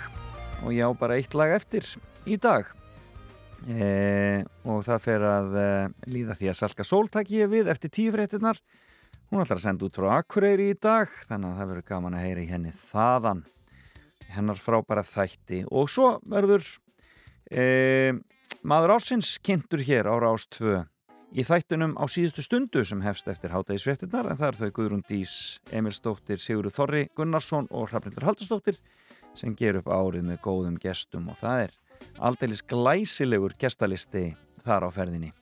[0.60, 1.94] og ég á bara eitt lag eftir
[2.28, 2.75] í dag
[3.66, 5.68] e, og það fer að e,
[6.14, 8.60] líða því að Salka Sól takk ég við eftir tíu fréttinnar
[9.30, 12.26] hún ætlar að senda út frá Akureyri í dag þannig að það verður gaman að
[12.26, 13.44] heyra í henni þaðan.
[14.30, 15.62] Hennar frábæra þætti.
[15.70, 16.66] Og svo verður
[17.50, 18.14] e,
[18.66, 20.82] maður ásins kynntur hér á Rás 2
[21.36, 25.34] í þættunum á síðustu stundu sem hefst eftir hátægisfréttinnar en það er þau Guðrún Dís,
[25.74, 28.78] Emil Stóttir, Sigurður Þorri Gunnarsson og Hrafnildur Haldurstóttir
[29.36, 31.74] sem ger upp árið með góðum gestum og það er
[32.18, 34.30] aldeilis glæsilegur gestalisti
[34.66, 35.32] þar á ferðinni.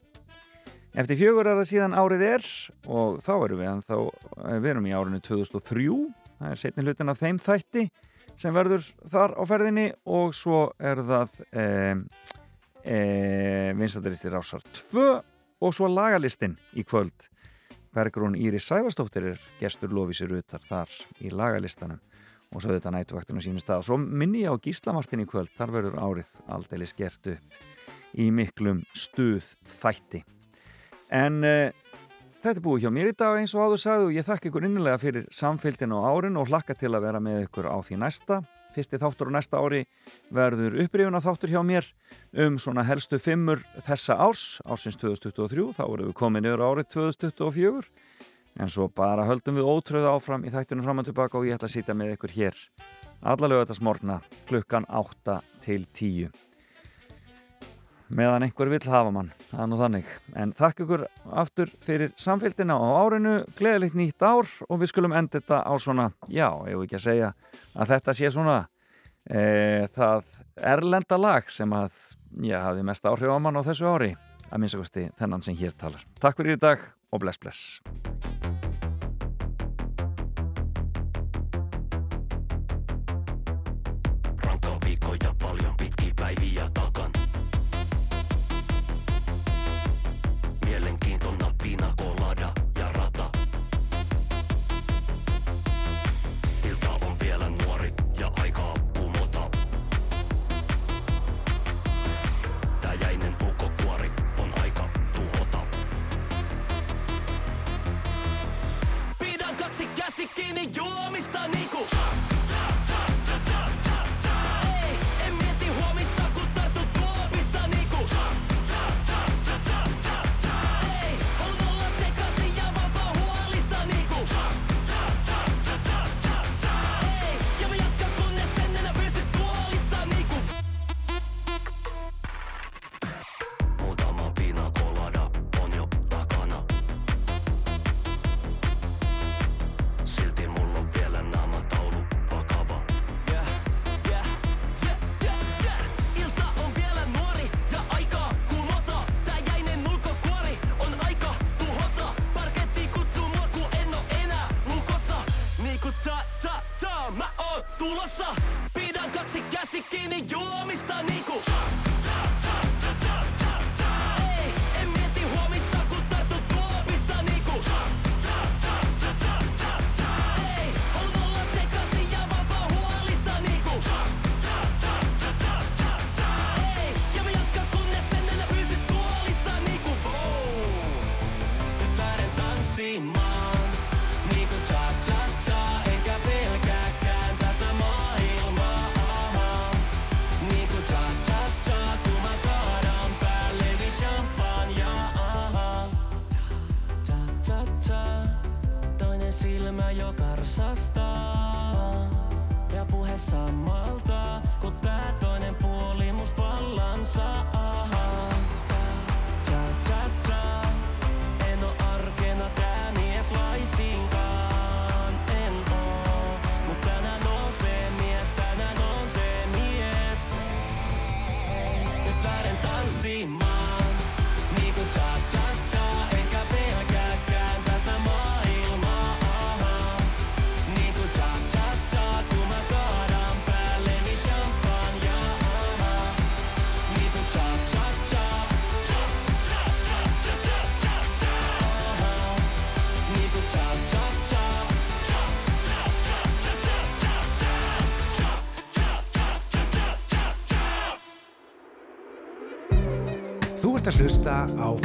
[0.94, 2.48] Eftir fjögur er það síðan árið er
[2.86, 3.96] og þá erum við, en þá
[4.62, 5.86] við erum í árinu 2003,
[6.38, 7.88] það er setni hlutin af þeim þætti
[8.38, 11.66] sem verður þar á ferðinni og svo er það e,
[12.82, 12.98] e,
[13.78, 14.62] vinstandaristi Rásar
[14.94, 15.06] 2
[15.64, 17.30] og svo lagalistin í kvöld.
[17.94, 22.02] Bergrún Íris Sæfarstóttir er gestur Lofísir Utar þar í lagalistanum
[22.54, 23.84] og svo þetta nætuvaktinu sínu stað.
[23.88, 27.62] Svo minni ég á Gíslamartin í kvöld, þar verður árið aldeilis gert upp
[28.14, 30.22] í miklum stuð þætti.
[31.14, 31.74] En uh,
[32.40, 34.68] þetta er búið hjá mér í dag eins og áður sagðu og ég þakka ykkur
[34.68, 38.42] innilega fyrir samfélgin á árin og hlakka til að vera með ykkur á því næsta.
[38.74, 39.84] Fyrsti þáttur á næsta ári
[40.34, 41.86] verður upprifuna þáttur hjá mér
[42.44, 47.86] um svona helstu fimmur þessa árs, ársins 2023, þá verðum við komið niður árið 2024
[48.60, 51.70] en svo bara höldum við ótröðu áfram í þættunum fram og tilbaka og ég ætla
[51.70, 52.58] að sýta með ykkur hér
[53.24, 54.18] allalegu þetta smorna
[54.48, 56.28] klukkan 8 til 10
[58.14, 61.06] meðan einhver vill hafa mann það er nú þannig, en þakk ykkur
[61.42, 66.10] aftur fyrir samfélgina á árinu gleðilegt nýtt ár og við skulum enda þetta á svona,
[66.28, 67.32] já, ég vil ekki að segja
[67.74, 68.58] að þetta sé svona
[69.26, 70.28] e, það
[70.74, 71.96] erlenda lag sem að,
[72.44, 74.12] já, hafi mest áhrif á mann á þessu ári,
[74.50, 76.04] að minnstakosti þennan sem hér talar.
[76.20, 78.13] Takk fyrir í dag og bless bless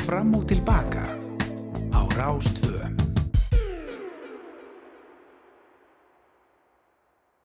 [0.10, 0.59] Fram og Tilbaka á Rástfö.